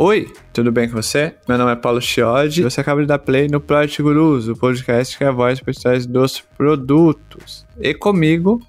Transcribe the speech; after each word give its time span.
Oi, 0.00 0.32
tudo 0.52 0.70
bem 0.70 0.88
com 0.88 0.94
você? 0.94 1.34
Meu 1.48 1.58
nome 1.58 1.72
é 1.72 1.74
Paulo 1.74 2.00
Chiodi. 2.00 2.62
Você 2.62 2.80
acaba 2.80 3.00
de 3.00 3.08
dar 3.08 3.18
play 3.18 3.48
no 3.48 3.60
Project 3.60 4.00
Gurus, 4.00 4.46
o 4.46 4.54
podcast 4.54 5.18
que 5.18 5.24
é 5.24 5.26
a 5.26 5.32
voz 5.32 5.58
por 5.58 5.74
trás 5.74 6.06
dos 6.06 6.40
produtos. 6.40 7.66
E 7.80 7.92
comigo, 7.92 8.62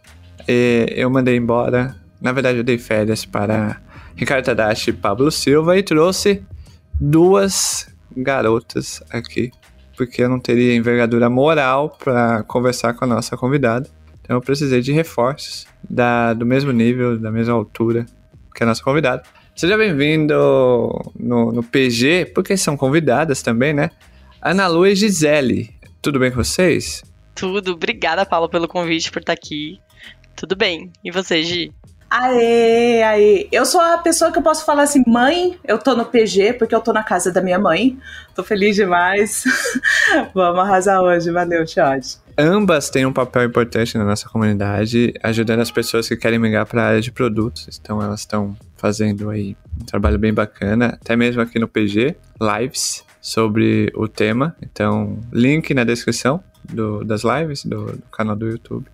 eu 0.48 1.08
mandei 1.08 1.38
embora, 1.38 1.96
na 2.20 2.32
verdade 2.32 2.58
eu 2.58 2.64
dei 2.64 2.80
férias 2.80 3.26
para 3.26 3.80
Ricardo 4.16 4.44
Tadashi 4.44 4.90
e 4.90 4.94
Pablo 4.94 5.30
Silva 5.30 5.78
e 5.78 5.84
trouxe 5.84 6.44
duas 7.00 7.88
garotas 8.18 9.04
aqui, 9.12 9.52
porque 9.96 10.24
eu 10.24 10.30
não 10.30 10.40
teria 10.40 10.76
envergadura 10.76 11.30
moral 11.30 11.96
para 12.04 12.42
conversar 12.42 12.96
com 12.96 13.06
a 13.06 13.08
nossa 13.08 13.38
convidada. 13.38 13.88
Então 14.24 14.36
eu 14.36 14.42
precisei 14.42 14.82
de 14.82 14.92
reforços 14.92 15.68
da, 15.88 16.34
do 16.34 16.44
mesmo 16.44 16.72
nível, 16.72 17.20
da 17.20 17.30
mesma 17.30 17.54
altura 17.54 18.08
que 18.56 18.64
a 18.64 18.66
nossa 18.66 18.84
convidada. 18.84 19.22
Seja 19.60 19.78
bem-vindo 19.78 20.34
no, 21.20 21.52
no 21.52 21.62
PG, 21.62 22.32
porque 22.34 22.56
são 22.56 22.78
convidadas 22.78 23.42
também, 23.42 23.74
né? 23.74 23.92
Ana 24.42 24.68
Lu 24.68 24.88
e 24.88 24.96
Gisele. 24.96 25.76
Tudo 26.02 26.18
bem 26.18 26.32
com 26.32 26.38
vocês? 26.38 27.04
Tudo. 27.36 27.74
Obrigada, 27.74 28.26
Paulo, 28.26 28.48
pelo 28.48 28.70
convite, 28.70 29.12
por 29.12 29.20
estar 29.20 29.34
aqui. 29.34 29.78
Tudo 30.34 30.56
bem. 30.56 30.90
E 31.04 31.12
você, 31.12 31.44
Gi? 31.44 31.74
Aê, 32.10 33.04
aê. 33.04 33.50
Eu 33.52 33.66
sou 33.66 33.82
a 33.82 33.98
pessoa 33.98 34.32
que 34.32 34.38
eu 34.38 34.42
posso 34.42 34.64
falar 34.64 34.84
assim, 34.84 35.04
mãe, 35.06 35.60
eu 35.66 35.78
tô 35.78 35.94
no 35.94 36.06
PG 36.06 36.54
porque 36.54 36.74
eu 36.74 36.80
tô 36.80 36.94
na 36.94 37.04
casa 37.04 37.30
da 37.30 37.42
minha 37.42 37.60
mãe. 37.60 38.00
Tô 38.34 38.46
feliz 38.46 38.78
demais. 38.78 39.44
Vamos 40.34 40.62
arrasar 40.62 41.02
hoje. 41.02 41.30
Valeu, 41.32 41.68
Chode. 41.68 42.16
Ambas 42.42 42.90
têm 42.90 43.06
um 43.06 43.12
papel 43.12 43.44
importante 43.44 43.98
na 43.98 44.06
nossa 44.06 44.30
comunidade, 44.30 45.14
ajudando 45.22 45.60
as 45.60 45.70
pessoas 45.70 46.08
que 46.08 46.16
querem 46.16 46.40
migrar 46.40 46.66
para 46.66 46.84
a 46.84 46.88
área 46.88 47.02
de 47.02 47.12
produtos. 47.12 47.80
Então 47.82 48.02
elas 48.02 48.22
estão 48.22 48.56
fazendo 48.78 49.30
aí 49.30 49.58
um 49.80 49.84
trabalho 49.84 50.18
bem 50.18 50.34
bacana, 50.34 50.98
até 51.02 51.18
mesmo 51.18 51.42
aqui 51.42 51.60
no 51.60 51.68
PG, 51.68 52.16
lives 52.40 53.04
sobre 53.20 53.92
o 53.94 54.08
tema. 54.08 54.56
Então, 54.62 55.20
link 55.34 55.74
na 55.74 55.84
descrição 55.84 56.42
do, 56.64 57.04
das 57.04 57.24
lives 57.24 57.66
do, 57.66 57.88
do 57.88 58.04
canal 58.10 58.38
do 58.38 58.48
YouTube. 58.48 58.86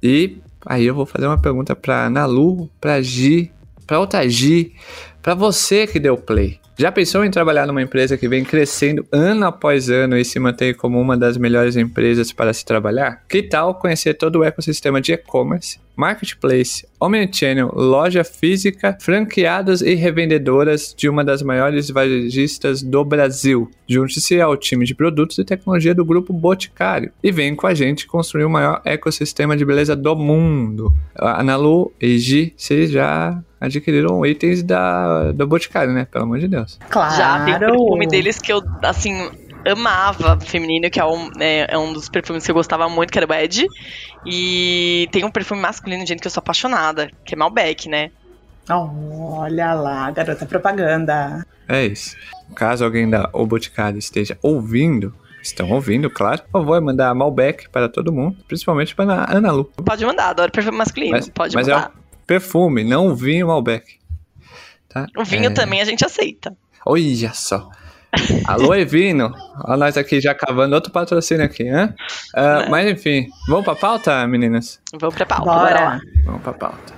E 0.00 0.38
Aí 0.68 0.84
eu 0.84 0.96
vou 0.96 1.06
fazer 1.06 1.28
uma 1.28 1.38
pergunta 1.38 1.76
para 1.76 2.10
Nalu, 2.10 2.68
para 2.80 3.00
Gi, 3.00 3.52
para 3.86 4.00
outra 4.00 4.28
Gi, 4.28 4.74
para 5.26 5.34
você 5.34 5.88
que 5.88 5.98
deu 5.98 6.16
play. 6.16 6.60
Já 6.78 6.92
pensou 6.92 7.24
em 7.24 7.30
trabalhar 7.32 7.66
numa 7.66 7.82
empresa 7.82 8.16
que 8.16 8.28
vem 8.28 8.44
crescendo 8.44 9.04
ano 9.10 9.44
após 9.44 9.90
ano 9.90 10.16
e 10.16 10.24
se 10.24 10.38
mantém 10.38 10.72
como 10.72 11.00
uma 11.00 11.16
das 11.16 11.36
melhores 11.36 11.74
empresas 11.74 12.30
para 12.30 12.52
se 12.52 12.64
trabalhar? 12.64 13.24
Que 13.28 13.42
tal 13.42 13.74
conhecer 13.74 14.14
todo 14.14 14.36
o 14.36 14.44
ecossistema 14.44 15.00
de 15.00 15.14
e-commerce, 15.14 15.80
marketplace, 15.96 16.86
omnichannel, 17.00 17.72
loja 17.74 18.22
física, 18.22 18.96
franqueados 19.00 19.80
e 19.80 19.94
revendedoras 19.94 20.94
de 20.96 21.08
uma 21.08 21.24
das 21.24 21.42
maiores 21.42 21.90
varejistas 21.90 22.80
do 22.80 23.04
Brasil? 23.04 23.68
Junte-se 23.88 24.40
ao 24.40 24.56
time 24.56 24.84
de 24.84 24.94
produtos 24.94 25.38
e 25.38 25.44
tecnologia 25.44 25.94
do 25.94 26.04
grupo 26.04 26.32
Boticário 26.32 27.10
e 27.20 27.32
vem 27.32 27.56
com 27.56 27.66
a 27.66 27.74
gente 27.74 28.06
construir 28.06 28.44
o 28.44 28.50
maior 28.50 28.80
ecossistema 28.84 29.56
de 29.56 29.64
beleza 29.64 29.96
do 29.96 30.14
mundo. 30.14 30.94
Analu 31.16 31.92
e 32.00 32.16
Gi, 32.16 32.54
vocês 32.56 32.92
já 32.92 33.42
adquiriram 33.60 34.24
itens 34.24 34.62
da, 34.62 35.32
do 35.32 35.46
Boticário, 35.46 35.92
né? 35.92 36.06
Pelo 36.10 36.24
amor 36.24 36.38
de 36.38 36.48
Deus. 36.48 36.78
Claro. 36.90 37.16
Já 37.16 37.44
tem 37.44 37.58
perfume 37.58 38.06
deles 38.06 38.38
que 38.38 38.52
eu, 38.52 38.62
assim, 38.82 39.30
amava 39.70 40.38
feminino, 40.40 40.90
que 40.90 41.00
é 41.00 41.04
um, 41.04 41.30
é, 41.40 41.66
é, 41.70 41.78
um 41.78 41.92
dos 41.92 42.08
perfumes 42.08 42.44
que 42.44 42.50
eu 42.50 42.54
gostava 42.54 42.88
muito, 42.88 43.12
que 43.12 43.18
era 43.18 43.26
o 43.26 43.34
Ed. 43.34 43.66
E 44.24 45.08
tem 45.10 45.24
um 45.24 45.30
perfume 45.30 45.60
masculino, 45.60 46.06
gente, 46.06 46.20
que 46.20 46.26
eu 46.26 46.30
sou 46.30 46.40
apaixonada, 46.40 47.10
que 47.24 47.34
é 47.34 47.36
Malbec, 47.36 47.88
né? 47.88 48.10
olha 48.68 49.74
lá, 49.74 50.10
garota 50.10 50.44
propaganda. 50.44 51.46
É 51.68 51.84
isso. 51.86 52.16
Caso 52.54 52.84
alguém 52.84 53.08
da 53.08 53.30
O 53.32 53.46
Boticário 53.46 53.98
esteja 53.98 54.36
ouvindo, 54.42 55.14
estão 55.40 55.70
ouvindo, 55.70 56.10
claro, 56.10 56.42
por 56.42 56.60
favor, 56.60 56.80
mandar 56.80 57.14
Malbec 57.14 57.68
para 57.68 57.88
todo 57.88 58.12
mundo, 58.12 58.36
principalmente 58.48 58.94
para 58.94 59.14
a 59.14 59.36
Ana 59.36 59.52
Lu. 59.52 59.64
Pode 59.64 60.04
mandar, 60.04 60.30
adoro 60.30 60.50
perfume 60.50 60.78
masculino, 60.78 61.12
mas, 61.12 61.28
pode 61.28 61.54
mas 61.54 61.68
mandar. 61.68 61.92
É 62.02 62.05
perfume, 62.26 62.84
não 62.84 63.14
vinho 63.14 63.48
Malbec. 63.48 63.98
Tá? 64.88 65.06
O 65.16 65.24
vinho 65.24 65.46
é... 65.46 65.50
também 65.50 65.80
a 65.80 65.84
gente 65.84 66.04
aceita. 66.04 66.56
Olha 66.84 67.32
só. 67.34 67.68
Alô, 68.46 68.72
Evino. 68.74 69.32
Olha 69.64 69.76
nós 69.76 69.96
aqui 69.96 70.20
já 70.20 70.34
cavando 70.34 70.74
outro 70.74 70.92
patrocínio 70.92 71.44
aqui, 71.44 71.64
né? 71.64 71.94
Uh, 72.34 72.70
mas 72.70 72.90
enfim, 72.90 73.28
vamos 73.48 73.64
pra 73.64 73.74
pauta, 73.74 74.26
meninas? 74.26 74.80
Vamos 74.98 75.14
pra 75.14 75.26
pauta. 75.26 75.44
Bora. 75.44 76.00
Vamos 76.24 76.42
pra 76.42 76.52
pauta. 76.52 76.95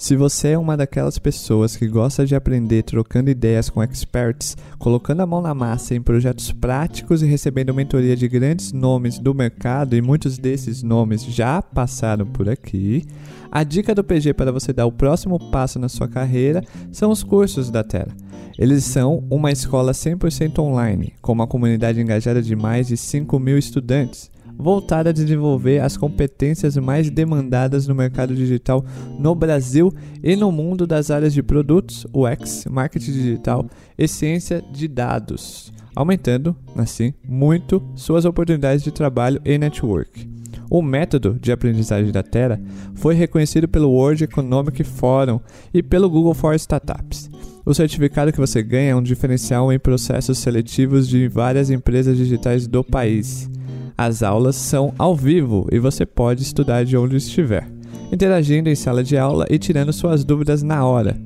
Se 0.00 0.16
você 0.16 0.52
é 0.52 0.58
uma 0.58 0.78
daquelas 0.78 1.18
pessoas 1.18 1.76
que 1.76 1.86
gosta 1.86 2.24
de 2.24 2.34
aprender 2.34 2.84
trocando 2.84 3.28
ideias 3.28 3.68
com 3.68 3.82
experts, 3.82 4.56
colocando 4.78 5.20
a 5.20 5.26
mão 5.26 5.42
na 5.42 5.52
massa 5.52 5.94
em 5.94 6.00
projetos 6.00 6.50
práticos 6.52 7.22
e 7.22 7.26
recebendo 7.26 7.74
mentoria 7.74 8.16
de 8.16 8.26
grandes 8.26 8.72
nomes 8.72 9.18
do 9.18 9.34
mercado, 9.34 9.94
e 9.94 10.00
muitos 10.00 10.38
desses 10.38 10.82
nomes 10.82 11.22
já 11.22 11.60
passaram 11.60 12.24
por 12.24 12.48
aqui, 12.48 13.04
a 13.52 13.62
dica 13.62 13.94
do 13.94 14.02
PG 14.02 14.32
para 14.32 14.50
você 14.50 14.72
dar 14.72 14.86
o 14.86 14.92
próximo 14.92 15.38
passo 15.50 15.78
na 15.78 15.90
sua 15.90 16.08
carreira 16.08 16.64
são 16.90 17.10
os 17.10 17.22
cursos 17.22 17.70
da 17.70 17.84
Terra. 17.84 18.16
Eles 18.58 18.84
são 18.84 19.22
uma 19.28 19.52
escola 19.52 19.92
100% 19.92 20.60
online, 20.60 21.12
com 21.20 21.32
uma 21.32 21.46
comunidade 21.46 22.00
engajada 22.00 22.40
de 22.40 22.56
mais 22.56 22.86
de 22.86 22.96
5 22.96 23.38
mil 23.38 23.58
estudantes 23.58 24.29
voltada 24.60 25.10
a 25.10 25.12
desenvolver 25.12 25.80
as 25.80 25.96
competências 25.96 26.76
mais 26.76 27.10
demandadas 27.10 27.86
no 27.86 27.94
mercado 27.94 28.34
digital 28.34 28.84
no 29.18 29.34
Brasil 29.34 29.92
e 30.22 30.36
no 30.36 30.52
mundo 30.52 30.86
das 30.86 31.10
áreas 31.10 31.32
de 31.32 31.42
produtos, 31.42 32.06
UX, 32.12 32.66
marketing 32.70 33.12
digital 33.12 33.66
e 33.98 34.06
ciência 34.06 34.62
de 34.72 34.86
dados, 34.86 35.72
aumentando, 35.96 36.54
assim, 36.76 37.14
muito 37.26 37.82
suas 37.94 38.24
oportunidades 38.24 38.84
de 38.84 38.92
trabalho 38.92 39.40
e 39.44 39.56
network. 39.58 40.28
O 40.70 40.82
método 40.82 41.36
de 41.40 41.50
aprendizagem 41.50 42.12
da 42.12 42.22
Terra 42.22 42.60
foi 42.94 43.14
reconhecido 43.14 43.66
pelo 43.66 43.90
World 43.90 44.22
Economic 44.22 44.84
Forum 44.84 45.40
e 45.74 45.82
pelo 45.82 46.08
Google 46.08 46.34
for 46.34 46.54
Startups. 46.54 47.28
O 47.66 47.74
certificado 47.74 48.32
que 48.32 48.38
você 48.38 48.62
ganha 48.62 48.92
é 48.92 48.94
um 48.94 49.02
diferencial 49.02 49.72
em 49.72 49.78
processos 49.78 50.38
seletivos 50.38 51.08
de 51.08 51.26
várias 51.28 51.70
empresas 51.70 52.16
digitais 52.16 52.66
do 52.66 52.84
país. 52.84 53.50
As 53.96 54.22
aulas 54.22 54.56
são 54.56 54.94
ao 54.98 55.14
vivo 55.14 55.66
e 55.70 55.78
você 55.78 56.06
pode 56.06 56.42
estudar 56.42 56.84
de 56.84 56.96
onde 56.96 57.16
estiver, 57.16 57.70
interagindo 58.12 58.68
em 58.68 58.74
sala 58.74 59.04
de 59.04 59.16
aula 59.16 59.46
e 59.50 59.58
tirando 59.58 59.92
suas 59.92 60.24
dúvidas 60.24 60.62
na 60.62 60.84
hora. 60.84 61.16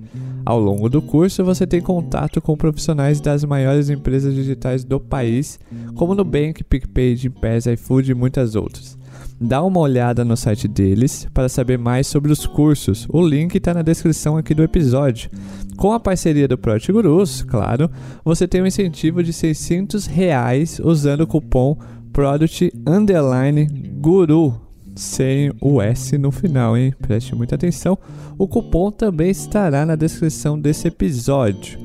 Ao 0.47 0.61
longo 0.61 0.91
do 0.91 1.01
curso, 1.01 1.43
você 1.43 1.67
tem 1.67 1.81
contato 1.81 2.41
com 2.41 2.55
profissionais 2.57 3.19
das 3.19 3.45
maiores 3.45 3.89
empresas 3.89 4.35
digitais 4.35 4.85
do 4.85 5.01
país, 5.01 5.59
como 5.95 6.15
Nubank, 6.15 6.63
PicPay, 6.63 7.17
Gympass, 7.17 7.65
iFood 7.67 8.11
e 8.11 8.15
muitas 8.15 8.55
outras. 8.55 8.99
Dá 9.41 9.63
uma 9.63 9.81
olhada 9.81 10.25
no 10.25 10.37
site 10.37 10.69
deles 10.69 11.27
para 11.33 11.49
saber 11.49 11.79
mais 11.79 12.07
sobre 12.07 12.31
os 12.31 12.47
cursos. 12.47 13.07
O 13.11 13.27
link 13.27 13.55
está 13.55 13.73
na 13.73 13.83
descrição 13.83 14.37
aqui 14.37 14.55
do 14.55 14.63
episódio. 14.63 15.31
Com 15.77 15.93
a 15.93 15.99
parceria 15.99 16.47
do 16.47 16.59
Project 16.59 16.93
Gurus, 16.93 17.43
claro, 17.43 17.91
você 18.25 18.47
tem 18.47 18.63
um 18.63 18.67
incentivo 18.67 19.23
de 19.23 19.33
600 19.33 20.07
reais 20.07 20.79
usando 20.79 21.23
o 21.23 21.27
cupom 21.27 21.77
Product 22.15 22.73
Underline 22.87 23.67
Guru, 24.01 24.55
sem 24.95 25.53
o 25.61 25.83
S 25.83 26.17
no 26.17 26.31
final, 26.31 26.79
hein? 26.79 26.95
Preste 27.03 27.35
muita 27.35 27.57
atenção. 27.57 27.99
O 28.39 28.47
cupom 28.47 28.93
também 28.93 29.31
estará 29.31 29.85
na 29.85 29.97
descrição 29.97 30.57
desse 30.57 30.87
episódio, 30.87 31.77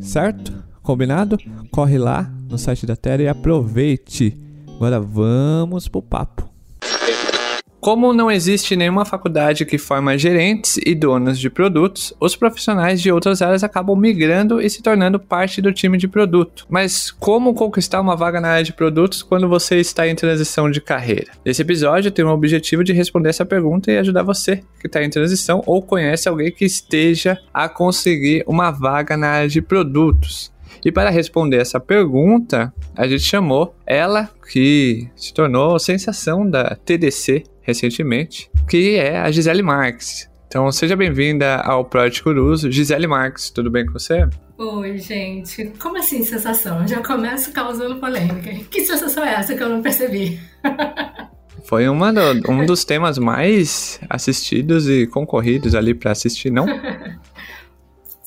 certo? 0.00 0.52
Combinado? 0.82 1.38
Corre 1.70 1.98
lá 1.98 2.28
no 2.48 2.58
site 2.58 2.84
da 2.84 2.96
Terra 2.96 3.22
e 3.22 3.28
aproveite. 3.28 4.36
Agora 4.74 4.98
vamos 4.98 5.86
pro 5.86 6.02
papo. 6.02 6.49
Como 7.80 8.12
não 8.12 8.30
existe 8.30 8.76
nenhuma 8.76 9.06
faculdade 9.06 9.64
que 9.64 9.78
forma 9.78 10.18
gerentes 10.18 10.78
e 10.84 10.94
donos 10.94 11.38
de 11.38 11.48
produtos, 11.48 12.12
os 12.20 12.36
profissionais 12.36 13.00
de 13.00 13.10
outras 13.10 13.40
áreas 13.40 13.64
acabam 13.64 13.96
migrando 13.96 14.60
e 14.60 14.68
se 14.68 14.82
tornando 14.82 15.18
parte 15.18 15.62
do 15.62 15.72
time 15.72 15.96
de 15.96 16.06
produto. 16.06 16.66
Mas 16.68 17.10
como 17.10 17.54
conquistar 17.54 18.02
uma 18.02 18.14
vaga 18.14 18.38
na 18.38 18.48
área 18.48 18.64
de 18.64 18.74
produtos 18.74 19.22
quando 19.22 19.48
você 19.48 19.76
está 19.76 20.06
em 20.06 20.14
transição 20.14 20.70
de 20.70 20.78
carreira? 20.78 21.32
Esse 21.42 21.62
episódio 21.62 22.10
tem 22.10 22.22
o 22.22 22.28
objetivo 22.28 22.84
de 22.84 22.92
responder 22.92 23.30
essa 23.30 23.46
pergunta 23.46 23.90
e 23.90 23.96
ajudar 23.96 24.24
você 24.24 24.62
que 24.78 24.86
está 24.86 25.02
em 25.02 25.08
transição 25.08 25.62
ou 25.64 25.80
conhece 25.80 26.28
alguém 26.28 26.52
que 26.52 26.66
esteja 26.66 27.38
a 27.52 27.66
conseguir 27.66 28.44
uma 28.46 28.70
vaga 28.70 29.16
na 29.16 29.28
área 29.28 29.48
de 29.48 29.62
produtos. 29.62 30.52
E 30.84 30.92
para 30.92 31.08
responder 31.08 31.56
essa 31.56 31.80
pergunta, 31.80 32.72
a 32.94 33.08
gente 33.08 33.22
chamou 33.22 33.74
ela 33.86 34.30
que 34.52 35.08
se 35.16 35.32
tornou 35.32 35.78
sensação 35.78 36.48
da 36.48 36.74
TDC 36.74 37.44
recentemente, 37.70 38.50
que 38.68 38.96
é 38.96 39.18
a 39.18 39.30
Gisele 39.30 39.62
Marques. 39.62 40.28
Então, 40.46 40.70
seja 40.72 40.96
bem-vinda 40.96 41.56
ao 41.58 41.84
Project 41.84 42.24
Curuso. 42.24 42.70
Gisele 42.72 43.06
Marques, 43.06 43.50
tudo 43.50 43.70
bem 43.70 43.86
com 43.86 43.92
você? 43.92 44.28
Oi, 44.58 44.98
gente. 44.98 45.72
Como 45.78 45.96
assim 45.96 46.24
sensação? 46.24 46.86
Já 46.86 47.00
começo 47.00 47.52
causando 47.52 48.00
polêmica. 48.00 48.50
Que 48.68 48.84
sensação 48.84 49.24
é 49.24 49.34
essa 49.34 49.54
que 49.54 49.62
eu 49.62 49.68
não 49.68 49.80
percebi? 49.80 50.40
Foi 51.64 51.88
uma 51.88 52.12
do, 52.12 52.50
um 52.50 52.66
dos 52.66 52.84
temas 52.84 53.16
mais 53.16 54.00
assistidos 54.10 54.88
e 54.88 55.06
concorridos 55.06 55.76
ali 55.76 55.94
para 55.94 56.10
assistir, 56.10 56.50
não? 56.50 56.66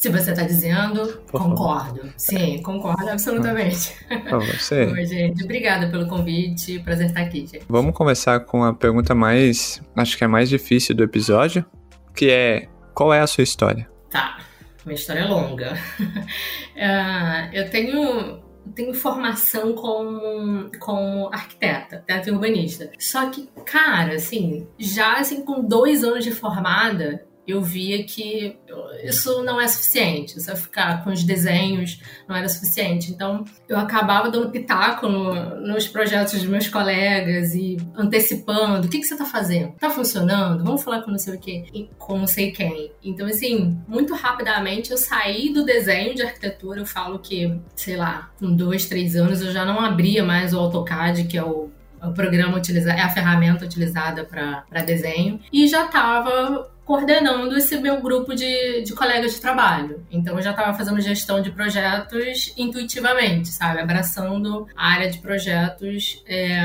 Se 0.03 0.09
você 0.09 0.31
está 0.31 0.43
dizendo, 0.43 1.23
Por 1.31 1.41
concordo. 1.41 1.95
Favor. 1.95 2.13
Sim, 2.17 2.61
concordo 2.61 3.09
absolutamente. 3.09 3.95
Você. 4.29 4.83
Oi, 4.91 5.05
gente. 5.05 5.45
Obrigada 5.45 5.87
pelo 5.87 6.09
convite. 6.09 6.77
Prazer 6.79 7.05
estar 7.05 7.21
aqui, 7.21 7.47
gente. 7.47 7.61
Vamos 7.69 7.95
começar 7.95 8.41
com 8.41 8.65
a 8.65 8.73
pergunta 8.73 9.15
mais, 9.15 9.81
acho 9.95 10.17
que 10.17 10.25
é 10.25 10.27
mais 10.27 10.49
difícil 10.49 10.93
do 10.93 11.05
episódio, 11.05 11.65
que 12.13 12.29
é 12.29 12.67
qual 12.93 13.13
é 13.13 13.21
a 13.21 13.27
sua 13.27 13.45
história? 13.45 13.89
Tá. 14.09 14.39
Minha 14.85 14.95
história 14.95 15.21
é 15.21 15.25
longa. 15.25 15.71
uh, 15.71 17.47
eu 17.55 17.69
tenho 17.69 18.43
tenho 18.75 18.93
formação 18.93 19.73
como, 19.73 20.69
como 20.81 21.29
arquiteta, 21.33 21.95
arquiteta 21.97 22.29
e 22.29 22.33
urbanista. 22.33 22.91
Só 22.99 23.29
que, 23.29 23.47
cara, 23.65 24.15
assim, 24.15 24.67
já 24.77 25.13
assim, 25.19 25.45
com 25.45 25.65
dois 25.65 26.03
anos 26.03 26.25
de 26.25 26.31
formada, 26.31 27.25
eu 27.47 27.61
via 27.61 28.03
que 28.03 28.57
isso 29.03 29.43
não 29.43 29.59
é 29.59 29.67
suficiente, 29.67 30.41
só 30.41 30.55
ficar 30.55 31.03
com 31.03 31.11
os 31.11 31.23
desenhos 31.23 31.99
não 32.27 32.35
era 32.35 32.47
suficiente. 32.47 33.11
Então, 33.11 33.43
eu 33.67 33.77
acabava 33.77 34.29
dando 34.29 34.49
pitaco 34.49 35.07
no, 35.07 35.59
nos 35.61 35.87
projetos 35.87 36.33
dos 36.33 36.45
meus 36.45 36.67
colegas 36.67 37.53
e 37.53 37.77
antecipando: 37.95 38.87
o 38.87 38.89
que, 38.89 38.99
que 38.99 39.05
você 39.05 39.13
está 39.13 39.25
fazendo? 39.25 39.73
Está 39.73 39.89
funcionando? 39.89 40.63
Vamos 40.63 40.83
falar 40.83 41.01
com 41.01 41.11
não 41.11 41.17
sei 41.17 41.35
o 41.35 41.39
quê, 41.39 41.89
com 41.97 42.17
não 42.17 42.27
sei 42.27 42.51
quem. 42.51 42.91
Então, 43.03 43.27
assim, 43.27 43.77
muito 43.87 44.13
rapidamente 44.13 44.91
eu 44.91 44.97
saí 44.97 45.51
do 45.51 45.65
desenho 45.65 46.15
de 46.15 46.21
arquitetura. 46.21 46.79
Eu 46.79 46.85
falo 46.85 47.19
que, 47.19 47.59
sei 47.75 47.97
lá, 47.97 48.31
com 48.39 48.53
dois, 48.53 48.85
três 48.85 49.15
anos 49.15 49.41
eu 49.41 49.51
já 49.51 49.65
não 49.65 49.79
abria 49.79 50.23
mais 50.23 50.53
o 50.53 50.59
AutoCAD, 50.59 51.25
que 51.25 51.37
é 51.37 51.43
o 51.43 51.69
o 52.03 52.11
programa 52.11 52.57
utilizado, 52.57 52.99
é 52.99 53.01
a 53.01 53.09
ferramenta 53.09 53.65
utilizada 53.65 54.25
para 54.25 54.83
desenho, 54.83 55.39
e 55.51 55.67
já 55.67 55.85
estava 55.85 56.69
coordenando 56.85 57.57
esse 57.57 57.77
meu 57.77 58.01
grupo 58.01 58.35
de, 58.35 58.81
de 58.81 58.93
colegas 58.93 59.35
de 59.35 59.41
trabalho. 59.41 60.05
Então 60.11 60.35
eu 60.35 60.41
já 60.41 60.51
estava 60.51 60.77
fazendo 60.77 60.99
gestão 60.99 61.41
de 61.41 61.51
projetos 61.51 62.53
intuitivamente, 62.57 63.49
sabe? 63.49 63.79
Abraçando 63.79 64.67
a 64.75 64.91
área 64.91 65.09
de 65.09 65.19
projetos 65.19 66.23
é, 66.27 66.59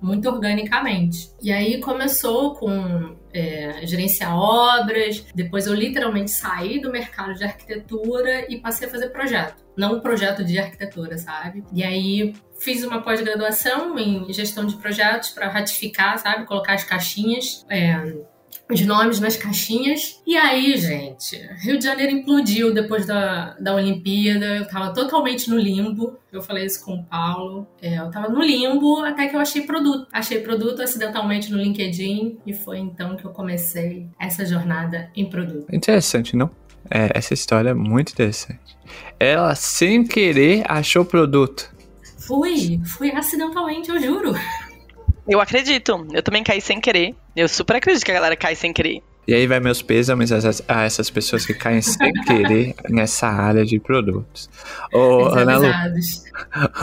muito 0.00 0.28
organicamente. 0.28 1.30
E 1.42 1.50
aí 1.52 1.80
começou 1.80 2.54
com 2.54 3.16
é, 3.32 3.86
gerenciar 3.86 4.36
obras, 4.36 5.24
depois 5.34 5.66
eu 5.66 5.74
literalmente 5.74 6.30
saí 6.30 6.78
do 6.80 6.90
mercado 6.90 7.34
de 7.34 7.44
arquitetura 7.44 8.46
e 8.52 8.58
passei 8.58 8.86
a 8.86 8.90
fazer 8.90 9.08
projeto. 9.08 9.62
Não 9.76 10.00
projeto 10.00 10.44
de 10.44 10.58
arquitetura, 10.58 11.16
sabe? 11.16 11.64
E 11.72 11.82
aí 11.82 12.34
fiz 12.60 12.84
uma 12.84 13.00
pós-graduação 13.00 13.98
em 13.98 14.30
gestão 14.32 14.66
de 14.66 14.76
projetos 14.76 15.30
para 15.30 15.48
ratificar, 15.48 16.18
sabe? 16.18 16.44
Colocar 16.44 16.74
as 16.74 16.84
caixinhas. 16.84 17.64
É, 17.70 18.22
os 18.72 18.80
nomes 18.82 19.20
nas 19.20 19.36
caixinhas. 19.36 20.20
E 20.26 20.36
aí, 20.36 20.76
gente, 20.76 21.36
Rio 21.60 21.78
de 21.78 21.84
Janeiro 21.84 22.12
implodiu 22.12 22.72
depois 22.72 23.06
da, 23.06 23.54
da 23.60 23.74
Olimpíada. 23.74 24.56
Eu 24.56 24.68
tava 24.68 24.92
totalmente 24.92 25.48
no 25.50 25.56
limbo. 25.56 26.18
Eu 26.32 26.42
falei 26.42 26.64
isso 26.64 26.84
com 26.84 26.94
o 26.94 27.04
Paulo. 27.04 27.66
É, 27.80 27.98
eu 27.98 28.10
tava 28.10 28.28
no 28.28 28.42
limbo 28.42 29.04
até 29.04 29.28
que 29.28 29.36
eu 29.36 29.40
achei 29.40 29.62
produto. 29.62 30.06
Achei 30.12 30.40
produto 30.40 30.80
acidentalmente 30.82 31.50
no 31.50 31.58
LinkedIn 31.58 32.38
e 32.46 32.54
foi 32.54 32.78
então 32.78 33.16
que 33.16 33.24
eu 33.24 33.30
comecei 33.30 34.06
essa 34.18 34.44
jornada 34.44 35.10
em 35.14 35.28
produto. 35.28 35.66
Interessante, 35.72 36.36
não? 36.36 36.50
É, 36.90 37.10
essa 37.14 37.32
história 37.34 37.70
é 37.70 37.74
muito 37.74 38.12
interessante. 38.12 38.76
Ela, 39.18 39.54
sem 39.54 40.04
querer, 40.04 40.64
achou 40.68 41.04
produto. 41.04 41.72
Fui, 42.18 42.80
fui 42.84 43.10
acidentalmente, 43.10 43.90
eu 43.90 44.00
juro. 44.00 44.34
Eu 45.26 45.40
acredito. 45.40 46.06
Eu 46.12 46.22
também 46.22 46.42
caí 46.42 46.60
sem 46.60 46.80
querer. 46.80 47.14
Eu 47.34 47.48
super 47.48 47.76
acredito 47.76 48.04
que 48.04 48.10
a 48.10 48.14
galera 48.14 48.36
cai 48.36 48.54
sem 48.54 48.72
querer. 48.72 49.02
E 49.26 49.34
aí 49.34 49.46
vai 49.46 49.60
meus 49.60 49.80
pêsames 49.80 50.32
a 50.32 50.82
essas 50.82 51.08
pessoas 51.08 51.46
que 51.46 51.54
caem 51.54 51.80
sem 51.80 52.12
querer 52.26 52.74
nessa 52.88 53.28
área 53.28 53.64
de 53.64 53.78
produtos. 53.78 54.50
Ô, 54.92 55.26
Ana 55.26 55.58
Lu. 55.58 55.68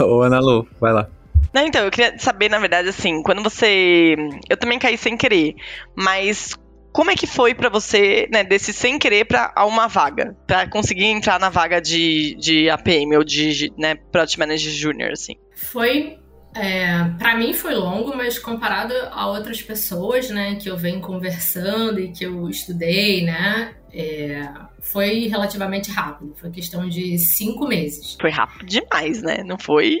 Ô, 0.04 0.22
Ana 0.22 0.40
Lu, 0.40 0.66
vai 0.80 0.92
lá. 0.92 1.08
Não, 1.52 1.66
então, 1.66 1.84
eu 1.84 1.90
queria 1.90 2.16
saber, 2.18 2.48
na 2.48 2.58
verdade, 2.58 2.88
assim, 2.88 3.22
quando 3.22 3.42
você. 3.42 4.16
Eu 4.48 4.56
também 4.56 4.78
caí 4.78 4.96
sem 4.96 5.16
querer, 5.16 5.56
mas 5.94 6.56
como 6.92 7.10
é 7.10 7.14
que 7.14 7.26
foi 7.26 7.54
para 7.54 7.68
você, 7.68 8.28
né, 8.32 8.42
desse 8.42 8.72
sem 8.72 8.98
querer 8.98 9.24
para 9.24 9.52
uma 9.66 9.86
vaga, 9.86 10.36
para 10.46 10.68
conseguir 10.68 11.06
entrar 11.06 11.38
na 11.38 11.48
vaga 11.48 11.80
de, 11.80 12.36
de 12.36 12.70
APM 12.70 13.16
ou 13.16 13.24
de, 13.24 13.72
né, 13.76 13.96
Product 14.10 14.38
Manager 14.38 14.72
Junior, 14.72 15.10
assim? 15.12 15.34
Foi 15.54 16.18
é, 16.54 17.04
para 17.18 17.36
mim 17.36 17.54
foi 17.54 17.74
longo, 17.74 18.16
mas 18.16 18.38
comparado 18.38 18.92
a 19.12 19.26
outras 19.28 19.62
pessoas, 19.62 20.30
né, 20.30 20.56
que 20.56 20.68
eu 20.68 20.76
venho 20.76 21.00
conversando 21.00 22.00
e 22.00 22.12
que 22.12 22.24
eu 22.24 22.48
estudei, 22.48 23.24
né, 23.24 23.74
é, 23.92 24.48
foi 24.80 25.26
relativamente 25.26 25.90
rápido. 25.90 26.34
Foi 26.36 26.50
questão 26.50 26.88
de 26.88 27.18
cinco 27.18 27.66
meses. 27.66 28.16
Foi 28.20 28.30
rápido 28.30 28.66
demais, 28.66 29.22
né? 29.22 29.42
Não 29.44 29.58
foi, 29.58 29.98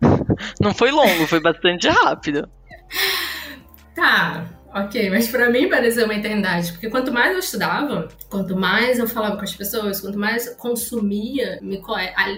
não 0.60 0.74
foi 0.74 0.90
longo, 0.90 1.26
foi 1.26 1.40
bastante 1.40 1.88
rápido. 1.88 2.48
Tá, 3.94 4.46
Ok, 4.72 5.10
mas 5.10 5.26
para 5.28 5.50
mim 5.50 5.68
pareceu 5.68 6.04
uma 6.04 6.14
eternidade, 6.14 6.70
porque 6.70 6.88
quanto 6.88 7.12
mais 7.12 7.32
eu 7.32 7.40
estudava, 7.40 8.08
quanto 8.28 8.56
mais 8.56 9.00
eu 9.00 9.08
falava 9.08 9.36
com 9.36 9.42
as 9.42 9.52
pessoas, 9.52 10.00
quanto 10.00 10.16
mais 10.16 10.48
consumia, 10.54 11.58
me, 11.60 11.82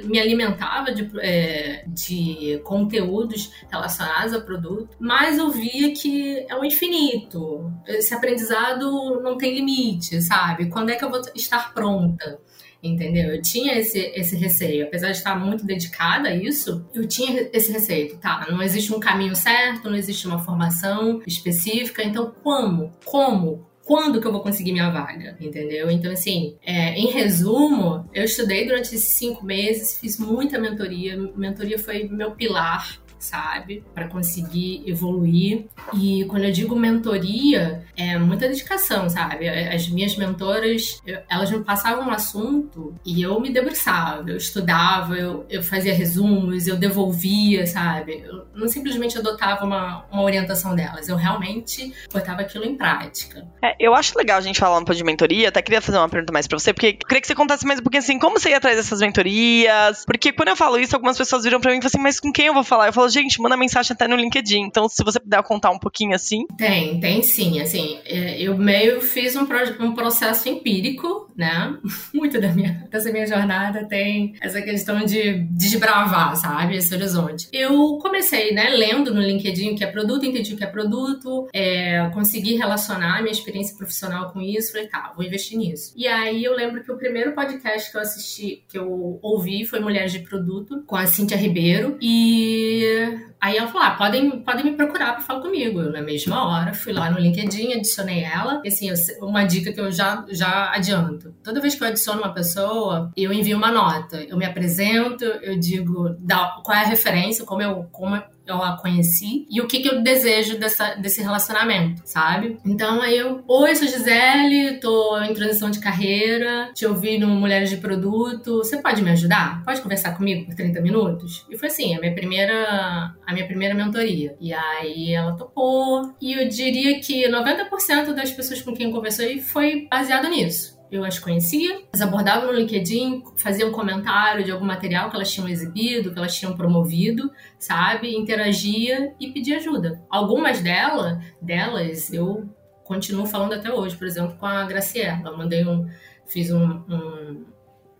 me 0.05 0.19
alimentava 0.19 0.93
de, 0.93 1.11
é, 1.21 1.85
de 1.87 2.59
conteúdos 2.65 3.53
relacionados 3.71 4.33
ao 4.33 4.41
produto, 4.41 4.97
mais 4.99 5.37
eu 5.37 5.51
via 5.51 5.93
que 5.93 6.47
é 6.49 6.57
um 6.57 6.65
infinito. 6.65 7.71
Esse 7.87 8.15
aprendizado 8.15 9.21
não 9.21 9.37
tem 9.37 9.55
limite, 9.55 10.23
sabe? 10.23 10.71
Quando 10.71 10.89
é 10.89 10.97
que 10.97 11.05
eu 11.05 11.11
vou 11.11 11.21
estar 11.35 11.75
pronta? 11.75 12.41
Entendeu? 12.83 13.35
Eu 13.35 13.41
tinha 13.41 13.79
esse, 13.79 13.99
esse 14.15 14.37
receio, 14.37 14.85
apesar 14.85 15.11
de 15.11 15.19
estar 15.19 15.39
muito 15.39 15.65
dedicada 15.65 16.29
a 16.29 16.35
isso, 16.35 16.85
eu 16.95 17.07
tinha 17.07 17.49
esse 17.53 17.73
receio, 17.73 18.17
tá? 18.17 18.47
Não 18.51 18.63
existe 18.63 18.93
um 18.93 18.99
caminho 18.99 19.37
certo, 19.37 19.89
não 19.89 19.97
existe 19.97 20.27
uma 20.27 20.39
formação 20.39 21.23
específica, 21.27 22.03
então 22.03 22.33
como? 22.43 22.93
Como? 23.05 23.71
Quando 23.85 24.21
que 24.21 24.27
eu 24.27 24.33
vou 24.33 24.43
conseguir 24.43 24.73
minha 24.73 24.91
vaga, 24.91 25.37
entendeu? 25.41 25.91
Então, 25.91 26.13
assim, 26.13 26.57
é, 26.65 26.95
em 26.97 27.09
resumo, 27.09 28.09
eu 28.15 28.25
estudei 28.25 28.65
durante 28.65 28.95
esses 28.95 29.17
cinco 29.17 29.45
meses, 29.45 29.99
fiz 29.99 30.19
muita 30.19 30.59
mentoria. 30.59 31.17
Mentoria 31.37 31.79
foi 31.79 32.05
meu 32.05 32.31
pilar 32.31 33.03
sabe? 33.23 33.83
Para 33.95 34.09
conseguir 34.09 34.83
evoluir. 34.87 35.67
E 35.95 36.25
quando 36.27 36.45
eu 36.45 36.53
digo 36.53 36.77
mentoria, 36.77 37.85
é 37.97 38.19
muita 38.19 38.49
dedicação, 38.49 39.09
sabe? 39.09 39.49
As 39.49 39.89
minhas 39.89 40.17
mentoras, 40.17 41.01
elas 41.29 41.51
me 41.51 41.63
passavam 41.65 42.09
um 42.09 42.11
assunto 42.11 42.95
e 43.05 43.23
eu 43.23 43.41
me 43.41 43.51
debruçava, 43.51 44.31
eu 44.31 44.37
estudava, 44.37 45.15
eu, 45.15 45.47
eu 45.49 45.63
fazia 45.63 45.95
resumos, 45.95 46.67
eu 46.67 46.77
devolvia, 46.77 47.67
sabe? 47.67 48.23
Eu 48.25 48.47
não 48.55 48.69
simplesmente 48.69 49.17
adotava 49.17 49.65
uma, 49.65 50.05
uma 50.11 50.23
orientação 50.23 50.75
delas, 50.75 51.09
eu 51.09 51.17
realmente 51.17 51.93
botava 52.13 52.41
aquilo 52.41 52.65
em 52.65 52.77
prática. 52.77 53.47
É, 53.63 53.75
eu 53.79 53.95
acho 53.95 54.17
legal 54.19 54.39
a 54.39 54.43
gente 54.43 54.59
falar 54.59 54.79
um 54.79 54.85
pouco 54.85 54.95
de 54.95 55.05
mentoria, 55.05 55.49
até 55.49 55.63
queria 55.63 55.81
fazer 55.81 55.99
uma 55.99 56.09
pergunta 56.09 56.33
mais 56.33 56.47
pra 56.47 56.59
você, 56.59 56.73
porque 56.73 56.95
queria 56.95 57.21
que 57.21 57.27
você 57.27 57.35
contasse 57.35 57.67
mais 57.67 57.81
um 57.81 57.83
pouquinho 57.83 58.03
assim, 58.03 58.19
como 58.19 58.39
você 58.39 58.51
ia 58.51 58.57
atrás 58.57 58.77
dessas 58.77 59.01
mentorias? 59.01 60.05
Porque 60.05 60.33
quando 60.33 60.49
eu 60.49 60.57
falo 60.57 60.79
isso, 60.79 60.95
algumas 60.97 61.17
pessoas 61.17 61.45
viram 61.45 61.61
pra 61.61 61.71
mim 61.71 61.79
e 61.79 61.81
falam 61.81 61.89
assim, 61.89 62.03
mas 62.03 62.21
com 62.21 62.33
quem 62.33 62.47
eu 62.47 62.55
vou 62.55 62.65
falar? 62.65 62.89
Eu 62.89 62.93
falo, 62.93 63.09
gente, 63.13 63.41
manda 63.41 63.57
mensagem 63.57 63.93
até 63.93 64.09
no 64.09 64.17
LinkedIn. 64.17 64.63
Então, 64.63 64.89
se 64.89 65.03
você 65.05 65.21
puder 65.21 65.43
contar 65.43 65.71
um 65.71 65.79
pouquinho 65.79 66.15
assim. 66.15 66.47
Tem, 66.57 67.01
tem 67.01 67.23
sim. 67.23 67.61
Assim, 67.61 67.99
é, 68.05 68.41
eu 68.41 68.57
meio 68.57 69.01
fiz 69.01 69.37
um, 69.37 69.47
um 69.81 69.95
processo 69.95 70.49
empírico, 70.49 71.31
né? 71.37 71.77
Muito 72.13 72.41
da 72.41 72.49
minha, 72.49 72.87
dessa 72.91 73.11
minha 73.13 73.27
jornada 73.27 73.85
tem 73.85 74.35
essa 74.41 74.61
questão 74.63 75.05
de 75.05 75.45
desbravar, 75.51 76.37
sabe? 76.37 76.77
Esse 76.77 76.95
horizonte. 76.95 77.49
Eu 77.53 77.99
comecei, 77.99 78.53
né, 78.53 78.71
lendo 78.71 79.15
no 79.15 79.21
LinkedIn 79.21 79.73
o 79.73 79.77
que 79.77 79.85
é 79.85 79.87
produto, 79.87 80.25
entendi 80.25 80.55
o 80.55 80.57
que 80.57 80.65
é 80.65 80.67
produto, 80.67 81.49
é, 81.53 82.09
consegui 82.15 82.57
relacionar 82.57 83.21
minha 83.23 83.33
experiência 83.33 83.77
profissional 83.77 84.31
com 84.31 84.41
isso, 84.41 84.73
falei, 84.73 84.89
tá, 84.89 85.13
vou 85.15 85.25
investir 85.25 85.59
nisso. 85.59 85.93
E 85.97 86.07
aí 86.07 86.45
eu 86.45 86.55
lembro 86.55 86.83
que 86.83 86.91
o 86.91 86.97
primeiro 86.97 87.33
podcast 87.33 87.91
que 87.91 87.97
eu 87.97 88.01
assisti, 88.01 88.65
que 88.69 88.79
eu 88.79 89.19
ouvi, 89.23 89.65
foi 89.65 89.81
Mulheres 89.81 90.13
de 90.13 90.21
Produto, 90.21 90.83
com 90.87 90.97
a 90.97 91.07
Cíntia 91.07 91.37
Ribeiro. 91.37 91.97
E 92.01 93.02
Aí 93.41 93.57
ela 93.57 93.67
falou: 93.67 93.87
ah, 93.87 93.91
podem, 93.93 94.31
podem 94.43 94.65
me 94.65 94.73
procurar 94.73 95.15
para 95.15 95.23
falar 95.23 95.41
comigo. 95.41 95.83
Na 95.83 96.01
mesma 96.01 96.47
hora, 96.47 96.73
fui 96.73 96.93
lá 96.93 97.11
no 97.11 97.19
LinkedIn, 97.19 97.73
adicionei 97.73 98.23
ela. 98.23 98.61
E 98.65 98.69
assim, 98.69 98.89
uma 99.21 99.45
dica 99.45 99.73
que 99.73 99.81
eu 99.81 99.91
já, 99.91 100.25
já 100.31 100.73
adianto: 100.73 101.35
toda 101.43 101.61
vez 101.61 101.75
que 101.75 101.83
eu 101.83 101.89
adiciono 101.89 102.23
uma 102.23 102.33
pessoa, 102.33 103.11
eu 103.17 103.33
envio 103.33 103.57
uma 103.57 103.73
nota. 103.73 104.23
Eu 104.23 104.37
me 104.37 104.45
apresento, 104.45 105.25
eu 105.25 105.59
digo 105.59 106.11
da, 106.21 106.61
qual 106.65 106.77
é 106.77 106.83
a 106.83 106.87
referência, 106.87 107.45
como 107.45 107.63
eu, 107.63 107.89
como 107.91 108.23
eu 108.47 108.63
a 108.63 108.77
conheci 108.77 109.47
e 109.51 109.61
o 109.61 109.67
que, 109.67 109.81
que 109.81 109.89
eu 109.89 110.03
desejo 110.03 110.59
dessa, 110.59 110.95
desse 110.95 111.23
relacionamento, 111.23 112.03
sabe? 112.05 112.59
Então 112.65 113.01
aí 113.01 113.17
eu, 113.17 113.43
oi, 113.47 113.75
sou 113.75 113.87
Gisele, 113.87 114.79
tô 114.81 115.19
em 115.21 115.35
transição 115.35 115.71
de 115.71 115.81
carreira, 115.81 116.71
te 116.75 116.87
ouvi 116.87 117.19
no 117.19 117.29
Mulheres 117.29 117.71
de 117.71 117.77
Produto, 117.77 118.59
você 118.59 118.81
pode 118.81 119.03
me 119.03 119.11
ajudar? 119.11 119.63
Pode 119.65 119.81
conversar 119.81 120.17
comigo 120.17 120.47
por 120.47 120.55
30 120.55 120.81
minutos? 120.81 121.47
E 121.51 121.57
foi 121.57 121.69
assim, 121.69 121.95
a 121.97 122.01
minha 122.01 122.15
primeira, 122.15 123.15
a 123.27 123.33
minha 123.33 123.47
primeira 123.47 123.75
mentoria. 123.75 124.37
E 124.41 124.53
aí 124.53 125.13
ela 125.15 125.37
topou, 125.37 126.15
e 126.21 126.33
eu 126.33 126.49
diria 126.49 127.01
que 127.01 127.29
90% 127.29 128.13
das 128.13 128.31
pessoas 128.31 128.63
com 128.63 128.75
quem 128.75 128.87
eu 128.87 128.93
conversei 128.93 129.41
foi 129.41 129.87
baseado 129.91 130.29
nisso 130.29 130.72
eu 130.93 131.03
as 131.05 131.19
conhecia, 131.19 131.81
as 131.91 132.03
abordava 132.03 132.47
no 132.47 132.53
LinkedIn, 132.53 133.23
fazia 133.39 133.67
um 133.67 133.73
comentário 133.73 134.45
de 134.45 134.51
algum 134.53 134.67
material 134.67 135.09
que 135.09 135.17
elas 135.17 135.33
tinham 135.33 135.49
exibido, 135.49 136.13
que 136.13 136.19
elas 136.19 136.37
tinham 136.37 136.55
promovido, 136.55 137.31
sabe? 137.59 138.15
Interagia 138.15 139.15
e 139.19 139.33
pedia 139.33 139.57
ajuda. 139.57 140.03
Algumas 140.11 140.61
delas, 140.61 141.19
delas 141.41 142.13
eu 142.13 142.47
continuo 142.85 143.25
falando 143.25 143.55
até 143.55 143.73
hoje, 143.73 143.97
por 143.97 144.07
exemplo, 144.07 144.37
com 144.39 144.45
a 144.45 144.65
Graciela. 144.65 145.31
Eu 145.31 145.39
mandei 145.39 145.67
um, 145.67 145.89
fiz 146.27 146.53
um, 146.53 146.63
um 146.63 147.47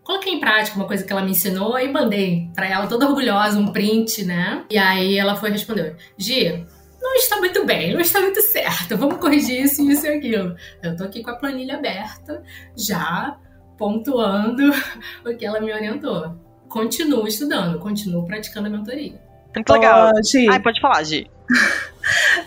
coloquei 0.03 0.33
em 0.33 0.39
prática 0.39 0.75
uma 0.75 0.85
coisa 0.85 1.03
que 1.03 1.11
ela 1.11 1.23
me 1.23 1.31
ensinou 1.31 1.79
e 1.79 1.91
mandei 1.91 2.49
para 2.53 2.67
ela 2.67 2.85
toda 2.85 3.07
orgulhosa 3.07 3.57
um 3.57 3.71
print, 3.71 4.23
né? 4.23 4.65
E 4.69 4.77
aí 4.77 5.17
ela 5.17 5.35
foi 5.35 5.49
responder: 5.49 5.95
Gi, 6.15 6.67
não 7.03 7.15
está 7.15 7.37
muito 7.37 7.65
bem, 7.65 7.93
não 7.93 7.99
está 7.99 8.21
muito 8.21 8.41
certo, 8.41 8.97
vamos 8.97 9.17
corrigir 9.17 9.61
isso, 9.61 9.87
isso 9.91 10.07
e 10.07 10.09
aquilo. 10.09 10.55
Eu 10.81 10.95
tô 10.95 11.03
aqui 11.03 11.21
com 11.21 11.31
a 11.31 11.35
planilha 11.35 11.75
aberta, 11.75 12.41
já 12.75 13.37
pontuando 13.77 14.71
o 15.25 15.35
que 15.35 15.45
ela 15.45 15.59
me 15.59 15.73
orientou. 15.73 16.35
Continuo 16.69 17.27
estudando, 17.27 17.77
continuo 17.77 18.25
praticando 18.25 18.67
a 18.67 18.71
mentoria. 18.71 19.21
Muito 19.53 19.73
legal. 19.73 20.11
Oh, 20.15 20.51
Ai, 20.51 20.59
pode 20.61 20.81
falar, 20.81 21.03
Gi. 21.03 21.29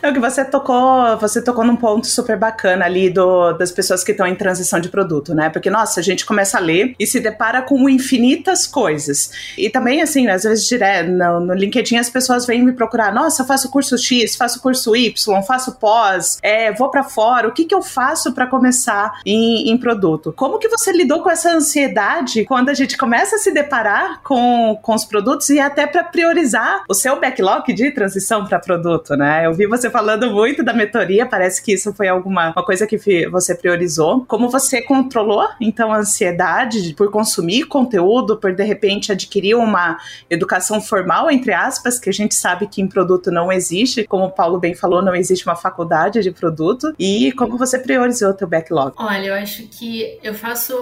É 0.02 0.10
o 0.10 0.12
que 0.12 0.20
você 0.20 0.44
tocou, 0.44 1.16
você 1.18 1.42
tocou 1.42 1.64
num 1.64 1.76
ponto 1.76 2.06
super 2.06 2.36
bacana 2.36 2.84
ali 2.84 3.10
do, 3.10 3.52
das 3.52 3.70
pessoas 3.70 4.04
que 4.04 4.12
estão 4.12 4.26
em 4.26 4.34
transição 4.34 4.80
de 4.80 4.88
produto, 4.88 5.34
né? 5.34 5.48
Porque, 5.50 5.70
nossa, 5.70 6.00
a 6.00 6.02
gente 6.02 6.24
começa 6.24 6.58
a 6.58 6.60
ler 6.60 6.94
e 6.98 7.06
se 7.06 7.20
depara 7.20 7.62
com 7.62 7.88
infinitas 7.88 8.66
coisas. 8.66 9.30
E 9.56 9.70
também, 9.70 10.02
assim, 10.02 10.28
às 10.28 10.42
vezes, 10.42 10.66
direto, 10.68 11.10
no, 11.10 11.40
no 11.40 11.54
LinkedIn 11.54 11.96
as 11.96 12.10
pessoas 12.10 12.46
vêm 12.46 12.64
me 12.64 12.72
procurar, 12.72 13.12
nossa, 13.12 13.44
faço 13.44 13.70
curso 13.70 13.96
X, 13.96 14.36
faço 14.36 14.60
curso 14.60 14.94
Y, 14.94 15.42
faço 15.42 15.76
pós, 15.76 16.38
é, 16.42 16.72
vou 16.72 16.90
para 16.90 17.02
fora, 17.02 17.48
o 17.48 17.52
que, 17.52 17.64
que 17.64 17.74
eu 17.74 17.82
faço 17.82 18.32
para 18.32 18.46
começar 18.46 19.20
em, 19.24 19.70
em 19.70 19.78
produto? 19.78 20.32
Como 20.32 20.58
que 20.58 20.68
você 20.68 20.92
lidou 20.92 21.22
com 21.22 21.30
essa 21.30 21.50
ansiedade 21.50 22.44
quando 22.44 22.68
a 22.68 22.74
gente 22.74 22.96
começa 22.96 23.36
a 23.36 23.38
se 23.38 23.52
deparar 23.52 24.20
com, 24.22 24.78
com 24.82 24.94
os 24.94 25.04
produtos 25.04 25.48
e 25.50 25.60
até 25.60 25.86
para 25.86 26.04
priorizar 26.04 26.84
o 26.88 26.94
seu 26.94 27.18
backlog 27.20 27.72
de 27.72 27.90
transição 27.90 28.44
para 28.44 28.58
produto, 28.58 29.14
né? 29.14 29.45
Eu 29.46 29.54
vi 29.54 29.66
você 29.66 29.88
falando 29.90 30.30
muito 30.30 30.62
da 30.64 30.72
mentoria, 30.72 31.26
parece 31.26 31.62
que 31.62 31.72
isso 31.72 31.92
foi 31.94 32.08
alguma 32.08 32.50
uma 32.50 32.64
coisa 32.64 32.86
que 32.86 32.98
você 33.28 33.54
priorizou. 33.54 34.24
Como 34.26 34.48
você 34.48 34.82
controlou, 34.82 35.46
então, 35.60 35.92
a 35.92 35.98
ansiedade 35.98 36.94
por 36.94 37.10
consumir 37.10 37.64
conteúdo, 37.64 38.36
por 38.36 38.54
de 38.54 38.64
repente 38.64 39.12
adquirir 39.12 39.54
uma 39.54 39.98
educação 40.28 40.80
formal, 40.80 41.30
entre 41.30 41.52
aspas, 41.52 41.98
que 41.98 42.10
a 42.10 42.12
gente 42.12 42.34
sabe 42.34 42.66
que 42.66 42.80
em 42.80 42.88
produto 42.88 43.30
não 43.30 43.52
existe, 43.52 44.04
como 44.04 44.24
o 44.24 44.30
Paulo 44.30 44.58
bem 44.58 44.74
falou, 44.74 45.02
não 45.02 45.14
existe 45.14 45.46
uma 45.46 45.56
faculdade 45.56 46.22
de 46.22 46.30
produto, 46.30 46.94
e 46.98 47.32
como 47.32 47.56
você 47.56 47.78
priorizou 47.78 48.30
o 48.30 48.34
teu 48.34 48.48
backlog? 48.48 48.94
Olha, 48.96 49.26
eu 49.26 49.34
acho 49.34 49.64
que 49.68 50.18
eu 50.22 50.34
faço 50.34 50.76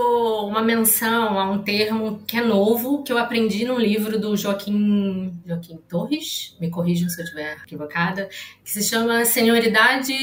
uma 0.46 0.62
menção 0.62 1.38
a 1.38 1.50
um 1.50 1.58
termo 1.58 2.20
que 2.26 2.36
é 2.36 2.40
novo, 2.40 3.02
que 3.02 3.12
eu 3.12 3.18
aprendi 3.18 3.64
num 3.64 3.78
livro 3.78 4.18
do 4.18 4.36
Joaquim, 4.36 5.32
Joaquim 5.46 5.78
Torres, 5.88 6.56
me 6.60 6.70
corrijam 6.70 7.08
se 7.08 7.20
eu 7.20 7.24
estiver 7.24 7.56
equivocada, 7.64 8.28
que 8.62 8.70
se 8.70 8.82
chama 8.82 9.24
Senioridade 9.24 10.14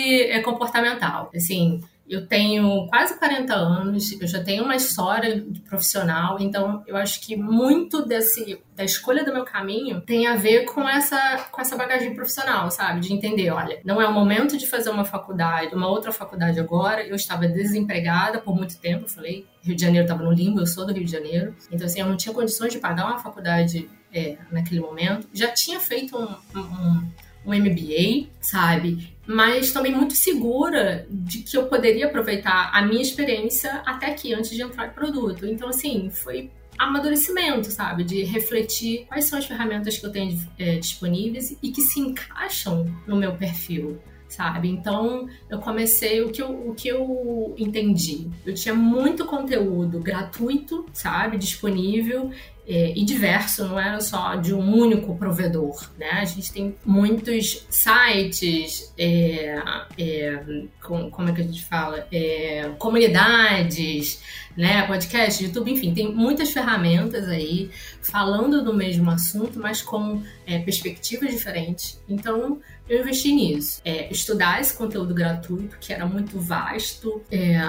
Comportamental. 0.43 1.31
Assim, 1.35 1.81
eu 2.11 2.27
tenho 2.27 2.87
quase 2.87 3.17
40 3.17 3.53
anos, 3.53 4.11
eu 4.19 4.27
já 4.27 4.43
tenho 4.43 4.65
uma 4.65 4.75
história 4.75 5.45
profissional, 5.69 6.37
então 6.41 6.83
eu 6.85 6.97
acho 6.97 7.21
que 7.21 7.37
muito 7.37 8.05
desse 8.05 8.61
da 8.75 8.83
escolha 8.83 9.23
do 9.23 9.31
meu 9.31 9.45
caminho 9.45 10.01
tem 10.01 10.27
a 10.27 10.35
ver 10.35 10.65
com 10.65 10.87
essa 10.87 11.47
com 11.49 11.61
essa 11.61 11.77
bagagem 11.77 12.13
profissional, 12.13 12.69
sabe? 12.69 12.99
De 12.99 13.13
entender, 13.13 13.49
olha, 13.49 13.79
não 13.85 14.01
é 14.01 14.05
o 14.05 14.13
momento 14.13 14.57
de 14.57 14.67
fazer 14.67 14.89
uma 14.89 15.05
faculdade, 15.05 15.73
uma 15.73 15.87
outra 15.87 16.11
faculdade 16.11 16.59
agora. 16.59 17.01
Eu 17.01 17.15
estava 17.15 17.47
desempregada 17.47 18.39
por 18.39 18.53
muito 18.53 18.77
tempo, 18.77 19.05
eu 19.05 19.09
falei, 19.09 19.45
Rio 19.61 19.75
de 19.75 19.81
Janeiro 19.81 20.03
estava 20.03 20.21
no 20.21 20.33
limbo, 20.33 20.59
eu 20.59 20.67
sou 20.67 20.85
do 20.85 20.91
Rio 20.91 21.05
de 21.05 21.11
Janeiro, 21.11 21.55
então 21.71 21.85
assim, 21.85 22.01
eu 22.01 22.07
não 22.07 22.17
tinha 22.17 22.35
condições 22.35 22.73
de 22.73 22.79
pagar 22.79 23.05
uma 23.05 23.19
faculdade 23.19 23.89
é, 24.13 24.37
naquele 24.51 24.81
momento. 24.81 25.29
Já 25.33 25.47
tinha 25.53 25.79
feito 25.79 26.17
um, 26.17 26.59
um 26.59 27.01
um 27.01 27.30
MBA, 27.45 28.27
sabe? 28.39 29.13
Mas 29.25 29.71
também 29.71 29.93
muito 29.93 30.15
segura 30.15 31.05
de 31.09 31.39
que 31.39 31.57
eu 31.57 31.67
poderia 31.67 32.07
aproveitar 32.07 32.71
a 32.73 32.81
minha 32.81 33.01
experiência 33.01 33.81
até 33.85 34.07
aqui, 34.07 34.33
antes 34.33 34.51
de 34.51 34.61
entrar 34.61 34.87
no 34.87 34.93
produto. 34.93 35.45
Então, 35.45 35.69
assim, 35.69 36.09
foi 36.09 36.51
amadurecimento, 36.77 37.69
sabe? 37.71 38.03
De 38.03 38.23
refletir 38.23 39.05
quais 39.07 39.25
são 39.25 39.37
as 39.37 39.45
ferramentas 39.45 39.97
que 39.97 40.05
eu 40.05 40.11
tenho 40.11 40.37
é, 40.57 40.77
disponíveis 40.77 41.55
e 41.61 41.71
que 41.71 41.81
se 41.81 41.99
encaixam 41.99 42.85
no 43.07 43.15
meu 43.15 43.35
perfil 43.35 43.99
sabe? 44.31 44.69
Então 44.69 45.27
eu 45.49 45.59
comecei 45.59 46.21
o 46.21 46.31
que 46.31 46.41
eu, 46.41 46.69
o 46.69 46.73
que 46.73 46.87
eu 46.87 47.53
entendi. 47.57 48.29
Eu 48.45 48.53
tinha 48.53 48.73
muito 48.73 49.25
conteúdo 49.25 49.99
gratuito, 49.99 50.85
sabe? 50.93 51.37
Disponível 51.37 52.31
e 52.71 53.03
diverso, 53.03 53.67
não 53.67 53.79
era 53.79 53.99
só 53.99 54.35
de 54.35 54.53
um 54.53 54.73
único 54.73 55.15
provedor, 55.17 55.89
né? 55.97 56.09
A 56.11 56.25
gente 56.25 56.51
tem 56.53 56.75
muitos 56.85 57.65
sites, 57.69 58.93
é, 58.97 59.61
é, 59.97 60.43
com, 60.81 61.09
como 61.09 61.29
é 61.29 61.33
que 61.33 61.41
a 61.41 61.43
gente 61.43 61.65
fala? 61.65 62.07
É, 62.11 62.71
comunidades, 62.77 64.21
né? 64.55 64.85
Podcast, 64.87 65.43
YouTube, 65.43 65.71
enfim, 65.71 65.93
tem 65.93 66.13
muitas 66.13 66.51
ferramentas 66.51 67.27
aí 67.27 67.69
falando 68.01 68.63
do 68.63 68.73
mesmo 68.73 69.09
assunto, 69.11 69.59
mas 69.59 69.81
com 69.81 70.23
é, 70.45 70.59
perspectivas 70.59 71.31
diferentes. 71.31 72.01
Então, 72.07 72.59
eu 72.87 73.01
investi 73.01 73.33
nisso. 73.33 73.81
É, 73.83 74.11
estudar 74.11 74.61
esse 74.61 74.77
conteúdo 74.77 75.13
gratuito, 75.13 75.77
que 75.79 75.91
era 75.93 76.05
muito 76.05 76.39
vasto, 76.39 77.21
é, 77.31 77.59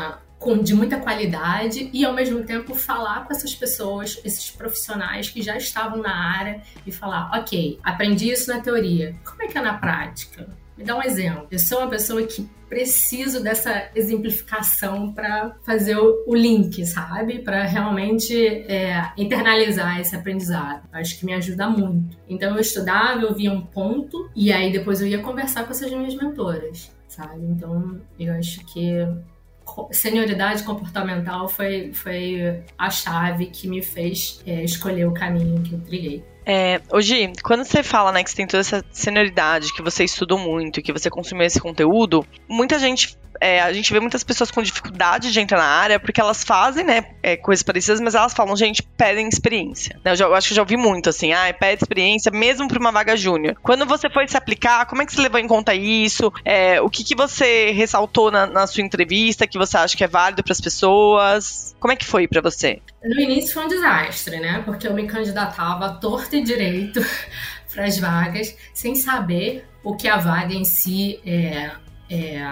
com, 0.42 0.58
de 0.58 0.75
muita 0.75 0.99
qualidade 0.99 1.88
e 1.92 2.04
ao 2.04 2.12
mesmo 2.12 2.42
tempo 2.42 2.75
falar 2.75 3.25
com 3.25 3.32
essas 3.32 3.54
pessoas, 3.54 4.20
esses 4.25 4.50
profissionais 4.50 5.30
que 5.30 5.40
já 5.40 5.56
estavam 5.56 6.02
na 6.02 6.14
área 6.14 6.61
e 6.84 6.90
falar, 6.90 7.30
ok, 7.32 7.78
aprendi 7.82 8.30
isso 8.30 8.50
na 8.52 8.61
teoria, 8.61 9.14
como 9.25 9.42
é 9.42 9.46
que 9.46 9.56
é 9.56 9.62
na 9.62 9.75
prática? 9.75 10.49
Me 10.76 10.84
dá 10.84 10.96
um 10.96 11.02
exemplo. 11.02 11.46
Eu 11.50 11.58
sou 11.58 11.78
uma 11.78 11.88
pessoa 11.88 12.22
que 12.26 12.49
preciso 12.68 13.42
dessa 13.42 13.90
exemplificação 13.94 15.12
para 15.12 15.54
fazer 15.62 15.94
o, 15.96 16.25
o, 16.26 16.34
link, 16.34 16.84
sabe? 16.87 17.40
Para 17.40 17.64
realmente 17.64 18.34
é, 18.34 19.12
internalizar 19.16 20.00
esse 20.00 20.16
aprendizado. 20.16 20.88
Acho 20.90 21.18
que 21.18 21.26
me 21.26 21.34
ajuda 21.34 21.68
muito. 21.68 22.16
Então 22.26 22.54
eu 22.54 22.61
estudava, 22.61 23.20
eu 23.20 23.34
via 23.34 23.52
um 23.52 23.61
ponto 23.61 24.30
e 24.34 24.50
aí 24.50 24.72
depois 24.72 25.02
eu 25.02 25.06
ia 25.06 25.18
conversar 25.18 25.64
com 25.64 25.70
essas 25.70 25.92
minhas 25.92 26.14
mentoras, 26.14 26.90
sabe? 27.06 27.44
Então 27.44 28.00
eu 28.18 28.32
acho 28.32 28.64
que 28.64 29.06
senioridade 29.90 30.62
comportamental 30.62 31.49
foi, 31.49 31.92
foi 31.92 32.62
a 32.76 32.90
chave 32.90 33.47
que 33.47 33.69
me 33.69 33.83
fez 33.83 34.42
é, 34.47 34.62
escolher 34.62 35.07
o 35.07 35.12
caminho 35.12 35.62
que 35.62 35.75
eu 35.75 35.81
trilhei. 35.81 36.25
É, 36.45 36.81
hoje, 36.92 37.33
quando 37.42 37.64
você 37.64 37.83
fala 37.83 38.11
né, 38.11 38.25
que 38.25 38.31
você 38.31 38.37
tem 38.37 38.47
toda 38.47 38.61
essa 38.61 38.85
senioridade, 38.90 39.73
que 39.73 39.83
você 39.83 40.04
estudou 40.04 40.38
muito, 40.38 40.83
que 40.83 40.92
você 40.92 41.09
consumiu 41.09 41.47
esse 41.47 41.61
conteúdo, 41.61 42.26
muita 42.49 42.78
gente 42.78 43.16
é, 43.40 43.60
a 43.60 43.72
gente 43.72 43.92
vê 43.92 44.00
muitas 44.00 44.22
pessoas 44.22 44.50
com 44.50 44.62
dificuldade 44.62 45.32
de 45.32 45.40
entrar 45.40 45.58
na 45.58 45.64
área 45.64 46.00
porque 46.00 46.20
elas 46.20 46.44
fazem, 46.44 46.84
né, 46.84 47.06
é, 47.22 47.36
coisas 47.36 47.62
parecidas, 47.62 48.00
mas 48.00 48.14
elas 48.14 48.32
falam, 48.32 48.56
gente, 48.56 48.82
pedem 48.82 49.28
experiência. 49.28 49.98
Né, 50.04 50.12
eu, 50.12 50.16
já, 50.16 50.24
eu 50.26 50.34
acho 50.34 50.48
que 50.48 50.54
já 50.54 50.62
ouvi 50.62 50.76
muito 50.76 51.08
assim, 51.08 51.32
ah, 51.32 51.52
pede 51.58 51.82
experiência 51.82 52.30
mesmo 52.30 52.68
para 52.68 52.78
uma 52.78 52.92
vaga 52.92 53.16
júnior. 53.16 53.56
Quando 53.62 53.86
você 53.86 54.08
foi 54.10 54.26
se 54.28 54.36
aplicar, 54.36 54.86
como 54.86 55.02
é 55.02 55.06
que 55.06 55.12
você 55.12 55.20
levou 55.20 55.40
em 55.40 55.46
conta 55.46 55.74
isso? 55.74 56.32
É, 56.44 56.80
o 56.80 56.88
que, 56.88 57.04
que 57.04 57.14
você 57.14 57.70
ressaltou 57.72 58.30
na, 58.30 58.46
na 58.46 58.66
sua 58.66 58.82
entrevista 58.82 59.46
que 59.46 59.58
você 59.58 59.76
acha 59.76 59.96
que 59.96 60.04
é 60.04 60.08
válido 60.08 60.42
para 60.42 60.52
as 60.52 60.60
pessoas? 60.60 61.74
Como 61.80 61.92
é 61.92 61.96
que 61.96 62.04
foi 62.04 62.26
para 62.28 62.40
você? 62.40 62.80
No 63.02 63.20
início 63.20 63.54
foi 63.54 63.64
um 63.64 63.68
desastre, 63.68 64.38
né? 64.38 64.62
Porque 64.64 64.86
eu 64.86 64.94
me 64.94 65.06
candidatava 65.06 65.94
torto 66.00 66.36
e 66.36 66.42
direito 66.42 67.00
para 67.72 67.84
as 67.84 67.98
vagas, 67.98 68.56
sem 68.72 68.94
saber 68.94 69.66
o 69.82 69.96
que 69.96 70.08
a 70.08 70.16
vaga 70.16 70.54
em 70.54 70.64
si 70.64 71.20
é, 71.26 71.70
é, 72.11 72.42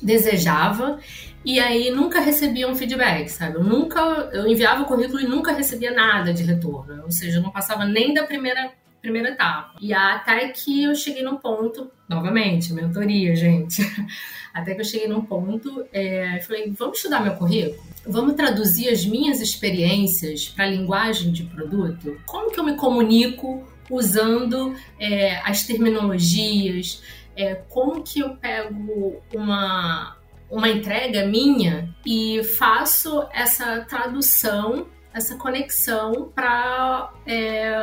desejava 0.00 0.98
e 1.44 1.58
aí 1.58 1.90
nunca 1.90 2.20
recebia 2.20 2.68
um 2.68 2.74
feedback, 2.74 3.28
sabe? 3.28 3.56
Eu 3.56 3.64
nunca, 3.64 4.00
eu 4.32 4.46
enviava 4.46 4.82
o 4.82 4.86
currículo 4.86 5.20
e 5.20 5.26
nunca 5.26 5.52
recebia 5.52 5.92
nada 5.92 6.32
de 6.32 6.42
retorno, 6.42 7.02
ou 7.04 7.10
seja, 7.10 7.38
eu 7.38 7.42
não 7.42 7.50
passava 7.50 7.84
nem 7.84 8.14
da 8.14 8.24
primeira 8.24 8.72
primeira 9.02 9.30
etapa. 9.30 9.74
E 9.80 9.92
até 9.92 10.48
que 10.48 10.84
eu 10.84 10.94
cheguei 10.94 11.24
num 11.24 11.36
ponto, 11.36 11.90
novamente, 12.08 12.72
mentoria, 12.72 13.34
gente. 13.34 13.82
Até 14.54 14.74
que 14.74 14.82
eu 14.82 14.84
cheguei 14.84 15.08
num 15.08 15.22
ponto, 15.22 15.84
é, 15.92 16.38
falei, 16.42 16.70
vamos 16.78 16.98
estudar 16.98 17.20
meu 17.20 17.34
currículo? 17.34 17.82
Vamos 18.06 18.34
traduzir 18.34 18.88
as 18.90 19.04
minhas 19.04 19.40
experiências 19.40 20.48
para 20.48 20.66
a 20.66 20.68
linguagem 20.68 21.32
de 21.32 21.42
produto? 21.44 22.20
Como 22.26 22.50
que 22.50 22.60
eu 22.60 22.64
me 22.64 22.76
comunico 22.76 23.66
usando 23.90 24.74
é, 25.00 25.38
as 25.38 25.64
terminologias? 25.64 27.02
É, 27.36 27.54
como 27.54 28.02
que 28.02 28.20
eu 28.20 28.36
pego 28.36 29.22
uma, 29.34 30.16
uma 30.50 30.68
entrega 30.68 31.26
minha 31.26 31.94
e 32.04 32.42
faço 32.44 33.26
essa 33.32 33.80
tradução, 33.82 34.86
essa 35.12 35.36
conexão 35.36 36.30
para 36.34 37.12
é, 37.26 37.74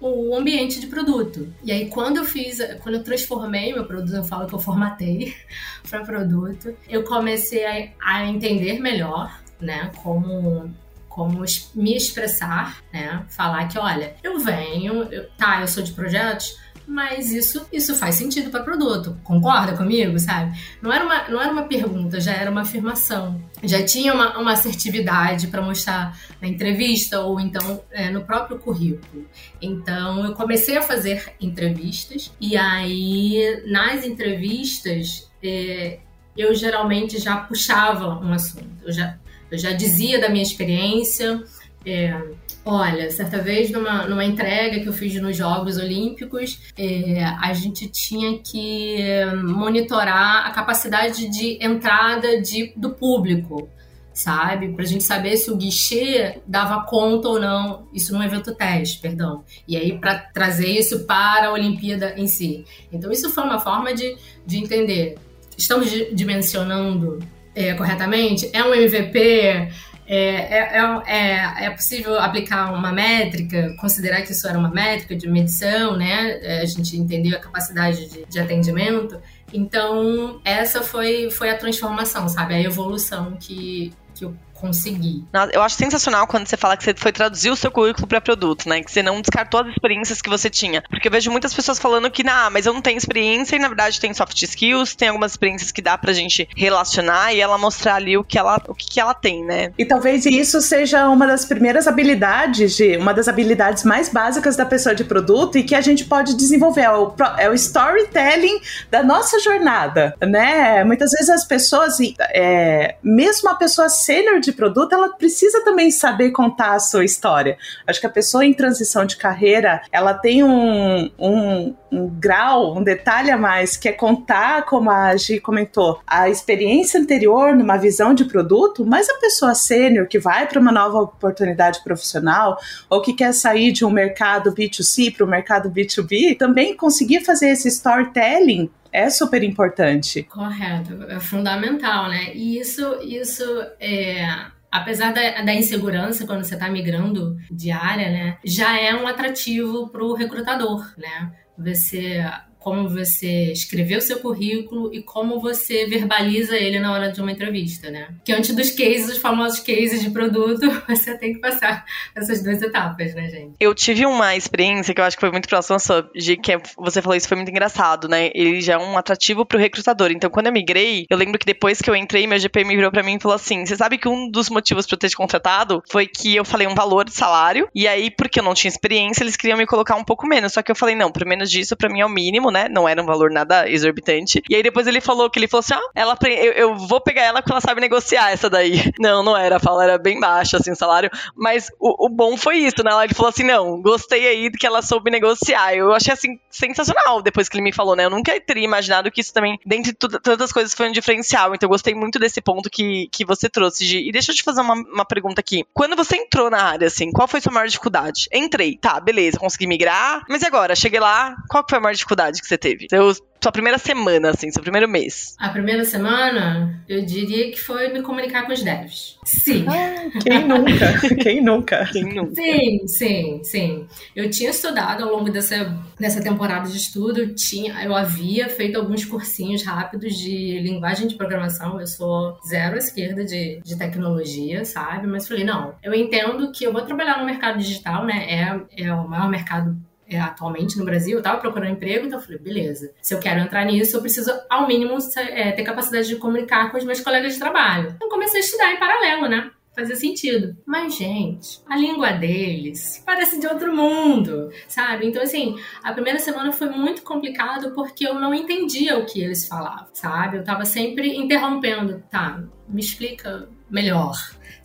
o 0.00 0.36
ambiente 0.36 0.80
de 0.80 0.86
produto. 0.86 1.52
E 1.64 1.72
aí, 1.72 1.88
quando 1.88 2.18
eu 2.18 2.24
fiz, 2.24 2.58
quando 2.82 2.96
eu 2.96 3.04
transformei 3.04 3.72
meu 3.72 3.84
produto, 3.84 4.14
eu 4.14 4.24
falo 4.24 4.46
que 4.46 4.54
eu 4.54 4.58
formatei 4.58 5.34
para 5.88 6.04
produto, 6.04 6.76
eu 6.88 7.02
comecei 7.04 7.64
a, 7.64 7.90
a 8.00 8.26
entender 8.26 8.78
melhor 8.78 9.46
né? 9.60 9.90
Como 10.02 10.74
como 11.08 11.42
me 11.74 11.96
expressar, 11.96 12.82
né? 12.92 13.24
Falar 13.30 13.68
que, 13.68 13.78
olha, 13.78 14.14
eu 14.22 14.38
venho, 14.38 15.04
eu, 15.04 15.26
tá, 15.30 15.62
eu 15.62 15.66
sou 15.66 15.82
de 15.82 15.92
projetos, 15.92 16.58
mas 16.86 17.32
isso, 17.32 17.66
isso 17.72 17.94
faz 17.96 18.14
sentido 18.14 18.50
para 18.50 18.62
produto. 18.62 19.16
Concorda 19.24 19.76
comigo, 19.76 20.18
sabe? 20.18 20.56
Não 20.80 20.92
era, 20.92 21.04
uma, 21.04 21.28
não 21.28 21.42
era 21.42 21.52
uma 21.52 21.64
pergunta, 21.64 22.20
já 22.20 22.32
era 22.32 22.50
uma 22.50 22.62
afirmação. 22.62 23.40
Já 23.62 23.84
tinha 23.84 24.14
uma, 24.14 24.38
uma 24.38 24.52
assertividade 24.52 25.48
para 25.48 25.60
mostrar 25.60 26.16
na 26.40 26.46
entrevista 26.46 27.20
ou 27.20 27.40
então 27.40 27.82
é, 27.90 28.08
no 28.10 28.22
próprio 28.22 28.58
currículo. 28.58 29.26
Então 29.60 30.24
eu 30.24 30.32
comecei 30.34 30.76
a 30.76 30.82
fazer 30.82 31.34
entrevistas 31.40 32.32
e 32.40 32.56
aí 32.56 33.62
nas 33.66 34.04
entrevistas 34.04 35.28
é, 35.42 35.98
eu 36.36 36.54
geralmente 36.54 37.18
já 37.18 37.36
puxava 37.36 38.20
um 38.20 38.32
assunto. 38.32 38.68
Eu 38.84 38.92
já, 38.92 39.18
eu 39.50 39.58
já 39.58 39.72
dizia 39.72 40.20
da 40.20 40.28
minha 40.28 40.42
experiência. 40.42 41.42
É, 41.86 42.20
Olha, 42.68 43.08
certa 43.12 43.38
vez 43.40 43.70
numa, 43.70 44.08
numa 44.08 44.24
entrega 44.24 44.80
que 44.80 44.88
eu 44.88 44.92
fiz 44.92 45.14
nos 45.22 45.36
Jogos 45.36 45.76
Olímpicos, 45.76 46.58
é, 46.76 47.22
a 47.24 47.52
gente 47.52 47.86
tinha 47.86 48.40
que 48.40 48.98
monitorar 49.44 50.44
a 50.44 50.50
capacidade 50.50 51.28
de 51.28 51.64
entrada 51.64 52.42
de, 52.42 52.72
do 52.76 52.90
público, 52.90 53.68
sabe? 54.12 54.70
Pra 54.72 54.84
gente 54.84 55.04
saber 55.04 55.36
se 55.36 55.48
o 55.48 55.56
guichê 55.56 56.40
dava 56.44 56.84
conta 56.84 57.28
ou 57.28 57.38
não, 57.38 57.86
isso 57.94 58.12
num 58.12 58.20
evento 58.20 58.52
teste, 58.52 58.98
perdão. 58.98 59.44
E 59.68 59.76
aí, 59.76 59.96
para 59.96 60.18
trazer 60.18 60.70
isso 60.70 61.04
para 61.04 61.46
a 61.46 61.52
Olimpíada 61.52 62.14
em 62.16 62.26
si. 62.26 62.64
Então, 62.92 63.12
isso 63.12 63.30
foi 63.30 63.44
uma 63.44 63.60
forma 63.60 63.94
de, 63.94 64.16
de 64.44 64.58
entender. 64.58 65.16
Estamos 65.56 65.88
dimensionando 66.12 67.20
é, 67.54 67.74
corretamente? 67.74 68.50
É 68.52 68.64
um 68.64 68.74
MVP? 68.74 69.68
É, 70.08 70.58
é, 70.58 71.02
é, 71.06 71.64
é, 71.64 71.70
possível 71.70 72.18
aplicar 72.18 72.72
uma 72.72 72.92
métrica, 72.92 73.74
considerar 73.80 74.22
que 74.22 74.32
isso 74.32 74.46
era 74.46 74.56
uma 74.56 74.70
métrica 74.70 75.16
de 75.16 75.28
medição, 75.28 75.96
né? 75.96 76.60
A 76.62 76.64
gente 76.64 76.96
entendeu 76.96 77.36
a 77.36 77.40
capacidade 77.40 78.08
de, 78.08 78.24
de 78.24 78.38
atendimento. 78.38 79.20
Então, 79.52 80.40
essa 80.44 80.82
foi, 80.82 81.30
foi 81.30 81.50
a 81.50 81.58
transformação, 81.58 82.28
sabe? 82.28 82.54
A 82.54 82.60
evolução 82.60 83.36
que, 83.38 83.92
que 84.16 84.24
eu 84.24 84.34
conseguir. 84.60 85.24
Eu 85.52 85.62
acho 85.62 85.76
sensacional 85.76 86.26
quando 86.26 86.46
você 86.46 86.56
fala 86.56 86.76
que 86.76 86.84
você 86.84 86.94
foi 86.94 87.12
traduzir 87.12 87.50
o 87.50 87.56
seu 87.56 87.70
currículo 87.70 88.06
para 88.06 88.20
produto, 88.20 88.68
né? 88.68 88.82
Que 88.82 88.90
você 88.90 89.02
não 89.02 89.20
descartou 89.20 89.60
as 89.60 89.68
experiências 89.68 90.20
que 90.20 90.28
você 90.28 90.50
tinha. 90.50 90.82
Porque 90.88 91.08
eu 91.08 91.12
vejo 91.12 91.30
muitas 91.30 91.54
pessoas 91.54 91.78
falando 91.78 92.10
que, 92.10 92.26
ah, 92.26 92.50
mas 92.50 92.66
eu 92.66 92.72
não 92.72 92.82
tenho 92.82 92.96
experiência 92.96 93.56
e 93.56 93.58
na 93.58 93.68
verdade 93.68 94.00
tem 94.00 94.12
soft 94.14 94.40
skills, 94.42 94.94
tem 94.94 95.08
algumas 95.08 95.32
experiências 95.32 95.70
que 95.70 95.82
dá 95.82 95.96
pra 95.96 96.12
gente 96.12 96.48
relacionar 96.56 97.32
e 97.32 97.40
ela 97.40 97.58
mostrar 97.58 97.96
ali 97.96 98.16
o 98.16 98.24
que 98.24 98.38
ela, 98.38 98.60
o 98.66 98.74
que, 98.74 98.86
que 98.88 99.00
ela 99.00 99.14
tem, 99.14 99.44
né? 99.44 99.72
E 99.78 99.84
talvez 99.84 100.26
isso 100.26 100.60
seja 100.60 101.08
uma 101.08 101.26
das 101.26 101.44
primeiras 101.44 101.86
habilidades, 101.86 102.76
de, 102.76 102.96
uma 102.96 103.12
das 103.12 103.28
habilidades 103.28 103.84
mais 103.84 104.08
básicas 104.08 104.56
da 104.56 104.64
pessoa 104.64 104.94
de 104.94 105.04
produto 105.04 105.58
e 105.58 105.62
que 105.62 105.74
a 105.74 105.80
gente 105.80 106.04
pode 106.04 106.34
desenvolver. 106.34 106.86
É 106.86 106.90
o, 106.90 107.14
é 107.38 107.50
o 107.50 107.54
storytelling 107.54 108.60
da 108.90 109.02
nossa 109.02 109.38
jornada, 109.40 110.14
né? 110.20 110.84
Muitas 110.84 111.10
vezes 111.10 111.28
as 111.28 111.44
pessoas, 111.44 111.96
é, 112.30 112.96
mesmo 113.02 113.48
a 113.50 113.54
pessoa 113.54 113.88
sênior 114.06 114.38
de 114.38 114.52
produto, 114.52 114.92
ela 114.92 115.08
precisa 115.08 115.64
também 115.64 115.90
saber 115.90 116.30
contar 116.30 116.74
a 116.74 116.78
sua 116.78 117.04
história. 117.04 117.58
Acho 117.86 118.00
que 118.00 118.06
a 118.06 118.10
pessoa 118.10 118.46
em 118.46 118.54
transição 118.54 119.04
de 119.04 119.16
carreira, 119.16 119.82
ela 119.90 120.14
tem 120.14 120.44
um, 120.44 121.10
um, 121.18 121.74
um 121.90 122.08
grau, 122.08 122.76
um 122.76 122.82
detalhe 122.84 123.32
a 123.32 123.36
mais, 123.36 123.76
que 123.76 123.88
é 123.88 123.92
contar, 123.92 124.64
como 124.64 124.90
a 124.90 125.16
Gi 125.16 125.40
comentou, 125.40 126.00
a 126.06 126.30
experiência 126.30 127.00
anterior 127.00 127.54
numa 127.56 127.76
visão 127.76 128.14
de 128.14 128.24
produto, 128.24 128.86
mas 128.86 129.08
a 129.08 129.14
pessoa 129.14 129.54
sênior 129.54 130.06
que 130.06 130.20
vai 130.20 130.46
para 130.46 130.60
uma 130.60 130.70
nova 130.70 131.00
oportunidade 131.00 131.82
profissional 131.82 132.56
ou 132.88 133.02
que 133.02 133.12
quer 133.12 133.34
sair 133.34 133.72
de 133.72 133.84
um 133.84 133.90
mercado 133.90 134.52
B2C 134.52 135.16
para 135.16 135.26
o 135.26 135.28
mercado 135.28 135.68
B2B, 135.68 136.38
também 136.38 136.76
conseguir 136.76 137.24
fazer 137.24 137.48
esse 137.48 137.66
storytelling 137.68 138.70
é 138.96 139.10
super 139.10 139.42
importante. 139.42 140.22
Correto, 140.22 141.02
é 141.04 141.20
fundamental, 141.20 142.08
né? 142.08 142.34
E 142.34 142.58
isso, 142.58 142.98
isso 143.02 143.44
é, 143.78 144.26
apesar 144.70 145.12
da, 145.12 145.42
da, 145.42 145.54
insegurança 145.54 146.26
quando 146.26 146.44
você 146.44 146.54
está 146.54 146.70
migrando 146.70 147.36
de 147.50 147.70
área, 147.70 148.10
né, 148.10 148.38
já 148.42 148.80
é 148.80 148.94
um 148.94 149.06
atrativo 149.06 149.88
para 149.88 150.02
o 150.02 150.14
recrutador, 150.14 150.82
né? 150.96 151.30
Você 151.58 152.24
como 152.58 152.88
você 152.88 153.52
escreveu 153.52 154.00
seu 154.00 154.18
currículo 154.18 154.92
e 154.92 155.02
como 155.02 155.40
você 155.40 155.86
verbaliza 155.86 156.56
ele 156.56 156.80
na 156.80 156.92
hora 156.92 157.12
de 157.12 157.20
uma 157.20 157.30
entrevista, 157.30 157.90
né? 157.90 158.08
Que 158.24 158.32
antes 158.32 158.54
dos 158.54 158.70
cases, 158.70 159.08
os 159.08 159.18
famosos 159.18 159.60
cases 159.60 160.02
de 160.02 160.10
produto, 160.10 160.66
você 160.88 161.16
tem 161.16 161.34
que 161.34 161.38
passar 161.38 161.84
essas 162.14 162.42
duas 162.42 162.60
etapas, 162.60 163.14
né, 163.14 163.28
gente? 163.28 163.52
Eu 163.60 163.74
tive 163.74 164.04
uma 164.04 164.34
experiência 164.34 164.92
que 164.92 165.00
eu 165.00 165.04
acho 165.04 165.16
que 165.16 165.20
foi 165.20 165.30
muito 165.30 165.48
próxima 165.48 165.78
sua, 165.78 166.10
de 166.12 166.36
que 166.36 166.58
você 166.76 167.00
falou 167.00 167.16
isso 167.16 167.28
foi 167.28 167.36
muito 167.36 167.50
engraçado, 167.50 168.08
né? 168.08 168.30
Ele 168.34 168.60
já 168.60 168.74
é 168.74 168.78
um 168.78 168.98
atrativo 168.98 169.46
pro 169.46 169.58
recrutador. 169.58 170.10
Então, 170.10 170.28
quando 170.28 170.46
eu 170.46 170.52
migrei, 170.52 171.06
eu 171.08 171.16
lembro 171.16 171.38
que 171.38 171.46
depois 171.46 171.80
que 171.80 171.88
eu 171.88 171.94
entrei, 171.94 172.26
meu 172.26 172.38
GP 172.38 172.64
me 172.64 172.74
virou 172.74 172.90
para 172.90 173.02
mim 173.02 173.14
e 173.14 173.20
falou 173.20 173.36
assim: 173.36 173.64
"Você 173.64 173.76
sabe 173.76 173.96
que 173.96 174.08
um 174.08 174.28
dos 174.28 174.50
motivos 174.50 174.86
para 174.86 174.94
eu 174.94 174.98
ter 174.98 175.08
te 175.08 175.16
contratado 175.16 175.82
foi 175.88 176.06
que 176.06 176.34
eu 176.34 176.44
falei 176.44 176.66
um 176.66 176.74
valor 176.74 177.04
de 177.04 177.12
salário 177.12 177.68
e 177.74 177.86
aí 177.86 178.10
porque 178.10 178.40
eu 178.40 178.44
não 178.44 178.54
tinha 178.54 178.68
experiência, 178.68 179.22
eles 179.22 179.36
queriam 179.36 179.58
me 179.58 179.66
colocar 179.66 179.94
um 179.94 180.04
pouco 180.04 180.26
menos. 180.26 180.52
Só 180.52 180.62
que 180.62 180.70
eu 180.70 180.76
falei: 180.76 180.96
"Não, 180.96 181.12
por 181.12 181.24
menos 181.24 181.48
disso 181.48 181.76
para 181.76 181.88
mim 181.88 182.00
é 182.00 182.06
o 182.06 182.08
mínimo, 182.08 182.50
né? 182.56 182.68
Não 182.70 182.88
era 182.88 183.02
um 183.02 183.06
valor 183.06 183.30
nada 183.30 183.68
exorbitante. 183.68 184.42
E 184.48 184.54
aí 184.54 184.62
depois 184.62 184.86
ele 184.86 185.00
falou 185.00 185.28
que 185.28 185.38
ele 185.38 185.46
falou 185.46 185.60
assim: 185.60 185.74
ah, 185.74 185.90
ela, 185.94 186.16
eu, 186.22 186.52
eu 186.52 186.76
vou 186.76 187.00
pegar 187.00 187.22
ela 187.22 187.42
porque 187.42 187.52
ela 187.52 187.60
sabe 187.60 187.80
negociar 187.80 188.30
essa 188.30 188.48
daí. 188.48 188.82
Não, 188.98 189.22
não 189.22 189.36
era, 189.36 189.56
a 189.56 189.60
fala 189.60 189.84
era 189.84 189.98
bem 189.98 190.18
baixa, 190.18 190.56
assim, 190.56 190.70
o 190.70 190.76
salário. 190.76 191.10
Mas 191.36 191.70
o, 191.78 192.06
o 192.06 192.08
bom 192.08 192.36
foi 192.36 192.58
isso, 192.58 192.82
né? 192.82 192.90
Ele 193.04 193.14
falou 193.14 193.28
assim: 193.28 193.44
não, 193.44 193.80
gostei 193.82 194.26
aí 194.26 194.50
que 194.50 194.66
ela 194.66 194.80
soube 194.80 195.10
negociar. 195.10 195.74
Eu 195.74 195.92
achei 195.92 196.12
assim, 196.12 196.38
sensacional 196.50 197.20
depois 197.20 197.48
que 197.48 197.56
ele 197.56 197.62
me 197.62 197.72
falou, 197.72 197.94
né? 197.94 198.04
Eu 198.04 198.10
nunca 198.10 198.38
teria 198.40 198.64
imaginado 198.64 199.10
que 199.10 199.20
isso 199.20 199.32
também, 199.32 199.58
dentre 199.66 199.92
tantas 199.92 200.52
coisas, 200.52 200.72
foi 200.72 200.88
um 200.88 200.92
diferencial. 200.92 201.54
Então 201.54 201.66
eu 201.66 201.70
gostei 201.70 201.94
muito 201.94 202.18
desse 202.18 202.40
ponto 202.40 202.70
que, 202.70 203.08
que 203.12 203.24
você 203.24 203.48
trouxe. 203.48 203.84
E 203.84 204.10
deixa 204.10 204.32
eu 204.32 204.36
te 204.36 204.42
fazer 204.42 204.60
uma, 204.62 204.74
uma 204.74 205.04
pergunta 205.04 205.40
aqui. 205.40 205.64
Quando 205.74 205.94
você 205.94 206.16
entrou 206.16 206.50
na 206.50 206.62
área, 206.62 206.86
assim, 206.86 207.12
qual 207.12 207.28
foi 207.28 207.40
sua 207.40 207.52
maior 207.52 207.66
dificuldade? 207.66 208.28
Entrei, 208.32 208.78
tá, 208.78 208.98
beleza, 208.98 209.38
consegui 209.38 209.66
migrar. 209.66 210.24
Mas 210.28 210.42
e 210.42 210.46
agora? 210.46 210.74
Cheguei 210.74 211.00
lá, 211.00 211.36
qual 211.48 211.64
foi 211.68 211.78
a 211.78 211.80
maior 211.80 211.94
dificuldade 211.94 212.35
que 212.40 212.48
você 212.48 212.58
teve? 212.58 212.86
Seu, 212.88 213.12
sua 213.46 213.52
primeira 213.52 213.78
semana, 213.78 214.30
assim, 214.30 214.50
seu 214.50 214.62
primeiro 214.62 214.88
mês? 214.88 215.34
A 215.38 215.48
primeira 215.50 215.84
semana, 215.84 216.82
eu 216.88 217.04
diria 217.04 217.50
que 217.50 217.58
foi 217.58 217.92
me 217.92 218.02
comunicar 218.02 218.44
com 218.46 218.52
os 218.52 218.62
devs. 218.62 219.18
Sim. 219.24 219.64
Ah, 219.68 220.10
quem 220.20 220.46
nunca? 220.46 221.16
quem 221.22 221.42
nunca? 221.42 221.86
Quem 221.92 222.14
nunca? 222.14 222.34
Sim, 222.34 222.86
sim, 222.86 223.40
sim. 223.44 223.86
Eu 224.14 224.30
tinha 224.30 224.50
estudado 224.50 225.04
ao 225.04 225.12
longo 225.12 225.30
dessa, 225.30 225.78
dessa 225.98 226.20
temporada 226.20 226.68
de 226.68 226.76
estudo, 226.76 227.20
eu, 227.20 227.34
tinha, 227.34 227.82
eu 227.84 227.94
havia 227.94 228.48
feito 228.48 228.78
alguns 228.78 229.04
cursinhos 229.04 229.62
rápidos 229.62 230.16
de 230.16 230.58
linguagem 230.60 231.06
de 231.06 231.14
programação. 231.14 231.80
Eu 231.80 231.86
sou 231.86 232.38
zero 232.46 232.74
à 232.74 232.78
esquerda 232.78 233.24
de, 233.24 233.60
de 233.62 233.76
tecnologia, 233.76 234.64
sabe? 234.64 235.06
Mas 235.06 235.28
falei, 235.28 235.44
não, 235.44 235.74
eu 235.82 235.94
entendo 235.94 236.50
que 236.52 236.64
eu 236.64 236.72
vou 236.72 236.82
trabalhar 236.82 237.18
no 237.18 237.26
mercado 237.26 237.58
digital, 237.58 238.04
né? 238.04 238.26
É, 238.28 238.84
é 238.84 238.92
o 238.92 239.08
maior 239.08 239.28
mercado 239.28 239.76
é, 240.08 240.18
atualmente 240.20 240.78
no 240.78 240.84
Brasil, 240.84 241.14
eu 241.14 241.18
estava 241.18 241.40
procurando 241.40 241.72
emprego, 241.72 242.06
então 242.06 242.18
eu 242.18 242.24
falei, 242.24 242.38
beleza, 242.38 242.92
se 243.02 243.14
eu 243.14 243.20
quero 243.20 243.40
entrar 243.40 243.64
nisso, 243.64 243.96
eu 243.96 244.00
preciso, 244.00 244.30
ao 244.48 244.66
mínimo, 244.66 244.96
é, 245.16 245.52
ter 245.52 245.64
capacidade 245.64 246.08
de 246.08 246.16
comunicar 246.16 246.70
com 246.70 246.78
os 246.78 246.84
meus 246.84 247.00
colegas 247.00 247.34
de 247.34 247.38
trabalho. 247.38 247.92
Então 247.96 248.08
comecei 248.08 248.40
a 248.40 248.44
estudar 248.44 248.72
em 248.72 248.78
paralelo, 248.78 249.28
né? 249.28 249.50
Fazia 249.76 249.94
sentido. 249.94 250.56
Mas, 250.64 250.96
gente, 250.96 251.60
a 251.68 251.76
língua 251.76 252.12
deles 252.12 253.02
parece 253.04 253.38
de 253.38 253.46
outro 253.46 253.76
mundo, 253.76 254.50
sabe? 254.66 255.06
Então, 255.06 255.22
assim, 255.22 255.54
a 255.82 255.92
primeira 255.92 256.18
semana 256.18 256.50
foi 256.50 256.70
muito 256.70 257.02
complicado 257.02 257.72
porque 257.74 258.06
eu 258.08 258.14
não 258.14 258.32
entendia 258.32 258.96
o 258.96 259.04
que 259.04 259.20
eles 259.20 259.46
falavam, 259.46 259.88
sabe? 259.92 260.38
Eu 260.38 260.44
tava 260.44 260.64
sempre 260.64 261.14
interrompendo. 261.14 262.02
Tá, 262.10 262.42
me 262.66 262.80
explica 262.80 263.50
melhor 263.70 264.14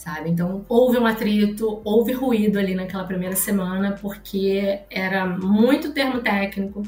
sabe? 0.01 0.31
Então 0.31 0.65
houve 0.67 0.97
um 0.97 1.05
atrito, 1.05 1.79
houve 1.83 2.11
ruído 2.11 2.57
ali 2.57 2.73
naquela 2.73 3.03
primeira 3.03 3.35
semana, 3.35 3.97
porque 4.01 4.79
era 4.89 5.25
muito 5.25 5.93
termo 5.93 6.21
técnico. 6.21 6.81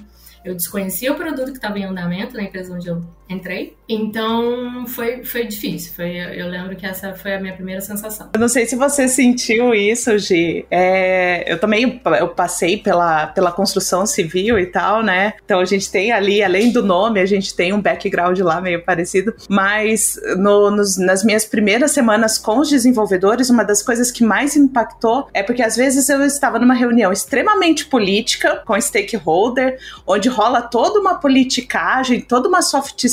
Eu 0.44 0.56
desconhecia 0.56 1.14
o 1.14 1.16
produto 1.16 1.52
que 1.52 1.58
estava 1.58 1.78
em 1.78 1.86
andamento 1.86 2.36
na 2.36 2.44
empresa 2.44 2.74
onde 2.74 2.88
eu 2.88 3.02
entrei. 3.34 3.76
Então 3.88 4.86
foi, 4.88 5.24
foi 5.24 5.46
difícil. 5.46 5.94
Foi, 5.94 6.16
eu 6.16 6.48
lembro 6.48 6.76
que 6.76 6.86
essa 6.86 7.14
foi 7.14 7.34
a 7.34 7.40
minha 7.40 7.54
primeira 7.54 7.82
sensação. 7.82 8.30
Eu 8.34 8.40
não 8.40 8.48
sei 8.48 8.66
se 8.66 8.76
você 8.76 9.08
sentiu 9.08 9.74
isso, 9.74 10.18
Gi. 10.18 10.66
É, 10.72 11.52
eu 11.52 11.60
também 11.60 12.02
eu 12.20 12.30
passei 12.30 12.78
pela, 12.78 13.28
pela 13.28 13.52
construção 13.52 14.06
civil 14.06 14.58
e 14.58 14.68
tal, 14.68 15.04
né? 15.04 15.34
Então 15.44 15.60
a 15.60 15.66
gente 15.66 15.92
tem 15.92 16.12
ali, 16.12 16.42
além 16.42 16.72
do 16.72 16.84
nome, 16.84 17.20
a 17.20 17.26
gente 17.26 17.56
tem 17.56 17.74
um 17.74 17.82
background 17.82 18.40
lá 18.40 18.62
meio 18.62 18.84
parecido. 18.84 19.34
Mas 19.50 20.20
no, 20.38 20.72
nos, 20.72 20.98
nas 20.98 21.24
minhas 21.24 21.46
primeiras 21.46 21.92
semanas 21.92 22.38
com 22.38 22.60
os 22.60 22.70
desenvolvedores, 22.70 23.50
uma 23.50 23.64
das 23.64 23.82
coisas 23.82 24.12
que 24.12 24.24
mais 24.24 24.56
impactou 24.56 25.28
é 25.34 25.44
porque 25.44 25.62
às 25.62 25.76
vezes 25.76 26.08
eu 26.10 26.24
estava 26.24 26.58
numa 26.58 26.74
reunião 26.74 27.12
extremamente 27.12 27.86
política 27.86 28.62
com 28.66 28.80
stakeholder, 28.80 29.78
onde 30.08 30.30
rola 30.30 30.62
toda 30.62 31.00
uma 31.00 31.16
politicagem, 31.16 32.22
toda 32.22 32.48
uma 32.48 32.62
soft 32.62 33.04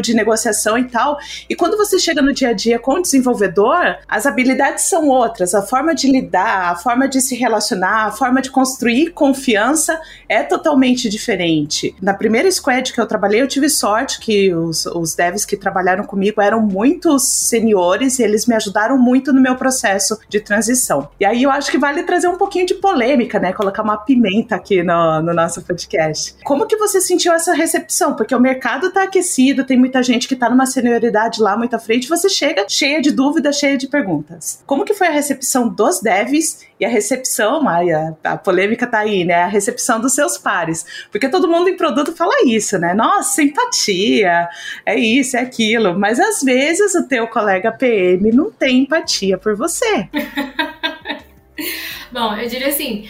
de 0.00 0.14
negociação 0.14 0.76
e 0.78 0.84
tal. 0.84 1.18
E 1.48 1.54
quando 1.54 1.76
você 1.76 1.98
chega 1.98 2.22
no 2.22 2.32
dia 2.32 2.50
a 2.50 2.52
dia 2.52 2.78
com 2.78 2.94
o 2.94 3.02
desenvolvedor, 3.02 3.96
as 4.08 4.26
habilidades 4.26 4.88
são 4.88 5.08
outras, 5.08 5.54
a 5.54 5.62
forma 5.62 5.94
de 5.94 6.10
lidar, 6.10 6.72
a 6.72 6.76
forma 6.76 7.08
de 7.08 7.20
se 7.20 7.34
relacionar, 7.34 8.06
a 8.06 8.10
forma 8.12 8.40
de 8.40 8.50
construir 8.50 9.10
confiança 9.10 10.00
é 10.28 10.42
totalmente 10.42 11.08
diferente. 11.08 11.94
Na 12.00 12.14
primeira 12.14 12.50
squad 12.50 12.92
que 12.92 13.00
eu 13.00 13.06
trabalhei, 13.06 13.42
eu 13.42 13.48
tive 13.48 13.68
sorte 13.68 14.20
que 14.20 14.54
os, 14.54 14.86
os 14.86 15.14
devs 15.14 15.44
que 15.44 15.56
trabalharam 15.56 16.04
comigo 16.04 16.40
eram 16.40 16.60
muito 16.60 17.18
seniores 17.18 18.18
e 18.18 18.22
eles 18.22 18.46
me 18.46 18.54
ajudaram 18.54 18.98
muito 18.98 19.32
no 19.32 19.40
meu 19.40 19.56
processo 19.56 20.18
de 20.28 20.40
transição. 20.40 21.08
E 21.20 21.24
aí 21.24 21.42
eu 21.42 21.50
acho 21.50 21.70
que 21.70 21.78
vale 21.78 22.02
trazer 22.02 22.28
um 22.28 22.36
pouquinho 22.36 22.66
de 22.66 22.74
polêmica, 22.74 23.38
né? 23.38 23.52
Colocar 23.52 23.82
uma 23.82 23.96
pimenta 23.96 24.56
aqui 24.56 24.82
no, 24.82 25.22
no 25.22 25.34
nosso 25.34 25.62
podcast. 25.62 26.36
Como 26.44 26.66
que 26.66 26.76
você 26.76 27.00
sentiu 27.00 27.32
essa 27.32 27.54
recepção? 27.54 28.14
Porque 28.14 28.34
o 28.34 28.40
mercado 28.40 28.90
tá 28.90 29.04
aquecido, 29.04 29.36
tem 29.64 29.78
muita 29.78 30.02
gente 30.02 30.26
que 30.26 30.36
tá 30.36 30.48
numa 30.48 30.66
senioridade 30.66 31.40
lá 31.40 31.56
muito 31.56 31.76
à 31.76 31.78
frente, 31.78 32.08
você 32.08 32.28
chega 32.28 32.66
cheia 32.68 33.00
de 33.00 33.10
dúvidas, 33.10 33.58
cheia 33.58 33.76
de 33.76 33.86
perguntas. 33.86 34.62
Como 34.66 34.84
que 34.84 34.94
foi 34.94 35.08
a 35.08 35.12
recepção 35.12 35.68
dos 35.68 36.00
devs 36.00 36.66
e 36.78 36.84
a 36.84 36.88
recepção, 36.88 37.62
Maia, 37.62 38.16
a 38.22 38.36
polêmica 38.36 38.86
tá 38.86 39.00
aí, 39.00 39.24
né? 39.24 39.44
A 39.44 39.46
recepção 39.46 40.00
dos 40.00 40.14
seus 40.14 40.36
pares. 40.36 40.84
Porque 41.10 41.28
todo 41.28 41.48
mundo 41.48 41.68
em 41.68 41.76
produto 41.76 42.14
fala 42.14 42.34
isso, 42.46 42.78
né? 42.78 42.94
Nossa, 42.94 43.42
empatia, 43.42 44.48
é 44.84 44.98
isso, 44.98 45.36
é 45.36 45.40
aquilo. 45.40 45.98
Mas 45.98 46.20
às 46.20 46.42
vezes 46.42 46.94
o 46.94 47.06
teu 47.06 47.26
colega 47.28 47.72
PM 47.72 48.30
não 48.32 48.50
tem 48.50 48.80
empatia 48.80 49.38
por 49.38 49.56
você. 49.56 50.08
Bom, 52.12 52.34
eu 52.34 52.48
diria 52.48 52.68
assim, 52.68 53.08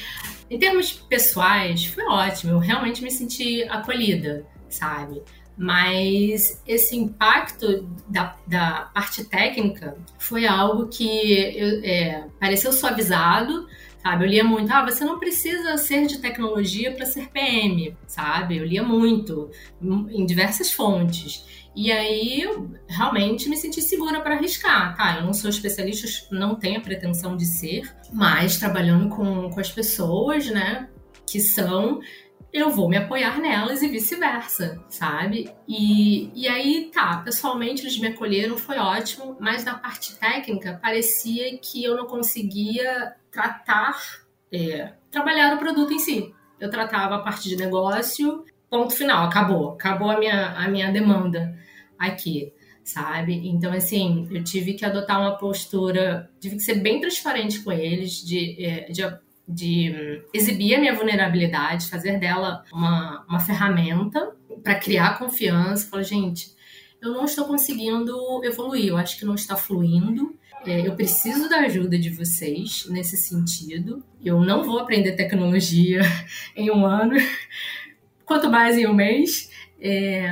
em 0.49 0.59
termos 0.59 0.93
pessoais, 0.93 1.87
foi 1.87 2.05
ótimo. 2.05 2.53
Eu 2.53 2.59
realmente 2.59 3.03
me 3.03 3.11
senti 3.11 3.65
acolhida, 3.65 4.47
sabe? 4.69 5.23
Mas 5.57 6.63
esse 6.67 6.97
impacto 6.97 7.89
da, 8.09 8.37
da 8.47 8.91
parte 8.93 9.25
técnica 9.25 9.97
foi 10.19 10.47
algo 10.47 10.89
que 10.89 11.07
eu, 11.57 11.81
é, 11.83 12.27
pareceu 12.39 12.73
suavizado, 12.73 13.67
sabe? 14.03 14.25
Eu 14.25 14.29
lia 14.29 14.45
muito, 14.45 14.71
ah, 14.71 14.85
você 14.85 15.05
não 15.05 15.19
precisa 15.19 15.77
ser 15.79 16.07
de 16.07 16.19
tecnologia 16.19 16.93
para 16.93 17.07
ser 17.07 17.29
PM, 17.29 17.97
sabe? 18.07 18.59
Eu 18.59 18.65
lia 18.65 18.83
muito, 18.83 19.51
em 19.83 20.27
diversas 20.27 20.71
fontes. 20.71 21.45
E 21.75 21.93
aí 21.93 22.41
eu 22.41 22.71
realmente 22.89 23.51
me 23.51 23.57
senti 23.57 23.83
segura 23.83 24.21
para 24.21 24.37
arriscar, 24.37 24.97
tá? 24.97 25.17
Eu 25.17 25.25
não 25.25 25.35
sou 25.35 25.51
especialista, 25.51 26.07
não 26.31 26.55
tenho 26.55 26.79
a 26.79 26.83
pretensão 26.83 27.37
de 27.37 27.45
ser, 27.45 27.95
mas 28.13 28.59
trabalhando 28.59 29.09
com, 29.09 29.51
com 29.51 29.61
as 29.61 29.71
pessoas, 29.71 30.47
né, 30.47 30.89
que 31.27 31.39
são, 31.39 32.01
eu 32.57 32.71
vou 32.71 32.89
me 32.89 32.97
apoiar 32.97 33.39
nelas 33.39 33.83
e 33.83 33.89
vice-versa, 33.89 34.83
sabe? 34.89 35.51
E, 35.69 36.31
e 36.35 36.49
aí, 36.49 36.91
tá, 36.93 37.19
pessoalmente 37.19 37.83
eles 37.83 37.99
me 37.99 38.09
acolheram, 38.09 38.57
foi 38.57 38.79
ótimo, 38.79 39.37
mas 39.39 39.63
na 39.65 39.75
parte 39.75 40.17
técnica 40.17 40.79
parecia 40.83 41.59
que 41.59 41.85
eu 41.85 41.95
não 41.95 42.07
conseguia 42.07 43.15
tratar, 43.31 44.01
é, 44.51 44.95
trabalhar 45.11 45.55
o 45.55 45.59
produto 45.59 45.93
em 45.93 45.99
si. 45.99 46.35
Eu 46.59 46.71
tratava 46.71 47.17
a 47.17 47.19
parte 47.19 47.47
de 47.47 47.57
negócio, 47.57 48.43
ponto 48.71 48.95
final, 48.95 49.27
acabou, 49.27 49.73
acabou 49.73 50.11
a 50.11 50.19
minha, 50.19 50.53
a 50.53 50.67
minha 50.67 50.91
demanda 50.91 51.55
aqui, 51.99 52.55
sabe? 52.83 53.35
Então, 53.49 53.71
assim, 53.71 54.27
eu 54.31 54.43
tive 54.43 54.73
que 54.73 54.85
adotar 54.85 55.21
uma 55.21 55.37
postura, 55.37 56.31
tive 56.41 56.57
que 56.57 56.63
ser 56.63 56.77
bem 56.77 57.01
transparente 57.01 57.61
com 57.63 57.71
eles, 57.71 58.25
de, 58.25 58.65
é, 58.65 58.91
de 58.91 59.03
de 59.49 59.91
hum, 59.91 60.29
exibir 60.33 60.75
a 60.75 60.81
minha 60.81 60.95
vulnerabilidade, 60.95 61.89
fazer 61.89 62.19
dela 62.19 62.65
uma, 62.73 63.25
uma 63.29 63.41
ferramenta 63.41 64.35
para 64.63 64.75
criar 64.75 65.19
confiança. 65.19 65.89
Falar, 65.89 66.03
gente, 66.03 66.55
eu 67.01 67.13
não 67.13 67.25
estou 67.25 67.45
conseguindo 67.45 68.45
evoluir, 68.45 68.87
eu 68.87 68.97
acho 68.97 69.19
que 69.19 69.25
não 69.25 69.35
está 69.35 69.57
fluindo. 69.57 70.35
É, 70.65 70.87
eu 70.87 70.97
preciso 70.97 71.49
da 71.49 71.59
ajuda 71.61 71.97
de 71.97 72.11
vocês 72.11 72.87
nesse 72.89 73.17
sentido. 73.17 74.03
Eu 74.25 74.41
não 74.41 74.65
vou 74.65 74.81
aprender 74.81 75.13
tecnologia 75.13 76.01
em 76.57 76.71
um 76.71 76.85
ano, 76.85 77.15
quanto 78.25 78.51
mais 78.51 78.77
em 78.77 78.87
um 78.87 78.95
mês. 78.95 79.49
É, 79.81 80.27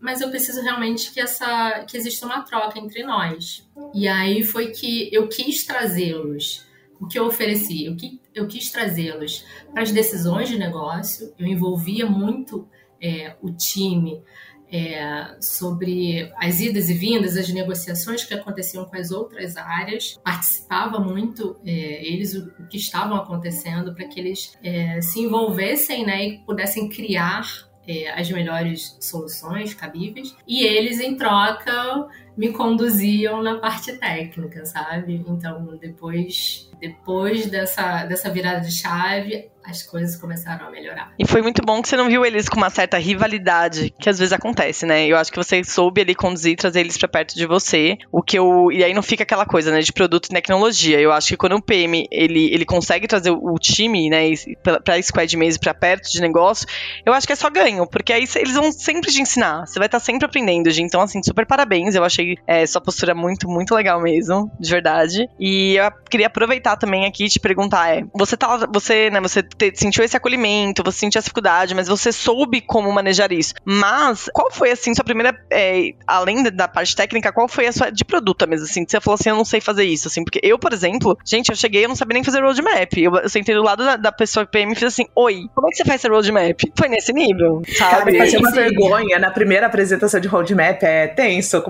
mas 0.00 0.20
eu 0.20 0.30
preciso 0.30 0.62
realmente 0.62 1.12
que 1.12 1.20
essa 1.20 1.84
que 1.86 1.96
exista 1.96 2.24
uma 2.24 2.42
troca 2.42 2.78
entre 2.78 3.02
nós. 3.02 3.68
E 3.92 4.08
aí 4.08 4.42
foi 4.42 4.68
que 4.68 5.10
eu 5.12 5.28
quis 5.28 5.66
trazê-los 5.66 6.64
o 7.00 7.06
que 7.06 7.18
eu 7.18 7.26
ofereci, 7.26 7.88
o 7.88 7.96
que 7.96 8.20
eu 8.34 8.46
quis 8.46 8.70
trazê-los 8.70 9.44
para 9.72 9.82
as 9.82 9.92
decisões 9.92 10.48
de 10.48 10.58
negócio. 10.58 11.32
Eu 11.38 11.46
envolvia 11.46 12.06
muito 12.06 12.68
é, 13.00 13.36
o 13.40 13.50
time 13.52 14.22
é, 14.70 15.36
sobre 15.40 16.32
as 16.36 16.60
idas 16.60 16.90
e 16.90 16.94
vindas, 16.94 17.36
as 17.36 17.48
negociações 17.48 18.24
que 18.24 18.34
aconteciam 18.34 18.84
com 18.84 18.96
as 18.96 19.10
outras 19.10 19.56
áreas. 19.56 20.18
Participava 20.24 20.98
muito 20.98 21.56
é, 21.64 21.70
eles 22.04 22.34
o, 22.34 22.52
o, 22.58 22.66
que 22.66 22.76
estavam 22.76 23.16
acontecendo 23.16 23.94
para 23.94 24.06
que 24.08 24.18
eles 24.18 24.58
é, 24.62 25.00
se 25.00 25.20
envolvessem 25.20 26.04
né, 26.04 26.26
e 26.26 26.38
pudessem 26.38 26.88
criar 26.88 27.46
é, 27.86 28.10
as 28.18 28.30
melhores 28.30 28.96
soluções 29.00 29.74
cabíveis. 29.74 30.34
E 30.48 30.64
eles, 30.64 30.98
em 30.98 31.16
troca, 31.16 32.08
me 32.36 32.52
conduziam 32.52 33.42
na 33.42 33.58
parte 33.58 33.92
técnica, 33.98 34.64
sabe? 34.66 35.24
Então, 35.28 35.76
depois, 35.80 36.70
depois 36.80 37.46
dessa, 37.46 38.04
dessa 38.04 38.30
virada 38.30 38.60
de 38.60 38.72
chave, 38.72 39.50
as 39.64 39.82
coisas 39.82 40.16
começaram 40.16 40.66
a 40.66 40.70
melhorar. 40.70 41.12
E 41.18 41.26
foi 41.26 41.40
muito 41.40 41.62
bom 41.64 41.80
que 41.80 41.88
você 41.88 41.96
não 41.96 42.08
viu 42.08 42.24
eles 42.24 42.48
com 42.48 42.56
uma 42.56 42.68
certa 42.68 42.98
rivalidade, 42.98 43.92
que 43.98 44.10
às 44.10 44.18
vezes 44.18 44.32
acontece, 44.32 44.84
né? 44.84 45.06
Eu 45.06 45.16
acho 45.16 45.32
que 45.32 45.38
você 45.38 45.64
soube 45.64 46.02
ali 46.02 46.14
conduzir, 46.14 46.56
trazer 46.56 46.80
eles 46.80 46.98
para 46.98 47.08
perto 47.08 47.34
de 47.34 47.46
você, 47.46 47.96
o 48.12 48.22
que 48.22 48.38
eu 48.38 48.70
e 48.70 48.84
aí 48.84 48.92
não 48.92 49.02
fica 49.02 49.22
aquela 49.22 49.46
coisa, 49.46 49.72
né, 49.72 49.80
de 49.80 49.92
produto 49.92 50.26
e 50.26 50.28
tecnologia. 50.28 51.00
Eu 51.00 51.12
acho 51.12 51.28
que 51.28 51.36
quando 51.36 51.54
o 51.56 51.62
PM 51.62 52.06
ele, 52.10 52.52
ele 52.52 52.64
consegue 52.64 53.06
trazer 53.06 53.30
o 53.30 53.54
time, 53.58 54.10
né, 54.10 54.24
para 54.62 55.00
squad 55.02 55.34
mesmo 55.36 55.60
para 55.60 55.72
perto 55.72 56.10
de 56.10 56.20
negócio, 56.20 56.66
eu 57.06 57.14
acho 57.14 57.26
que 57.26 57.32
é 57.32 57.36
só 57.36 57.48
ganho, 57.48 57.86
porque 57.86 58.12
aí 58.12 58.24
eles 58.36 58.54
vão 58.54 58.70
sempre 58.70 59.10
te 59.10 59.22
ensinar. 59.22 59.66
Você 59.66 59.78
vai 59.78 59.86
estar 59.86 59.98
tá 59.98 60.04
sempre 60.04 60.26
aprendendo, 60.26 60.70
gente. 60.70 60.88
Então 60.88 61.00
assim, 61.00 61.22
super 61.22 61.46
parabéns. 61.46 61.94
Eu 61.94 62.04
achei 62.04 62.23
é, 62.46 62.66
sua 62.66 62.80
postura 62.80 63.14
muito 63.14 63.48
muito 63.48 63.74
legal 63.74 64.00
mesmo, 64.00 64.50
de 64.58 64.70
verdade. 64.70 65.28
E 65.38 65.76
eu 65.76 65.90
queria 66.10 66.26
aproveitar 66.26 66.76
também 66.76 67.06
aqui 67.06 67.24
e 67.24 67.28
te 67.28 67.40
perguntar, 67.40 67.96
é, 67.96 68.04
você 68.14 68.36
tá 68.36 68.66
você, 68.72 69.10
né, 69.10 69.20
você 69.20 69.42
sentiu 69.74 70.04
esse 70.04 70.16
acolhimento, 70.16 70.82
você 70.82 70.98
sentiu 70.98 71.18
essa 71.18 71.26
dificuldade, 71.26 71.74
mas 71.74 71.88
você 71.88 72.12
soube 72.12 72.60
como 72.60 72.90
manejar 72.92 73.32
isso. 73.32 73.54
Mas, 73.64 74.30
qual 74.32 74.50
foi, 74.50 74.70
assim, 74.70 74.94
sua 74.94 75.04
primeira, 75.04 75.36
é, 75.50 75.90
além 76.06 76.42
da 76.42 76.68
parte 76.68 76.94
técnica, 76.94 77.32
qual 77.32 77.48
foi 77.48 77.66
a 77.66 77.72
sua, 77.72 77.90
de 77.90 78.04
produto 78.04 78.46
mesmo, 78.48 78.66
assim, 78.66 78.84
que 78.84 78.90
você 78.90 79.00
falou 79.00 79.14
assim, 79.14 79.30
eu 79.30 79.36
não 79.36 79.44
sei 79.44 79.60
fazer 79.60 79.84
isso, 79.84 80.08
assim, 80.08 80.22
porque 80.24 80.40
eu, 80.42 80.58
por 80.58 80.72
exemplo, 80.72 81.18
gente, 81.24 81.50
eu 81.50 81.56
cheguei, 81.56 81.84
eu 81.84 81.88
não 81.88 81.96
sabia 81.96 82.14
nem 82.14 82.24
fazer 82.24 82.42
roadmap, 82.42 82.96
eu, 82.96 83.14
eu 83.16 83.28
sentei 83.28 83.54
do 83.54 83.62
lado 83.62 83.84
da, 83.84 83.96
da 83.96 84.12
pessoa 84.12 84.46
PM 84.46 84.72
e 84.72 84.74
fiz 84.74 84.84
assim, 84.84 85.06
oi, 85.14 85.46
como 85.54 85.68
é 85.68 85.70
que 85.70 85.76
você 85.76 85.84
faz 85.84 86.00
esse 86.00 86.08
roadmap? 86.08 86.60
Foi 86.76 86.88
nesse 86.88 87.12
nível, 87.12 87.62
sabe? 87.76 88.16
Cara, 88.16 88.38
uma 88.38 88.50
vergonha, 88.50 89.18
na 89.18 89.30
primeira 89.30 89.66
apresentação 89.66 90.20
de 90.20 90.28
roadmap 90.28 90.82
é 90.82 91.08
tenso, 91.08 91.60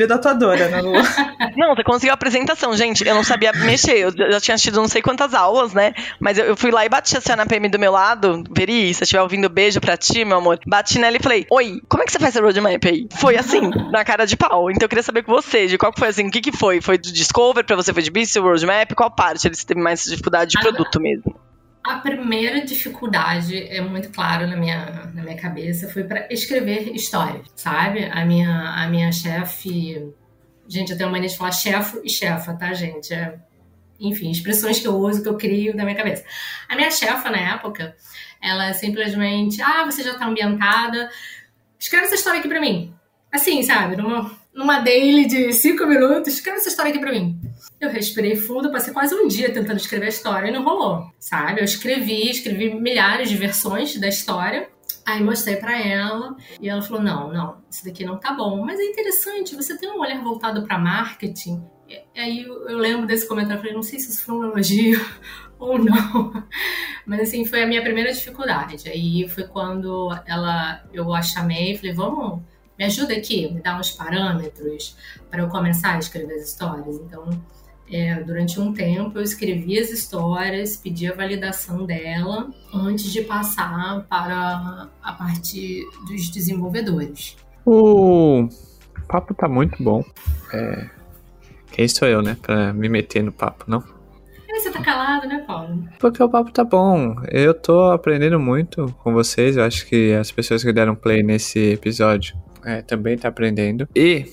compartilho 0.00 0.08
da 0.08 0.18
tua 0.18 0.32
dor, 0.32 0.56
né? 0.56 0.80
não, 1.56 1.74
você 1.74 1.84
conseguiu 1.84 2.12
a 2.12 2.14
apresentação, 2.14 2.76
gente, 2.76 3.06
eu 3.06 3.14
não 3.14 3.24
sabia 3.24 3.52
mexer, 3.52 3.98
eu 3.98 4.32
já 4.32 4.40
tinha 4.40 4.56
tido 4.56 4.76
não 4.76 4.88
sei 4.88 5.02
quantas 5.02 5.34
aulas, 5.34 5.72
né, 5.72 5.92
mas 6.18 6.38
eu, 6.38 6.46
eu 6.46 6.56
fui 6.56 6.70
lá 6.70 6.84
e 6.84 6.88
bati 6.88 7.16
assim, 7.16 7.34
na 7.34 7.46
PM 7.46 7.68
do 7.68 7.78
meu 7.78 7.92
lado, 7.92 8.44
Veri, 8.50 8.92
se 8.94 9.02
estiver 9.02 9.22
ouvindo 9.22 9.48
beijo 9.48 9.80
pra 9.80 9.96
ti, 9.96 10.24
meu 10.24 10.38
amor, 10.38 10.58
bati 10.66 10.98
nela 10.98 11.16
e 11.16 11.22
falei, 11.22 11.46
oi, 11.50 11.80
como 11.88 12.02
é 12.02 12.06
que 12.06 12.12
você 12.12 12.18
faz 12.18 12.34
essa 12.34 12.44
roadmap 12.44 12.84
aí? 12.84 13.06
Foi 13.12 13.36
assim, 13.36 13.70
na 13.90 14.04
cara 14.04 14.24
de 14.24 14.36
pau. 14.36 14.70
Então 14.70 14.84
eu 14.84 14.88
queria 14.88 15.02
saber 15.02 15.22
com 15.22 15.32
você, 15.32 15.66
de 15.66 15.76
qual 15.76 15.92
foi 15.96 16.08
assim, 16.08 16.26
o 16.26 16.30
que 16.30 16.40
que 16.40 16.52
foi? 16.52 16.80
Foi 16.80 16.98
do 16.98 17.12
Discover 17.12 17.64
pra 17.64 17.76
você, 17.76 17.92
foi 17.92 18.02
de 18.02 18.10
Business 18.10 18.36
Roadmap? 18.36 18.92
Qual 18.94 19.10
parte 19.10 19.46
eles 19.46 19.64
teve 19.64 19.80
mais 19.80 20.04
dificuldade 20.04 20.52
de 20.52 20.60
produto 20.60 21.00
mesmo? 21.00 21.34
A 21.82 21.98
primeira 21.98 22.64
dificuldade 22.64 23.56
é 23.56 23.80
muito 23.80 24.10
claro 24.10 24.46
na 24.46 24.56
minha, 24.56 25.10
na 25.14 25.22
minha 25.22 25.36
cabeça 25.36 25.88
foi 25.88 26.04
para 26.04 26.28
escrever 26.30 26.94
história, 26.94 27.42
sabe? 27.56 28.04
A 28.04 28.24
minha, 28.24 28.70
a 28.70 28.86
minha 28.86 29.10
chefe. 29.10 30.12
Gente, 30.68 30.92
eu 30.92 30.98
tenho 30.98 31.10
mania 31.10 31.28
de 31.28 31.36
falar 31.36 31.52
chefe 31.52 32.00
e 32.04 32.10
chefa, 32.10 32.54
tá, 32.54 32.72
gente? 32.74 33.12
É 33.14 33.38
enfim, 34.00 34.30
expressões 34.30 34.80
que 34.80 34.88
eu 34.88 34.96
uso, 34.96 35.22
que 35.22 35.28
eu 35.28 35.36
crio 35.36 35.76
na 35.76 35.84
minha 35.84 35.96
cabeça. 35.96 36.24
A 36.68 36.74
minha 36.74 36.90
chefa, 36.90 37.28
na 37.28 37.54
época, 37.54 37.94
ela 38.40 38.72
simplesmente, 38.72 39.60
ah, 39.60 39.84
você 39.84 40.02
já 40.02 40.18
tá 40.18 40.26
ambientada, 40.26 41.10
escreve 41.78 42.06
essa 42.06 42.14
história 42.14 42.40
aqui 42.40 42.48
pra 42.48 42.60
mim. 42.60 42.94
Assim, 43.32 43.62
sabe, 43.62 43.96
numa, 43.96 44.30
numa 44.52 44.80
daily 44.80 45.26
de 45.26 45.52
cinco 45.52 45.86
minutos, 45.86 46.34
escreve 46.34 46.58
essa 46.58 46.68
história 46.68 46.90
aqui 46.90 46.98
pra 46.98 47.12
mim. 47.12 47.40
Eu 47.80 47.90
respirei 47.90 48.36
fundo, 48.36 48.70
passei 48.70 48.92
quase 48.92 49.14
um 49.14 49.28
dia 49.28 49.52
tentando 49.52 49.76
escrever 49.76 50.06
a 50.06 50.10
história 50.10 50.48
e 50.48 50.52
não 50.52 50.64
rolou, 50.64 51.10
sabe? 51.18 51.60
Eu 51.60 51.64
escrevi, 51.64 52.30
escrevi 52.30 52.74
milhares 52.74 53.28
de 53.28 53.36
versões 53.36 53.96
da 53.96 54.08
história, 54.08 54.68
Aí 55.04 55.22
mostrei 55.22 55.56
para 55.56 55.80
ela 55.80 56.36
e 56.60 56.68
ela 56.68 56.82
falou: 56.82 57.02
não, 57.02 57.32
não, 57.32 57.58
isso 57.70 57.84
daqui 57.84 58.04
não 58.04 58.18
tá 58.18 58.32
bom. 58.32 58.64
Mas 58.64 58.78
é 58.78 58.84
interessante, 58.84 59.56
você 59.56 59.76
tem 59.76 59.90
um 59.90 60.00
olhar 60.00 60.22
voltado 60.22 60.62
para 60.62 60.78
marketing. 60.78 61.62
E 61.88 62.20
aí 62.20 62.42
eu, 62.42 62.78
lembro 62.78 63.06
desse 63.06 63.26
comentário, 63.26 63.56
eu 63.56 63.60
falei, 63.60 63.74
não 63.74 63.82
sei 63.82 63.98
se 63.98 64.10
isso 64.10 64.24
foi 64.24 64.36
um 64.36 64.44
elogio 64.44 65.00
ou 65.58 65.78
não. 65.78 66.32
Mas 67.04 67.20
assim, 67.22 67.44
foi 67.44 67.62
a 67.62 67.66
minha 67.66 67.82
primeira 67.82 68.12
dificuldade. 68.12 68.88
Aí 68.88 69.28
foi 69.28 69.44
quando 69.44 70.10
ela 70.26 70.84
eu 70.92 71.12
a 71.12 71.22
chamei 71.22 71.72
e 71.72 71.78
falei, 71.78 71.92
vamos, 71.92 72.42
me 72.80 72.86
ajuda 72.86 73.12
aqui, 73.12 73.52
me 73.52 73.60
dá 73.60 73.78
uns 73.78 73.90
parâmetros 73.90 74.96
para 75.30 75.42
eu 75.42 75.48
começar 75.48 75.96
a 75.96 75.98
escrever 75.98 76.36
as 76.36 76.48
histórias. 76.48 76.96
Então, 76.96 77.28
é, 77.92 78.14
durante 78.22 78.58
um 78.58 78.72
tempo 78.72 79.18
eu 79.18 79.22
escrevi 79.22 79.78
as 79.78 79.90
histórias, 79.90 80.78
pedi 80.78 81.06
a 81.06 81.14
validação 81.14 81.84
dela 81.84 82.48
antes 82.72 83.12
de 83.12 83.20
passar 83.20 84.06
para 84.08 84.88
a 85.02 85.12
parte 85.12 85.86
dos 86.08 86.30
desenvolvedores. 86.30 87.36
O 87.66 88.48
papo 89.06 89.34
tá 89.34 89.46
muito 89.46 89.82
bom. 89.84 90.02
É... 90.50 90.88
Quem 91.72 91.86
sou 91.86 92.08
eu, 92.08 92.22
né, 92.22 92.34
para 92.40 92.72
me 92.72 92.88
meter 92.88 93.22
no 93.22 93.30
papo, 93.30 93.64
não? 93.68 93.84
Você 94.54 94.70
tá 94.70 94.82
calado, 94.82 95.28
né, 95.28 95.44
Paulo? 95.46 95.84
Porque 95.98 96.22
o 96.22 96.28
papo 96.30 96.50
tá 96.50 96.64
bom. 96.64 97.14
Eu 97.28 97.52
tô 97.52 97.90
aprendendo 97.90 98.40
muito 98.40 98.86
com 99.02 99.12
vocês. 99.12 99.56
Eu 99.56 99.64
acho 99.64 99.86
que 99.86 100.14
as 100.14 100.32
pessoas 100.32 100.64
que 100.64 100.72
deram 100.72 100.94
play 100.94 101.22
nesse 101.22 101.72
episódio 101.72 102.36
é, 102.64 102.82
também 102.82 103.16
tá 103.16 103.28
aprendendo. 103.28 103.88
E 103.94 104.26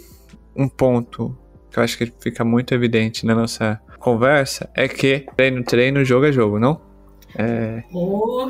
um 0.55 0.67
ponto 0.67 1.37
que 1.69 1.79
eu 1.79 1.83
acho 1.83 1.97
que 1.97 2.11
fica 2.19 2.43
muito 2.43 2.73
evidente 2.73 3.25
na 3.25 3.35
nossa 3.35 3.79
conversa 3.99 4.69
é 4.75 4.87
que 4.87 5.25
treino, 5.35 5.63
treino, 5.63 6.05
jogo 6.05 6.25
é 6.25 6.31
jogo, 6.31 6.59
não? 6.59 6.81
É... 7.37 7.83
Oh. 7.93 8.49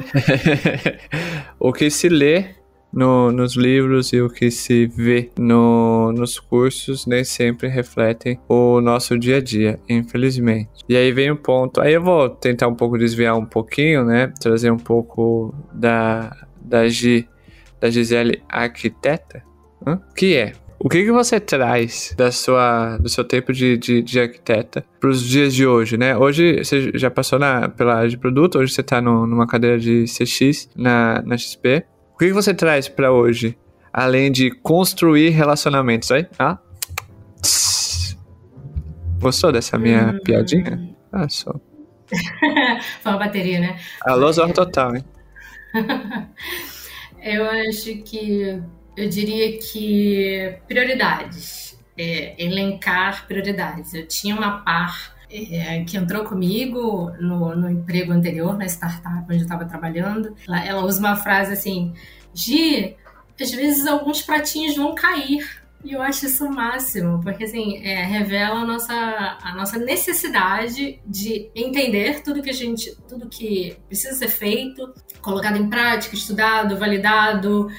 o 1.60 1.74
que 1.74 1.90
se 1.90 2.08
lê 2.08 2.58
no, 2.92 3.32
nos 3.32 3.56
livros 3.56 4.14
e 4.14 4.22
o 4.22 4.30
que 4.30 4.50
se 4.50 4.88
vê 4.88 5.30
no, 5.38 6.12
nos 6.14 6.40
cursos 6.40 7.06
nem 7.06 7.24
sempre 7.24 7.68
refletem 7.68 8.40
o 8.48 8.80
nosso 8.82 9.18
dia 9.18 9.38
a 9.38 9.42
dia, 9.42 9.80
infelizmente. 9.90 10.84
E 10.88 10.96
aí 10.96 11.12
vem 11.12 11.30
o 11.30 11.34
um 11.34 11.38
ponto. 11.38 11.82
Aí 11.82 11.94
eu 11.94 12.02
vou 12.02 12.30
tentar 12.30 12.68
um 12.68 12.76
pouco 12.76 12.98
desviar 12.98 13.38
um 13.38 13.46
pouquinho, 13.46 14.06
né? 14.06 14.32
Trazer 14.40 14.72
um 14.72 14.78
pouco 14.78 15.54
da, 15.74 16.36
da, 16.62 16.88
G, 16.88 17.28
da 17.80 17.90
Gisele 17.90 18.42
arquiteta, 18.48 19.44
hein? 19.86 20.00
que 20.16 20.36
é 20.36 20.54
o 20.80 20.90
que, 20.90 21.04
que 21.04 21.12
você 21.12 21.40
traz 21.40 22.14
da 22.16 22.32
sua, 22.32 22.98
do 22.98 23.10
seu 23.10 23.24
tempo 23.24 23.52
de, 23.52 23.78
de, 23.78 24.02
de 24.02 24.20
arquiteta 24.20 24.86
para 25.00 25.10
os 25.10 25.24
dias 25.24 25.54
de 25.54 25.66
hoje, 25.66 25.98
né? 25.98 26.16
Hoje 26.16 26.64
você 26.64 26.92
já 26.94 27.10
passou 27.10 27.40
na, 27.40 27.68
pela 27.68 27.96
área 27.96 28.10
de 28.10 28.18
produto, 28.18 28.60
hoje 28.60 28.74
você 28.74 28.82
está 28.82 29.02
numa 29.02 29.48
cadeira 29.48 29.80
de 29.80 30.06
CX 30.06 30.70
na, 30.76 31.24
na 31.24 31.36
XP. 31.36 31.84
O 32.14 32.18
que, 32.20 32.28
que 32.28 32.34
você 32.34 32.54
traz 32.54 32.88
para 32.88 33.12
hoje, 33.12 33.58
além 33.92 34.32
de 34.32 34.52
construir 34.52 35.30
relacionamentos? 35.30 36.12
Aí, 36.12 36.28
ah? 36.38 36.60
Gostou 39.20 39.52
dessa 39.52 39.80
minha 39.80 40.14
hum. 40.16 40.20
piadinha? 40.24 40.96
Ah, 41.12 41.28
só. 41.28 41.56
Foi 43.02 43.12
uma 43.12 43.18
bateria, 43.18 43.60
né? 43.60 43.80
Alô, 44.02 44.32
Zorro 44.32 44.54
Total, 44.54 44.96
hein? 44.96 45.04
Eu 47.24 47.46
acho 47.50 47.98
que 48.04 48.62
eu 48.98 49.08
diria 49.08 49.60
que 49.60 50.58
prioridades, 50.68 51.78
é, 51.96 52.44
elencar 52.44 53.28
prioridades. 53.28 53.94
Eu 53.94 54.08
tinha 54.08 54.36
uma 54.36 54.64
par 54.64 55.16
é, 55.30 55.84
que 55.84 55.98
entrou 55.98 56.24
comigo 56.26 57.12
no, 57.20 57.56
no, 57.56 57.70
emprego 57.70 58.12
anterior, 58.12 58.58
na 58.58 58.66
startup 58.66 59.24
onde 59.26 59.36
eu 59.36 59.42
estava 59.44 59.66
trabalhando. 59.66 60.36
Ela, 60.48 60.66
ela, 60.66 60.86
usa 60.86 61.00
uma 61.00 61.16
frase 61.16 61.54
assim: 61.54 61.94
Gi, 62.34 62.96
às 63.40 63.52
vezes 63.52 63.86
alguns 63.86 64.24
pratinhos 64.24 64.76
vão 64.76 64.96
cair. 64.96 65.68
E 65.86 65.94
eu 65.94 66.02
acho 66.02 66.26
isso 66.26 66.44
o 66.44 66.52
máximo, 66.52 67.22
porque 67.22 67.44
assim, 67.44 67.78
é, 67.86 68.04
revela 68.04 68.62
a 68.62 68.66
nossa, 68.66 69.38
a 69.44 69.54
nossa 69.56 69.78
necessidade 69.78 71.00
de 71.06 71.52
entender 71.54 72.24
tudo 72.24 72.42
que 72.42 72.50
a 72.50 72.54
gente, 72.54 72.98
tudo 73.08 73.30
que 73.30 73.78
precisa 73.88 74.18
ser 74.18 74.28
feito, 74.28 74.92
colocado 75.22 75.56
em 75.56 75.70
prática, 75.70 76.16
estudado, 76.16 76.80
validado, 76.80 77.70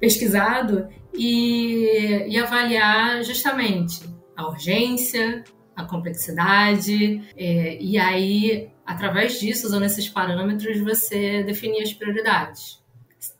pesquisado 0.00 0.88
e, 1.14 2.26
e 2.28 2.38
avaliar 2.38 3.22
justamente 3.22 4.00
a 4.36 4.48
urgência, 4.48 5.44
a 5.74 5.84
complexidade, 5.84 7.22
é, 7.36 7.78
e 7.80 7.98
aí, 7.98 8.70
através 8.84 9.38
disso, 9.38 9.66
usando 9.66 9.84
esses 9.84 10.08
parâmetros, 10.08 10.80
você 10.80 11.42
definir 11.42 11.82
as 11.82 11.92
prioridades, 11.92 12.82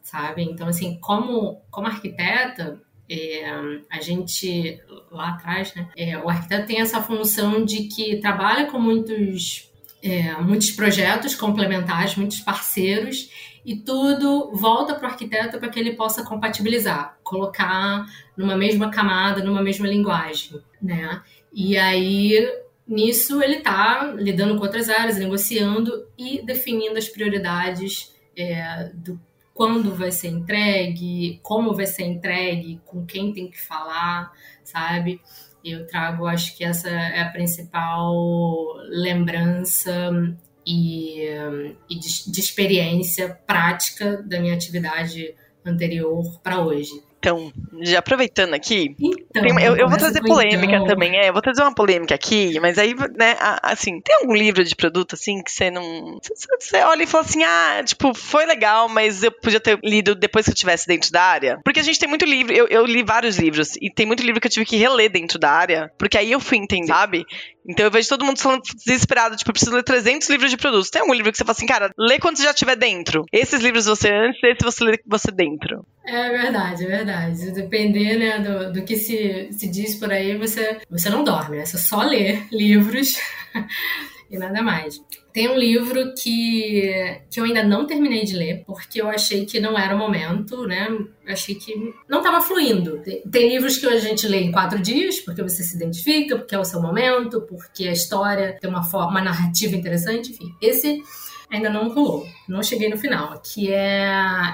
sabe? 0.03 0.43
Então, 0.43 0.69
assim, 0.69 0.99
como, 1.01 1.63
como 1.71 1.87
arquiteta, 1.87 2.81
é, 3.09 3.49
a 3.91 4.01
gente, 4.01 4.81
lá 5.11 5.31
atrás, 5.31 5.75
né, 5.75 5.89
é, 5.97 6.19
o 6.19 6.29
arquiteto 6.29 6.67
tem 6.67 6.81
essa 6.81 7.03
função 7.03 7.65
de 7.65 7.85
que 7.85 8.17
trabalha 8.17 8.67
com 8.67 8.81
muitos, 8.81 9.71
é, 10.03 10.35
muitos 10.41 10.71
projetos 10.73 11.35
complementares, 11.35 12.17
muitos 12.17 12.41
parceiros, 12.41 13.31
e 13.67 13.75
tudo 13.75 14.53
volta 14.53 14.95
para 14.95 15.09
o 15.09 15.11
arquiteto 15.11 15.59
para 15.59 15.69
que 15.69 15.81
ele 15.81 15.97
possa 15.97 16.23
compatibilizar, 16.25 17.19
colocar 17.25 18.07
numa 18.37 18.57
mesma 18.57 18.93
camada, 18.93 19.43
numa 19.43 19.61
mesma 19.61 19.89
linguagem, 19.89 20.63
né? 20.81 21.21
E 21.53 21.77
aí 21.77 22.49
nisso 22.87 23.43
ele 23.43 23.57
está 23.57 24.15
lidando 24.17 24.55
com 24.57 24.63
outras 24.63 24.89
áreas, 24.89 25.19
negociando 25.19 26.07
e 26.17 26.41
definindo 26.47 26.97
as 26.97 27.09
prioridades 27.09 28.15
é, 28.39 28.93
do 28.95 29.21
quando 29.53 29.93
vai 29.95 30.13
ser 30.13 30.29
entregue, 30.29 31.41
como 31.43 31.75
vai 31.75 31.87
ser 31.87 32.05
entregue, 32.05 32.81
com 32.85 33.05
quem 33.05 33.33
tem 33.33 33.51
que 33.51 33.61
falar, 33.61 34.31
sabe? 34.63 35.21
Eu 35.65 35.87
trago, 35.89 36.27
acho 36.27 36.57
que 36.57 36.63
essa 36.63 36.89
é 36.89 37.23
a 37.23 37.31
principal 37.31 38.77
lembrança 38.91 40.13
e, 40.67 41.29
e 41.89 41.99
de, 41.99 42.31
de 42.31 42.41
experiência 42.41 43.39
prática 43.47 44.23
da 44.23 44.41
minha 44.41 44.55
atividade 44.55 45.35
anterior 45.65 46.41
para 46.43 46.61
hoje. 46.65 47.03
Então, 47.19 47.53
já 47.81 47.99
aproveitando 47.99 48.55
aqui, 48.55 48.95
então, 49.01 49.43
tem, 49.43 49.65
eu, 49.65 49.77
eu, 49.77 49.89
vou 49.89 49.99
trazer 49.99 50.21
polêmica 50.21 50.77
então. 50.77 50.87
também, 50.87 51.19
é, 51.19 51.29
eu 51.29 51.33
vou 51.33 51.43
trazer 51.43 51.63
uma 51.63 51.75
polêmica 51.75 52.15
aqui, 52.15 52.61
mas 52.61 52.79
aí, 52.79 52.95
né, 52.95 53.37
assim, 53.65 54.01
tem 54.01 54.15
algum 54.21 54.35
livro 54.35 54.63
de 54.63 54.77
produto, 54.77 55.15
assim, 55.15 55.43
que 55.43 55.51
você 55.51 55.69
não, 55.69 56.21
você 56.23 56.77
olha 56.85 57.03
e 57.03 57.07
fala 57.07 57.25
assim, 57.25 57.43
ah, 57.43 57.83
tipo, 57.85 58.15
foi 58.15 58.47
legal, 58.47 58.89
mas 58.89 59.25
eu 59.25 59.33
podia 59.33 59.59
ter 59.59 59.77
lido 59.83 60.15
depois 60.15 60.45
que 60.45 60.53
eu 60.53 60.55
estivesse 60.55 60.87
dentro 60.87 61.11
da 61.11 61.23
área? 61.23 61.59
Porque 61.65 61.81
a 61.81 61.83
gente 61.83 61.99
tem 61.99 62.09
muito 62.09 62.25
livro, 62.25 62.53
eu, 62.53 62.69
eu 62.69 62.87
li 62.87 63.03
vários 63.03 63.39
livros, 63.39 63.77
e 63.81 63.91
tem 63.91 64.07
muito 64.07 64.23
livro 64.23 64.41
que 64.41 64.47
eu 64.47 64.53
tive 64.53 64.67
que 64.67 64.77
reler 64.77 65.11
dentro 65.11 65.37
da 65.37 65.51
área, 65.51 65.91
porque 65.99 66.17
aí 66.17 66.31
eu 66.31 66.39
fui 66.39 66.59
entender, 66.59 66.87
sabe? 66.87 67.27
Então 67.69 67.85
eu 67.85 67.91
vejo 67.91 68.09
todo 68.09 68.25
mundo 68.25 68.41
falando 68.41 68.63
desesperado, 68.85 69.37
tipo, 69.37 69.51
eu 69.51 69.55
preciso 69.55 69.75
ler 69.75 69.83
300 69.83 70.29
livros 70.29 70.51
de 70.51 70.57
produtos. 70.57 70.91
Tem 70.91 71.03
algum 71.03 71.15
livro 71.15 71.31
que 71.33 71.39
você 71.39 71.45
fala 71.45 71.53
assim, 71.53 71.67
cara, 71.67 71.91
lê 71.99 72.19
quando 72.19 72.37
você 72.37 72.45
já 72.45 72.51
estiver 72.51 72.77
dentro. 72.77 73.25
Esses 73.33 73.61
livros 73.61 73.87
você 73.87 74.11
antes, 74.13 74.43
esse 74.43 74.65
você 74.65 74.85
lê 74.85 74.99
você 75.07 75.31
dentro. 75.31 75.85
É 76.05 76.31
verdade, 76.31 76.85
é 76.85 76.89
verdade. 76.89 77.51
Depender, 77.51 78.17
né, 78.17 78.39
do, 78.39 78.73
do 78.73 78.83
que 78.85 78.97
se, 78.97 79.49
se 79.51 79.69
diz 79.69 79.97
por 79.97 80.13
aí, 80.13 80.37
você, 80.37 80.79
você 80.89 81.11
não 81.11 81.25
dorme, 81.25 81.57
né? 81.57 81.65
Você 81.65 81.79
só 81.79 82.03
lê 82.03 82.43
livros 82.53 83.17
e 84.31 84.39
nada 84.39 84.63
mais. 84.63 85.01
Tem 85.33 85.49
um 85.49 85.57
livro 85.57 86.15
que, 86.15 87.21
que 87.31 87.39
eu 87.39 87.45
ainda 87.45 87.63
não 87.63 87.87
terminei 87.87 88.25
de 88.25 88.35
ler, 88.35 88.65
porque 88.67 89.01
eu 89.01 89.09
achei 89.09 89.45
que 89.45 89.61
não 89.61 89.79
era 89.79 89.95
o 89.95 89.99
momento, 89.99 90.67
né? 90.67 90.89
Eu 90.91 91.33
achei 91.33 91.55
que 91.55 91.75
não 92.09 92.19
estava 92.19 92.41
fluindo. 92.41 92.99
Tem, 93.03 93.23
tem, 93.23 93.49
livros 93.49 93.77
que 93.77 93.87
a 93.87 93.99
gente 93.99 94.27
lê 94.27 94.41
em 94.41 94.53
quatro 94.53 94.79
dias, 94.79 95.21
porque 95.21 95.43
você 95.43 95.63
se 95.63 95.77
identifica, 95.77 96.37
porque 96.37 96.55
é 96.55 96.59
o 96.59 96.65
seu 96.65 96.81
momento, 96.81 97.43
porque 97.43 97.87
a 97.87 97.93
história 97.93 98.57
tem 98.61 98.71
uma, 98.71 98.83
forma, 98.83 99.11
uma 99.11 99.23
narrativa 99.23 99.77
interessante, 99.77 100.31
enfim. 100.31 100.55
Esse 100.61 101.03
ainda 101.51 101.71
não 101.71 101.89
rolou, 101.89 102.27
não 102.49 102.63
cheguei 102.63 102.89
no 102.89 102.97
final, 102.97 103.41
que 103.41 103.73
é, 103.73 104.11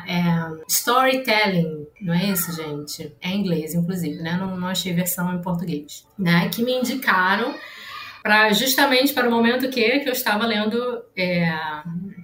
é, 0.06 0.50
Storytelling, 0.68 1.86
não 2.00 2.12
é 2.12 2.26
isso, 2.26 2.52
gente? 2.54 3.14
É 3.20 3.28
em 3.28 3.40
inglês, 3.40 3.74
inclusive, 3.74 4.16
né? 4.22 4.36
Não, 4.36 4.58
não 4.58 4.68
achei 4.68 4.92
versão 4.92 5.32
em 5.34 5.40
português, 5.40 6.06
né? 6.18 6.48
Que 6.48 6.62
me 6.62 6.72
indicaram 6.72 7.54
para 8.22 8.52
justamente 8.52 9.12
para 9.12 9.28
o 9.28 9.30
momento 9.30 9.68
que, 9.68 9.98
que 10.00 10.08
eu 10.08 10.12
estava 10.12 10.46
lendo, 10.46 11.02
é, 11.16 11.50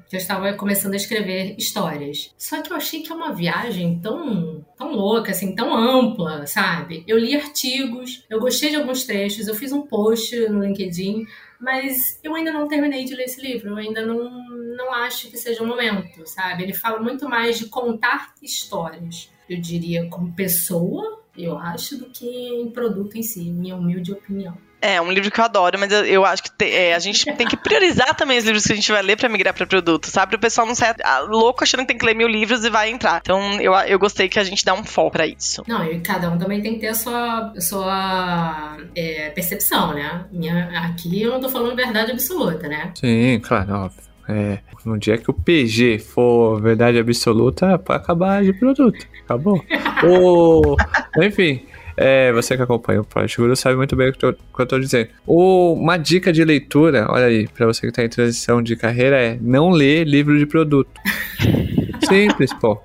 que 0.09 0.15
eu 0.15 0.19
estava 0.19 0.53
começando 0.55 0.93
a 0.93 0.97
escrever 0.97 1.57
histórias. 1.59 2.33
Só 2.39 2.63
que 2.63 2.73
eu 2.73 2.77
achei 2.77 3.03
que 3.03 3.11
é 3.11 3.15
uma 3.15 3.35
viagem 3.35 3.99
tão, 4.01 4.65
tão 4.77 4.93
louca, 4.93 5.33
assim, 5.33 5.55
tão 5.55 5.75
ampla, 5.75 6.47
sabe? 6.47 7.03
Eu 7.07 7.19
li 7.19 7.35
artigos, 7.35 8.25
eu 8.31 8.39
gostei 8.39 8.71
de 8.71 8.77
alguns 8.77 9.05
trechos, 9.05 9.49
eu 9.49 9.55
fiz 9.57 9.73
um 9.73 9.83
post 9.83 10.37
no 10.49 10.65
LinkedIn, 10.65 11.27
mas 11.61 12.21
eu 12.23 12.35
ainda 12.35 12.53
não 12.53 12.69
terminei 12.69 13.05
de 13.05 13.17
ler 13.17 13.25
esse 13.25 13.41
livro, 13.41 13.71
eu 13.71 13.77
ainda 13.77 14.07
não, 14.07 14.31
não 14.77 14.95
acho 14.95 15.29
que 15.29 15.37
seja 15.37 15.65
o 15.65 15.67
momento, 15.67 16.25
sabe? 16.27 16.63
Ele 16.63 16.73
fala 16.73 17.01
muito 17.01 17.29
mais 17.29 17.59
de 17.59 17.67
contar 17.67 18.35
histórias, 18.41 19.31
eu 19.51 19.61
diria, 19.61 20.09
como 20.09 20.33
pessoa, 20.33 21.25
eu 21.37 21.59
acho, 21.59 21.99
do 21.99 22.07
que 22.07 22.27
em 22.27 22.71
produto 22.71 23.17
em 23.17 23.23
si, 23.23 23.51
minha 23.51 23.77
humilde 23.77 24.13
opinião. 24.13 24.68
É, 24.81 25.01
um 25.01 25.11
livro 25.11 25.31
que 25.31 25.41
eu 25.41 25.45
adoro, 25.45 25.79
mas 25.79 25.91
eu, 25.91 26.05
eu 26.05 26.25
acho 26.25 26.43
que 26.43 26.51
te, 26.51 26.71
é, 26.71 26.95
a 26.95 26.99
gente 26.99 27.25
tem 27.35 27.47
que 27.47 27.57
priorizar 27.57 28.15
também 28.15 28.39
os 28.39 28.45
livros 28.45 28.65
que 28.65 28.73
a 28.73 28.77
gente 28.77 28.93
vai 28.93 29.03
ler 29.03 29.17
pra 29.17 29.29
migrar 29.29 29.53
pra 29.53 29.67
produto, 29.67 30.07
sabe? 30.07 30.37
O 30.37 30.39
pessoal 30.39 30.67
não 30.67 30.75
sai 30.75 30.95
ah, 31.03 31.21
louco 31.21 31.65
achando 31.65 31.81
que 31.81 31.89
tem 31.89 31.99
que 31.99 32.07
ler 32.07 32.15
mil 32.15 32.29
livros 32.29 32.65
e 32.65 32.71
vai 32.71 32.91
entrar. 32.91 33.21
Então, 33.23 33.61
eu, 33.61 33.75
eu 33.75 33.99
gostei 33.99 34.29
que 34.29 34.39
a 34.39 34.45
gente 34.45 34.65
dá 34.65 34.75
um 34.75 34.85
foco 34.85 35.13
pra 35.13 35.27
isso. 35.27 35.63
Não, 35.67 35.85
e 35.85 36.01
cada 36.01 36.31
um 36.31 36.39
também 36.39 36.63
tem 36.63 36.75
que 36.75 36.81
ter 36.81 36.89
a 36.89 36.95
sua, 36.95 37.53
a 37.57 37.61
sua 37.61 38.77
é, 38.95 39.31
percepção, 39.31 39.95
né? 39.95 40.25
Minha, 40.31 40.69
aqui 40.85 41.23
eu 41.23 41.33
não 41.33 41.41
tô 41.41 41.49
falando 41.49 41.75
verdade 41.75 42.13
absoluta, 42.13 42.69
né? 42.69 42.93
Sim, 42.95 43.41
claro, 43.41 43.75
óbvio. 43.75 44.09
É, 44.29 44.59
no 44.85 44.99
dia 44.99 45.17
que 45.17 45.31
o 45.31 45.35
PG 45.35 45.99
for 45.99 46.61
verdade 46.61 46.99
absoluta, 46.99 47.79
pode 47.79 48.03
acabar 48.03 48.45
de 48.45 48.53
produto. 48.53 49.07
Acabou. 49.25 49.65
Ou, 50.07 50.77
enfim, 51.23 51.67
é, 52.01 52.33
você 52.33 52.57
que 52.57 52.63
acompanha 52.63 53.01
o 53.01 53.05
Project 53.05 53.37
Guru 53.37 53.57
sabe 53.57 53.77
muito 53.77 53.97
bem 53.97 54.11
o 54.11 54.13
que, 54.13 54.25
eu 54.25 54.67
tô 54.67 54.79
dizendo. 54.79 55.09
O, 55.27 55.73
uma 55.73 55.97
dica 55.97 56.33
de 56.33 56.45
leitura, 56.45 57.09
olha 57.11 57.27
aí, 57.27 57.49
para 57.49 57.67
você 57.67 57.89
que 57.89 57.93
tá 57.93 58.05
em 58.05 58.09
transição 58.09 58.63
de 58.63 58.77
carreira, 58.77 59.21
é 59.21 59.39
não 59.41 59.71
ler 59.71 60.07
livro 60.07 60.39
de 60.39 60.47
produto. 60.47 60.93
Simples, 62.09 62.55
pô. 62.55 62.81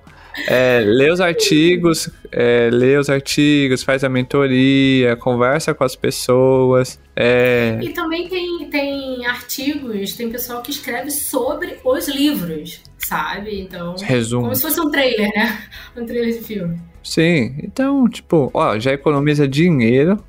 É, 0.48 0.80
lê 0.84 1.12
os 1.12 1.22
artigos, 1.22 2.10
é, 2.32 2.72
lê 2.74 2.98
os 2.98 3.08
artigos, 3.08 3.84
faz 3.84 4.04
a 4.04 4.10
mentoria, 4.10 5.16
conversa 5.16 5.76
com 5.76 5.84
as 5.84 5.96
pessoas. 5.96 7.00
É... 7.16 7.78
E 7.84 7.90
também 7.90 8.28
tem, 8.28 8.68
tem 8.68 9.28
artigos, 9.28 10.14
tem 10.14 10.32
pessoal 10.32 10.64
que 10.64 10.72
escreve 10.72 11.12
sobre 11.12 11.78
os 11.86 12.08
livros, 12.08 12.82
sabe? 12.98 13.62
Então, 13.62 13.94
Resumo. 14.02 14.46
como 14.46 14.56
se 14.56 14.64
fosse 14.64 14.82
um 14.82 14.90
trailer, 14.90 15.30
né? 15.36 15.60
Um 15.96 16.04
trailer 16.04 16.34
de 16.34 16.44
filme. 16.44 16.93
Sim, 17.04 17.56
então, 17.62 18.08
tipo, 18.08 18.50
ó, 18.54 18.80
já 18.80 18.94
economiza 18.94 19.48
dinheiro, 19.48 20.24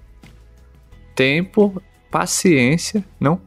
tempo, 1.14 1.80
paciência, 2.10 3.04
não? 3.18 3.40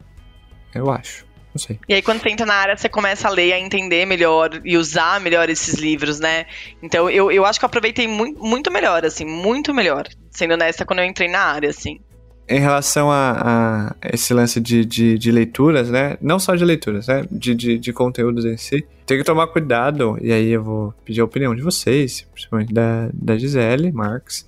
Eu 0.74 0.90
acho. 0.90 1.26
Não 1.54 1.60
sei. 1.60 1.80
E 1.90 1.94
aí, 1.94 2.02
quando 2.02 2.22
você 2.22 2.30
entra 2.30 2.46
na 2.46 2.54
área, 2.54 2.78
você 2.78 2.88
começa 2.88 3.28
a 3.28 3.32
ler, 3.32 3.52
a 3.52 3.60
entender 3.60 4.06
melhor 4.06 4.62
e 4.64 4.78
usar 4.78 5.20
melhor 5.20 5.50
esses 5.50 5.76
livros, 5.76 6.20
né? 6.20 6.46
Então, 6.82 7.10
eu, 7.10 7.32
eu 7.32 7.46
acho 7.46 7.60
que 7.60 7.66
eu 7.66 7.68
aproveitei 7.68 8.08
muito, 8.08 8.42
muito 8.44 8.72
melhor, 8.72 9.04
assim, 9.04 9.26
muito 9.26 9.74
melhor. 9.74 10.08
Sendo 10.30 10.54
honesta, 10.54 10.86
quando 10.86 11.00
eu 11.00 11.06
entrei 11.06 11.28
na 11.28 11.40
área, 11.40 11.70
assim 11.70 12.00
em 12.48 12.60
relação 12.60 13.12
a, 13.12 13.96
a 14.02 14.10
esse 14.14 14.34
lance 14.34 14.60
de, 14.60 14.86
de, 14.86 15.18
de, 15.18 15.32
leituras, 15.32 15.90
né? 15.90 16.18
Não 16.22 16.40
só 16.40 16.56
de 16.56 16.64
leituras, 16.64 17.08
né? 17.08 17.26
De, 17.30 17.54
de, 17.54 17.78
de, 17.78 17.94
conteúdos 17.94 18.46
em 18.46 18.58
si. 18.58 18.86
Tem 19.06 19.18
que 19.18 19.24
tomar 19.24 19.48
cuidado, 19.48 20.18
e 20.22 20.32
aí 20.32 20.50
eu 20.50 20.64
vou 20.64 20.94
pedir 21.04 21.22
a 21.22 21.26
opinião 21.26 21.56
de 21.56 21.62
vocês, 21.62 22.26
principalmente 22.34 22.74
da, 22.74 23.10
da 23.14 23.38
Gisele 23.38 23.92
Marx. 23.92 24.46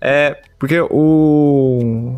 É, 0.00 0.40
porque 0.58 0.80
o. 0.80 2.16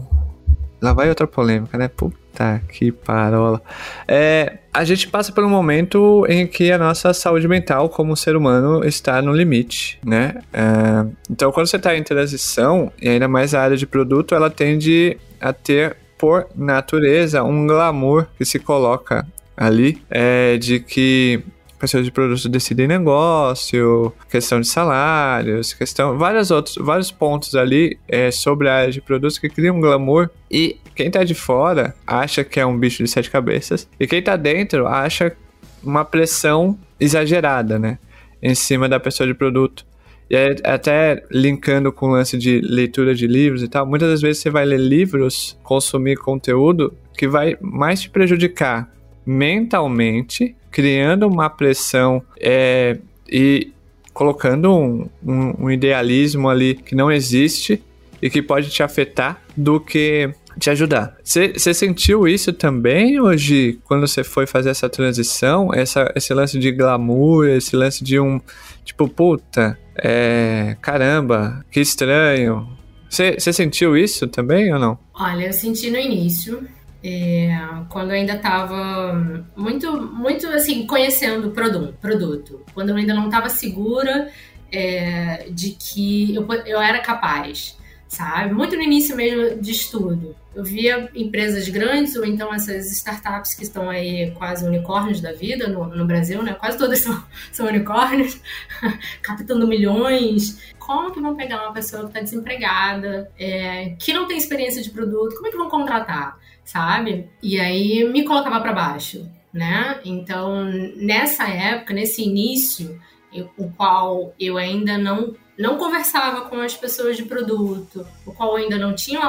Lá 0.81 0.92
vai 0.92 1.09
outra 1.09 1.27
polêmica, 1.27 1.79
né? 1.79 1.88
Puta 1.88 2.22
que 2.68 2.90
parola. 2.90 3.61
É, 4.09 4.59
a 4.73 4.85
gente 4.85 5.09
passa 5.09 5.33
por 5.33 5.45
um 5.45 5.49
momento 5.49 6.25
em 6.29 6.47
que 6.47 6.73
a 6.73 6.79
nossa 6.79 7.12
saúde 7.12 7.47
mental 7.47 7.88
como 7.88 8.16
ser 8.16 8.37
humano 8.37 8.85
está 8.85 9.21
no 9.21 9.33
limite, 9.33 9.99
né? 10.05 10.37
É, 10.53 11.07
então, 11.31 11.53
quando 11.53 11.66
você 11.66 11.77
está 11.77 11.97
em 11.97 12.03
transição, 12.03 12.90
e 13.01 13.09
ainda 13.09 13.29
mais 13.29 13.55
a 13.55 13.62
área 13.62 13.77
de 13.77 13.87
produto, 13.87 14.35
ela 14.35 14.51
tende 14.51 15.16
a 15.40 15.53
ter, 15.53 15.97
por 16.16 16.47
natureza, 16.57 17.42
um 17.42 17.66
glamour 17.66 18.27
que 18.38 18.45
se 18.45 18.59
coloca 18.59 19.27
ali, 19.57 20.01
é, 20.11 20.57
de 20.57 20.81
que 20.81 21.45
pessoas 21.83 22.05
de 22.05 22.12
produtos 22.12 22.47
decidem 22.47 22.87
negócio, 22.87 24.12
questão 24.31 24.61
de 24.61 24.68
salários, 24.68 25.75
questão 25.75 26.16
vários 26.16 26.53
outros, 26.53 26.77
vários 26.77 27.11
pontos 27.11 27.57
ali 27.57 27.99
é, 28.07 28.31
sobre 28.31 28.68
a 28.68 28.75
área 28.75 28.92
de 28.92 29.01
produtos 29.01 29.37
que 29.37 29.49
criam 29.49 29.77
um 29.77 29.81
glamour 29.81 30.31
e 30.49 30.77
quem 30.94 31.11
tá 31.11 31.24
de 31.24 31.35
fora 31.35 31.94
acha 32.07 32.44
que 32.44 32.61
é 32.61 32.66
um 32.66 32.78
bicho 32.78 33.02
de 33.02 33.11
sete 33.11 33.31
cabeças 33.31 33.88
e 33.98 34.07
quem 34.07 34.22
tá 34.22 34.37
dentro 34.37 34.87
acha 34.87 35.35
uma 35.83 36.05
pressão 36.05 36.78
exagerada, 37.00 37.78
né, 37.78 37.98
em 38.40 38.55
cima 38.55 38.88
da 38.88 39.00
pessoa 39.00 39.26
de 39.26 39.35
produto. 39.35 39.85
E 40.31 40.37
aí, 40.37 40.57
até 40.64 41.22
linkando 41.31 41.92
com 41.92 42.07
o 42.07 42.11
lance 42.12 42.38
de 42.38 42.61
leitura 42.61 43.14
de 43.14 43.26
livros 43.26 43.62
e 43.62 43.68
tal, 43.68 43.85
muitas 43.85 44.09
das 44.09 44.22
vezes 44.22 44.40
você 44.40 44.48
vai 44.48 44.64
ler 44.64 44.81
livros, 44.81 45.59
consumir 45.62 46.16
conteúdo 46.16 46.94
que 47.16 47.28
vai 47.28 47.57
mais 47.61 48.00
te 48.00 48.09
prejudicar 48.09 48.90
mentalmente, 49.26 50.57
criando 50.70 51.28
uma 51.28 51.50
pressão 51.50 52.22
é, 52.40 52.98
e 53.28 53.72
colocando 54.12 54.72
um, 54.74 55.09
um, 55.24 55.64
um 55.64 55.70
idealismo 55.70 56.48
ali 56.48 56.74
que 56.74 56.94
não 56.94 57.11
existe 57.11 57.83
e 58.20 58.31
que 58.31 58.40
pode 58.40 58.70
te 58.70 58.83
afetar 58.83 59.42
do 59.57 59.81
que 59.81 60.33
te 60.59 60.71
ajudar. 60.71 61.17
Você 61.23 61.75
sentiu 61.75 62.27
isso 62.27 62.53
também 62.53 63.21
hoje, 63.21 63.79
quando 63.85 64.07
você 64.07 64.23
foi 64.23 64.47
fazer 64.47 64.71
essa 64.71 64.88
transição? 64.88 65.73
Essa, 65.73 66.12
esse 66.15 66.33
lance 66.33 66.59
de 66.59 66.71
glamour, 66.71 67.47
esse 67.47 67.77
lance 67.77 68.03
de 68.03 68.19
um. 68.19 68.41
Tipo, 68.85 69.09
puta, 69.09 69.79
é, 69.97 70.77
caramba, 70.81 71.65
que 71.71 71.81
estranho. 71.81 72.69
Você 73.09 73.53
sentiu 73.53 73.97
isso 73.97 74.27
também 74.27 74.73
ou 74.73 74.79
não? 74.79 74.99
Olha, 75.15 75.47
eu 75.47 75.53
senti 75.53 75.91
no 75.91 75.99
início. 75.99 76.67
É, 77.05 77.51
quando 77.88 78.11
eu 78.11 78.17
ainda 78.17 78.35
estava 78.35 79.45
muito, 79.57 80.01
muito 80.01 80.47
assim, 80.47 80.87
conhecendo 80.87 81.49
o 81.49 81.51
produto, 81.51 81.95
produto. 82.01 82.61
Quando 82.73 82.91
eu 82.91 82.97
ainda 82.97 83.12
não 83.12 83.27
estava 83.27 83.49
segura 83.49 84.31
é, 84.71 85.49
de 85.51 85.71
que 85.73 86.35
eu, 86.35 86.47
eu 86.65 86.81
era 86.81 87.01
capaz, 87.01 87.77
sabe? 88.09 88.55
Muito 88.55 88.77
no 88.77 88.83
início 88.83 89.15
mesmo 89.15 89.61
de 89.61 89.73
estudo. 89.73 90.35
Eu 90.55 90.62
via 90.62 91.11
empresas 91.15 91.69
grandes, 91.69 92.15
ou 92.15 92.25
então 92.25 92.53
essas 92.53 92.91
startups 92.93 93.55
que 93.55 93.62
estão 93.62 93.88
aí 93.88 94.31
quase 94.33 94.65
unicórnios 94.65 95.21
da 95.21 95.33
vida 95.33 95.69
no, 95.69 95.87
no 95.87 96.07
Brasil, 96.07 96.43
né? 96.43 96.55
Quase 96.55 96.77
todas 96.77 96.99
são, 96.99 97.25
são 97.51 97.67
unicórnios, 97.67 98.41
captando 99.23 99.67
milhões. 99.67 100.73
Como 100.79 101.12
que 101.12 101.21
vão 101.21 101.37
pegar 101.37 101.62
uma 101.62 101.73
pessoa 101.73 102.03
que 102.03 102.09
está 102.09 102.21
desempregada, 102.21 103.31
é, 103.38 103.95
que 103.99 104.12
não 104.12 104.27
tem 104.27 104.37
experiência 104.37 104.83
de 104.83 104.91
produto, 104.91 105.35
como 105.37 105.47
é 105.47 105.51
que 105.51 105.57
vão 105.57 105.71
contratar? 105.71 106.38
sabe? 106.65 107.29
E 107.43 107.59
aí 107.59 108.05
me 108.05 108.25
colocava 108.25 108.61
para 108.61 108.73
baixo, 108.73 109.29
né? 109.53 110.01
Então, 110.05 110.65
nessa 110.97 111.49
época, 111.49 111.93
nesse 111.93 112.23
início, 112.23 113.01
eu, 113.33 113.51
o 113.57 113.71
qual 113.71 114.35
eu 114.38 114.57
ainda 114.57 114.99
não 114.99 115.35
não 115.59 115.77
conversava 115.77 116.49
com 116.49 116.57
as 116.57 116.75
pessoas 116.75 117.17
de 117.17 117.25
produto, 117.25 118.07
o 118.27 118.33
qual 118.33 118.57
ainda 118.57 118.79
não 118.79 118.95
tinha 118.95 119.21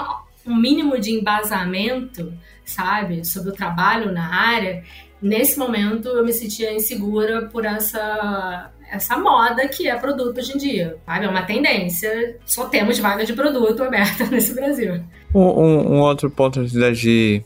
um 0.45 0.55
mínimo 0.55 0.99
de 0.99 1.11
embasamento, 1.11 2.33
sabe, 2.65 3.25
sobre 3.25 3.49
o 3.49 3.53
trabalho 3.53 4.11
na 4.11 4.33
área, 4.33 4.83
nesse 5.21 5.57
momento 5.57 6.09
eu 6.09 6.25
me 6.25 6.33
sentia 6.33 6.73
insegura 6.73 7.47
por 7.47 7.65
essa 7.65 8.71
essa 8.91 9.17
moda 9.17 9.67
que 9.67 9.87
é 9.87 9.95
produto 9.95 10.37
hoje 10.37 10.53
em 10.53 10.57
dia, 10.57 10.97
sabe? 11.03 11.25
É 11.25 11.29
uma 11.29 11.41
tendência. 11.41 12.37
Só 12.45 12.65
temos 12.65 12.99
vaga 12.99 13.25
de 13.25 13.33
produto 13.33 13.81
aberta 13.81 14.25
nesse 14.29 14.53
Brasil. 14.53 15.01
Um, 15.33 15.41
um, 15.41 15.93
um 15.93 15.99
outro 16.01 16.29
ponto 16.29 16.63
de 16.63 17.43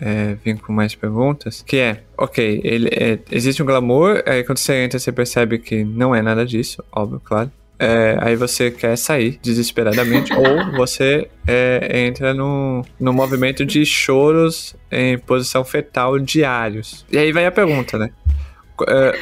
é, 0.00 0.34
vir 0.42 0.58
com 0.58 0.72
mais 0.72 0.94
perguntas, 0.94 1.62
que 1.62 1.76
é, 1.76 2.02
ok, 2.16 2.60
ele, 2.64 2.88
é, 2.92 3.18
existe 3.30 3.62
um 3.62 3.66
glamour, 3.66 4.22
aí 4.26 4.44
quando 4.44 4.58
você 4.58 4.84
entra 4.84 4.98
você 4.98 5.12
percebe 5.12 5.58
que 5.58 5.84
não 5.84 6.14
é 6.14 6.22
nada 6.22 6.44
disso, 6.46 6.82
óbvio, 6.92 7.20
claro. 7.22 7.50
É, 7.78 8.16
aí 8.20 8.36
você 8.36 8.70
quer 8.70 8.96
sair 8.96 9.38
desesperadamente, 9.42 10.32
ou 10.34 10.72
você 10.72 11.28
é, 11.46 12.06
entra 12.06 12.32
no, 12.32 12.84
no 12.98 13.12
movimento 13.12 13.64
de 13.64 13.84
choros 13.84 14.74
em 14.90 15.18
posição 15.18 15.64
fetal 15.64 16.18
diários. 16.18 17.04
E 17.10 17.18
aí 17.18 17.32
vai 17.32 17.46
a 17.46 17.52
pergunta, 17.52 17.98
né? 17.98 18.10
É, 18.88 19.18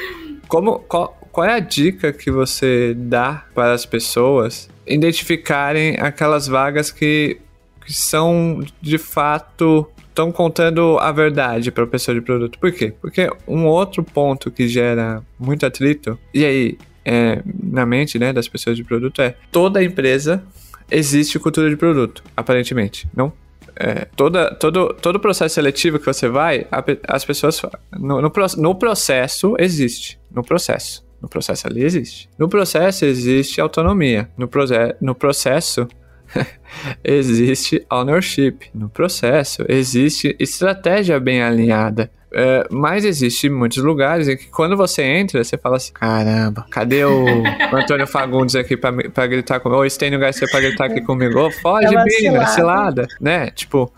como, 0.47 0.79
qual, 0.81 1.19
qual 1.33 1.47
é 1.47 1.55
a 1.55 1.61
dica 1.61 2.12
que 2.12 2.31
você 2.31 2.95
dá 2.97 3.45
para 3.55 3.73
as 3.73 3.85
pessoas 3.85 4.69
identificarem 4.87 5.97
aquelas 5.99 6.47
vagas 6.47 6.90
que, 6.90 7.40
que 7.85 7.93
são 7.93 8.61
de 8.81 8.99
fato 8.99 9.88
estão 10.14 10.31
contando 10.31 10.97
a 11.01 11.11
verdade 11.11 11.73
para 11.73 11.83
a 11.83 11.87
pessoa 11.88 12.14
de 12.14 12.21
produto. 12.21 12.57
Por 12.59 12.71
quê? 12.71 12.95
Porque 13.01 13.29
um 13.49 13.67
outro 13.67 14.05
ponto 14.05 14.49
que 14.49 14.69
gera 14.69 15.21
muito 15.38 15.67
atrito, 15.67 16.17
e 16.33 16.45
aí 16.45 16.79
é, 17.05 17.43
na 17.62 17.85
mente 17.85 18.19
né, 18.19 18.33
das 18.33 18.49
pessoas 18.49 18.77
de 18.77 18.85
produto 18.85 19.21
é 19.21 19.35
toda 19.51 19.83
empresa 19.83 20.43
existe 20.90 21.38
cultura 21.38 21.69
de 21.69 21.77
produto, 21.77 22.23
aparentemente, 22.37 23.09
não? 23.14 23.33
É, 23.77 24.07
toda, 24.17 24.55
todo, 24.55 24.95
todo 24.95 25.19
processo 25.19 25.57
seletivo 25.57 25.99
que 25.99 26.07
você 26.07 26.29
vai, 26.29 26.67
a, 26.71 26.85
as 27.09 27.25
pessoas. 27.25 27.61
No, 27.93 28.21
no, 28.21 28.33
no 28.59 28.75
processo 28.77 29.57
existe. 29.59 30.19
No 30.31 30.45
processo. 30.45 31.05
No 31.21 31.29
processo 31.29 31.67
ali 31.67 31.83
existe. 31.83 32.28
No 32.39 32.49
processo 32.49 33.05
existe 33.05 33.61
autonomia. 33.61 34.28
No, 34.37 34.47
proce 34.47 34.95
no 35.01 35.14
processo 35.14 35.89
existe 37.03 37.85
ownership. 37.91 38.59
No 38.72 38.89
processo 38.89 39.64
existe 39.68 40.37
estratégia 40.39 41.18
bem 41.18 41.43
alinhada. 41.43 42.11
É, 42.37 42.66
mas 42.68 43.05
existe 43.05 43.49
muitos 43.49 43.78
lugares 43.78 44.26
em 44.26 44.37
que 44.37 44.49
quando 44.49 44.76
você 44.76 45.03
entra, 45.05 45.43
você 45.43 45.57
fala 45.57 45.76
assim: 45.76 45.93
caramba, 45.93 46.66
cadê 46.68 47.05
o 47.05 47.26
Antônio 47.72 48.09
Fagundes 48.09 48.57
aqui 48.57 48.76
pra, 48.76 48.93
pra 48.93 49.26
gritar 49.28 49.61
comigo? 49.61 49.78
Ou 49.78 49.87
Estênio 49.87 50.18
Garcia 50.18 50.49
pra 50.51 50.61
gritar 50.61 50.87
aqui 50.87 51.01
comigo? 51.01 51.39
Ô, 51.39 51.51
foge, 51.53 51.95
é 51.95 52.05
Bina, 52.05 52.45
cilada, 52.47 53.07
né? 53.20 53.51
Tipo, 53.51 53.93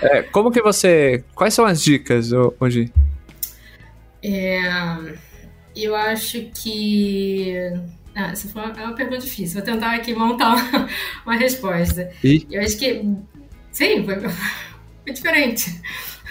é, 0.00 0.22
como 0.22 0.50
que 0.50 0.62
você. 0.62 1.22
Quais 1.34 1.52
são 1.52 1.66
as 1.66 1.82
dicas 1.82 2.30
hoje? 2.58 2.90
É, 4.22 4.58
eu 5.76 5.94
acho 5.94 6.48
que. 6.54 7.54
Ah, 8.14 8.30
essa 8.30 8.48
foi 8.48 8.62
uma, 8.62 8.72
é 8.72 8.84
uma 8.84 8.94
pergunta 8.94 9.18
difícil. 9.18 9.54
Vou 9.54 9.62
tentar 9.62 9.94
aqui 9.94 10.14
montar 10.14 10.54
uma, 10.54 10.88
uma 11.26 11.36
resposta. 11.36 12.10
E? 12.24 12.46
Eu 12.50 12.62
acho 12.62 12.78
que. 12.78 13.04
Sim, 13.70 14.02
foi, 14.02 14.18
foi 14.18 15.12
diferente. 15.12 15.78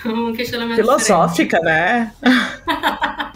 Um 0.05 0.33
questionamento 0.33 0.77
Filosófica, 0.77 1.59
diferente. 1.59 1.65
né? 1.65 2.13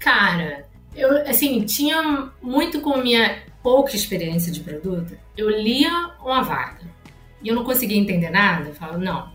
Cara, 0.00 0.66
eu, 0.94 1.28
assim, 1.28 1.64
tinha 1.64 2.30
muito 2.42 2.80
com 2.80 2.96
minha 2.98 3.42
pouca 3.62 3.96
experiência 3.96 4.52
de 4.52 4.60
produto. 4.60 5.16
Eu 5.36 5.48
lia 5.48 5.90
uma 6.22 6.42
vaga 6.42 6.82
e 7.42 7.48
eu 7.48 7.54
não 7.54 7.64
conseguia 7.64 7.98
entender 7.98 8.30
nada. 8.30 8.68
Eu 8.68 8.74
falava, 8.74 8.98
não, 8.98 9.32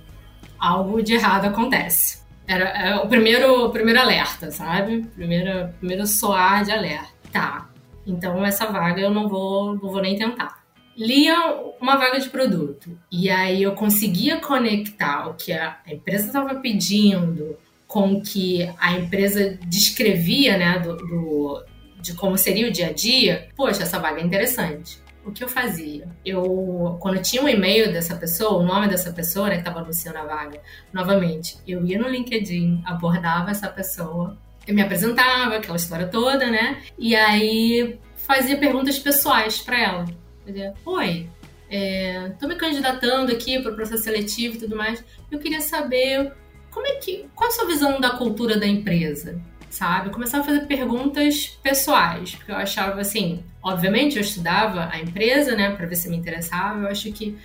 algo 0.59 1.01
de 1.01 1.13
errado 1.15 1.45
acontece. 1.45 2.20
Era, 2.47 2.70
era 2.70 3.03
o, 3.03 3.07
primeiro, 3.07 3.65
o 3.65 3.70
primeiro 3.70 3.99
alerta, 3.99 4.51
sabe? 4.51 5.05
Primeiro, 5.15 5.70
primeiro 5.80 6.05
soar 6.05 6.63
de 6.63 6.72
alerta. 6.72 7.09
Tá, 7.32 7.70
então 8.07 8.43
essa 8.43 8.65
vaga 8.65 8.99
eu 8.99 9.11
não 9.11 9.28
vou, 9.28 9.76
não 9.76 9.91
vou 9.91 10.01
nem 10.01 10.17
tentar. 10.17 10.59
Lia 10.99 11.55
uma 11.79 11.95
vaga 11.95 12.19
de 12.19 12.29
produto 12.29 12.99
e 13.09 13.29
aí 13.29 13.63
eu 13.63 13.71
conseguia 13.71 14.37
conectar 14.37 15.29
o 15.29 15.33
que 15.33 15.53
a 15.53 15.79
empresa 15.87 16.27
estava 16.27 16.55
pedindo 16.55 17.57
com 17.87 18.13
o 18.13 18.21
que 18.21 18.69
a 18.77 18.93
empresa 18.93 19.57
descrevia, 19.65 20.57
né, 20.57 20.77
do, 20.79 20.97
do, 20.97 21.65
de 22.01 22.13
como 22.13 22.37
seria 22.37 22.67
o 22.67 22.71
dia 22.71 22.87
a 22.87 22.93
dia. 22.93 23.47
Poxa, 23.55 23.83
essa 23.83 23.97
vaga 23.97 24.19
é 24.19 24.23
interessante 24.23 25.01
o 25.25 25.31
que 25.31 25.43
eu 25.43 25.47
fazia? 25.47 26.07
Eu, 26.25 26.97
quando 26.99 27.21
tinha 27.21 27.41
um 27.41 27.47
e-mail 27.47 27.91
dessa 27.93 28.15
pessoa, 28.15 28.61
o 28.61 28.65
nome 28.65 28.87
dessa 28.87 29.11
pessoa, 29.11 29.47
né, 29.47 29.55
que 29.55 29.61
estava 29.61 29.79
anunciando 29.79 30.17
a 30.17 30.25
vaga, 30.25 30.61
novamente, 30.91 31.57
eu 31.67 31.85
ia 31.85 31.99
no 31.99 32.07
LinkedIn, 32.07 32.81
abordava 32.85 33.51
essa 33.51 33.69
pessoa, 33.69 34.37
eu 34.67 34.73
me 34.73 34.81
apresentava, 34.81 35.55
aquela 35.55 35.77
história 35.77 36.07
toda, 36.07 36.49
né? 36.49 36.81
E 36.97 37.15
aí 37.15 37.99
fazia 38.15 38.57
perguntas 38.57 38.99
pessoais 38.99 39.59
para 39.59 39.79
ela. 39.79 40.05
Dizia, 40.49 40.73
Oi, 40.83 41.29
é, 41.69 42.31
tô 42.39 42.47
me 42.47 42.55
candidatando 42.55 43.31
aqui 43.31 43.61
para 43.61 43.71
o 43.71 43.75
processo 43.75 44.03
seletivo 44.03 44.55
e 44.55 44.59
tudo 44.59 44.75
mais. 44.75 45.03
Eu 45.29 45.37
queria 45.37 45.61
saber 45.61 46.33
como 46.71 46.87
é 46.87 46.93
que, 46.93 47.27
qual 47.35 47.49
a 47.49 47.53
sua 47.53 47.67
visão 47.67 48.01
da 48.01 48.11
cultura 48.11 48.57
da 48.57 48.65
empresa? 48.65 49.39
sabe? 49.69 50.07
Eu 50.07 50.11
começava 50.11 50.41
a 50.41 50.45
fazer 50.47 50.65
perguntas 50.65 51.59
pessoais, 51.61 52.33
porque 52.33 52.51
eu 52.51 52.55
achava 52.55 52.99
assim, 52.99 53.43
obviamente 53.61 54.15
eu 54.15 54.21
estudava 54.21 54.89
a 54.91 54.99
empresa, 54.99 55.55
né, 55.55 55.69
para 55.75 55.85
ver 55.85 55.95
se 55.95 56.09
me 56.09 56.17
interessava. 56.17 56.79
Eu 56.79 56.87
acho 56.87 57.11
que 57.11 57.37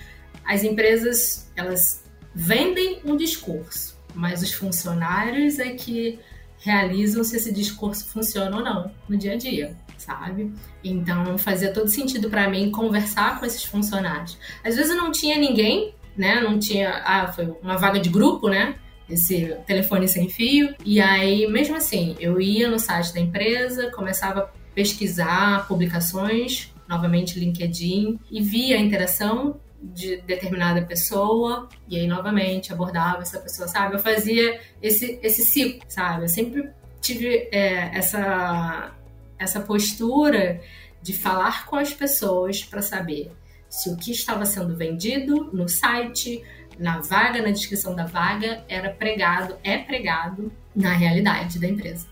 as 0.43 0.65
empresas, 0.65 1.53
elas 1.55 2.03
vendem 2.35 3.01
um 3.05 3.15
discurso, 3.15 4.01
mas 4.15 4.43
os 4.43 4.53
funcionários 4.53 5.59
é 5.59 5.73
que 5.73 6.19
realizam 6.61 7.23
se 7.23 7.37
esse 7.37 7.53
discurso 7.53 8.07
funciona 8.07 8.57
ou 8.57 8.65
não 8.65 8.91
no 9.07 9.19
dia 9.19 9.35
a 9.35 9.37
dia, 9.37 9.77
sabe? 10.05 10.53
Então 10.83 11.37
fazia 11.39 11.73
todo 11.73 11.89
sentido 11.89 12.29
para 12.29 12.49
mim 12.49 12.71
conversar 12.71 13.39
com 13.39 13.47
esses 13.47 13.65
funcionários. 13.65 14.39
Às 14.65 14.77
vezes 14.77 14.97
não 14.97 15.11
tinha 15.11 15.39
ninguém, 15.39 15.95
né? 16.17 16.41
Não 16.41 16.59
tinha, 16.59 17.03
ah, 17.05 17.33
foi 17.33 17.47
uma 17.63 17.77
vaga 17.77 17.99
de 17.99 18.09
grupo, 18.09 18.49
né? 18.49 18.75
esse 19.09 19.55
telefone 19.67 20.09
sem 20.09 20.29
fio. 20.29 20.75
E 20.85 21.01
aí, 21.01 21.47
mesmo 21.47 21.77
assim, 21.77 22.17
eu 22.19 22.41
ia 22.41 22.71
no 22.71 22.79
site 22.79 23.13
da 23.13 23.21
empresa, 23.21 23.91
começava 23.91 24.41
a 24.41 24.49
pesquisar 24.75 25.67
publicações, 25.69 26.73
novamente 26.89 27.39
LinkedIn, 27.39 28.19
e 28.31 28.43
via 28.43 28.77
a 28.77 28.81
interação 28.81 29.61
de 29.83 30.17
determinada 30.23 30.83
pessoa, 30.83 31.69
e 31.87 31.99
aí 31.99 32.07
novamente 32.07 32.73
abordava 32.73 33.21
essa 33.21 33.39
pessoa, 33.39 33.69
sabe? 33.69 33.95
Eu 33.95 33.99
fazia 33.99 34.59
esse, 34.81 35.19
esse 35.23 35.45
ciclo, 35.45 35.83
sabe? 35.89 36.25
Eu 36.25 36.29
sempre 36.29 36.71
tive 37.01 37.49
é, 37.53 37.91
essa, 37.95 38.95
essa 39.39 39.61
postura 39.61 40.61
de 41.03 41.13
falar 41.13 41.67
com 41.67 41.77
as 41.77 41.93
pessoas 41.93 42.65
para 42.65 42.81
saber 42.81 43.31
se 43.69 43.91
o 43.91 43.97
que 43.97 44.13
estava 44.13 44.47
sendo 44.47 44.77
vendido 44.77 45.51
no 45.53 45.69
site, 45.69 46.43
na 46.79 47.01
vaga, 47.01 47.43
na 47.43 47.51
descrição 47.51 47.95
da 47.95 48.07
vaga, 48.07 48.65
era 48.69 48.91
pregado, 48.91 49.57
é 49.63 49.79
pregado 49.79 50.53
na 50.75 50.93
realidade 50.93 51.59
da 51.59 51.67
empresa. 51.67 52.07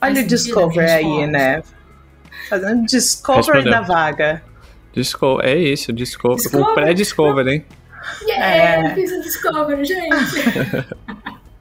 Olha 0.00 0.22
o 0.22 0.26
Discover 0.26 0.88
aí, 0.88 1.26
né? 1.26 1.62
Fazendo 2.48 2.86
Discover 2.86 3.64
da 3.64 3.80
vaga. 3.80 4.42
Disco 4.92 5.40
é 5.42 5.56
isso, 5.56 5.92
Discover. 5.92 6.36
Discover. 6.36 6.66
O 6.66 6.74
pré-Discover, 6.74 7.46
hein? 7.46 7.64
Yeah, 8.22 8.88
é. 8.88 8.94
fiz 8.94 9.12
o 9.12 9.20
Discover, 9.20 9.84
gente! 9.84 10.08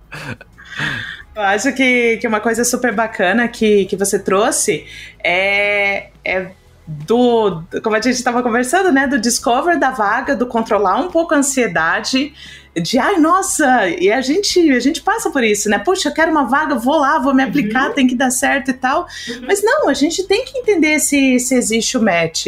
Eu 1.40 1.46
acho 1.46 1.72
que, 1.72 2.18
que 2.18 2.28
uma 2.28 2.42
coisa 2.42 2.66
super 2.66 2.94
bacana 2.94 3.48
que, 3.48 3.86
que 3.86 3.96
você 3.96 4.20
trouxe 4.20 4.86
é, 5.24 6.10
é 6.26 6.52
do, 6.86 7.64
como 7.82 7.96
a 7.96 8.02
gente 8.02 8.16
estava 8.16 8.44
conversando, 8.44 8.92
né, 8.92 9.08
do 9.08 9.18
discover 9.18 9.80
da 9.80 9.90
vaga, 9.90 10.36
do 10.36 10.46
controlar 10.46 10.98
um 10.98 11.08
pouco 11.08 11.34
a 11.34 11.38
ansiedade, 11.38 12.34
de 12.76 13.00
ai, 13.00 13.18
nossa, 13.20 13.88
e 13.88 14.12
a 14.12 14.20
gente, 14.20 14.70
a 14.70 14.82
gente 14.82 15.02
passa 15.02 15.30
por 15.30 15.42
isso, 15.42 15.70
né? 15.70 15.80
Poxa, 15.80 16.10
eu 16.10 16.14
quero 16.14 16.30
uma 16.30 16.44
vaga, 16.44 16.76
vou 16.76 16.98
lá, 16.98 17.20
vou 17.20 17.34
me 17.34 17.42
aplicar, 17.42 17.88
uhum. 17.88 17.94
tem 17.94 18.06
que 18.06 18.16
dar 18.16 18.32
certo 18.32 18.72
e 18.72 18.74
tal. 18.74 19.08
Uhum. 19.30 19.46
Mas 19.48 19.64
não, 19.64 19.88
a 19.88 19.94
gente 19.94 20.28
tem 20.28 20.44
que 20.44 20.58
entender 20.58 21.00
se, 21.00 21.40
se 21.40 21.56
existe 21.56 21.98
o 21.98 22.02
match. 22.02 22.48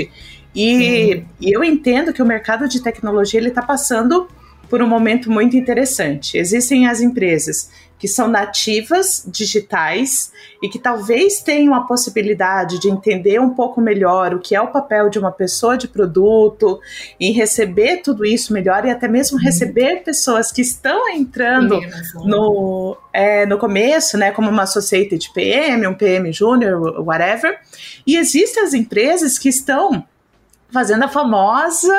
E, 0.54 1.24
e 1.40 1.56
eu 1.56 1.64
entendo 1.64 2.12
que 2.12 2.22
o 2.22 2.26
mercado 2.26 2.68
de 2.68 2.82
tecnologia 2.84 3.40
ele 3.40 3.50
está 3.50 3.62
passando 3.62 4.28
por 4.72 4.82
um 4.82 4.88
momento 4.88 5.30
muito 5.30 5.58
interessante. 5.58 6.38
Existem 6.38 6.88
as 6.88 7.02
empresas 7.02 7.70
que 8.00 8.08
são 8.08 8.30
nativas 8.30 9.28
digitais 9.28 10.32
e 10.64 10.70
que 10.70 10.80
talvez 10.80 11.42
tenham 11.42 11.76
a 11.76 11.82
possibilidade 11.82 12.80
de 12.80 12.88
entender 12.88 13.38
um 13.42 13.50
pouco 13.50 13.82
melhor 13.82 14.34
o 14.34 14.40
que 14.40 14.56
é 14.56 14.62
o 14.62 14.72
papel 14.72 15.10
de 15.10 15.20
uma 15.20 15.30
pessoa 15.30 15.78
de 15.78 15.90
produto 15.90 16.80
e 17.20 17.32
receber 17.32 17.98
tudo 17.98 18.24
isso 18.24 18.54
melhor 18.54 18.86
e 18.86 18.90
até 18.90 19.10
mesmo 19.10 19.38
uhum. 19.38 19.44
receber 19.44 20.04
pessoas 20.06 20.54
que 20.54 20.62
estão 20.62 21.10
entrando 21.10 21.78
no, 22.24 22.98
é, 23.12 23.46
no 23.46 23.58
começo, 23.58 24.18
né, 24.18 24.32
como 24.32 24.50
uma 24.50 24.64
associated 24.64 25.30
PM, 25.34 25.86
um 25.86 25.94
PM 25.94 26.32
júnior, 26.32 27.04
whatever. 27.06 27.60
E 28.08 28.16
existem 28.16 28.64
as 28.64 28.74
empresas 28.74 29.38
que 29.38 29.50
estão 29.50 30.08
fazendo 30.72 31.04
a 31.04 31.10
famosa 31.10 31.94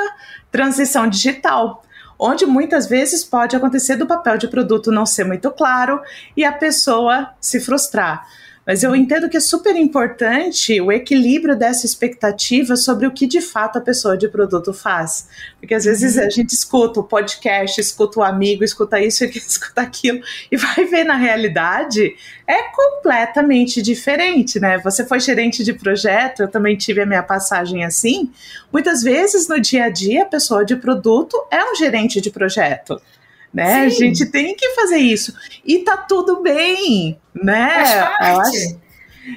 transição 0.50 1.06
digital 1.06 1.82
onde 2.22 2.46
muitas 2.46 2.86
vezes 2.86 3.24
pode 3.24 3.56
acontecer 3.56 3.96
do 3.96 4.06
papel 4.06 4.38
de 4.38 4.46
produto 4.46 4.92
não 4.92 5.04
ser 5.04 5.24
muito 5.24 5.50
claro 5.50 6.00
e 6.36 6.44
a 6.44 6.52
pessoa 6.52 7.30
se 7.40 7.58
frustrar. 7.58 8.24
Mas 8.64 8.84
eu 8.84 8.94
entendo 8.94 9.28
que 9.28 9.36
é 9.36 9.40
super 9.40 9.74
importante 9.74 10.80
o 10.80 10.92
equilíbrio 10.92 11.56
dessa 11.56 11.84
expectativa 11.84 12.76
sobre 12.76 13.06
o 13.06 13.10
que 13.10 13.26
de 13.26 13.40
fato 13.40 13.78
a 13.78 13.80
pessoa 13.80 14.16
de 14.16 14.28
produto 14.28 14.72
faz. 14.72 15.26
Porque 15.58 15.74
às 15.74 15.84
vezes 15.84 16.16
uhum. 16.16 16.22
a 16.22 16.30
gente 16.30 16.52
escuta 16.54 17.00
o 17.00 17.04
podcast, 17.04 17.80
escuta 17.80 18.20
o 18.20 18.22
amigo, 18.22 18.62
escuta 18.62 19.00
isso, 19.00 19.24
escuta 19.34 19.80
aquilo, 19.80 20.20
e 20.50 20.56
vai 20.56 20.84
ver 20.84 21.04
na 21.04 21.16
realidade 21.16 22.14
é 22.46 22.62
completamente 22.70 23.82
diferente, 23.82 24.60
né? 24.60 24.78
Você 24.78 25.04
foi 25.04 25.18
gerente 25.18 25.64
de 25.64 25.72
projeto, 25.72 26.42
eu 26.42 26.48
também 26.48 26.76
tive 26.76 27.00
a 27.00 27.06
minha 27.06 27.22
passagem 27.22 27.84
assim. 27.84 28.30
Muitas 28.72 29.02
vezes 29.02 29.48
no 29.48 29.60
dia 29.60 29.84
a 29.84 29.88
dia 29.88 30.22
a 30.22 30.26
pessoa 30.26 30.64
de 30.64 30.76
produto 30.76 31.36
é 31.50 31.64
um 31.64 31.74
gerente 31.74 32.20
de 32.20 32.30
projeto 32.30 33.00
né? 33.52 33.80
Sim. 33.80 33.86
A 33.86 33.88
gente 33.88 34.26
tem 34.26 34.54
que 34.54 34.70
fazer 34.70 34.98
isso. 34.98 35.34
E 35.64 35.80
tá 35.80 35.96
tudo 35.96 36.42
bem, 36.42 37.18
né? 37.34 37.68
Faz 37.68 38.18
parte. 38.18 38.56
Acho, 38.56 38.80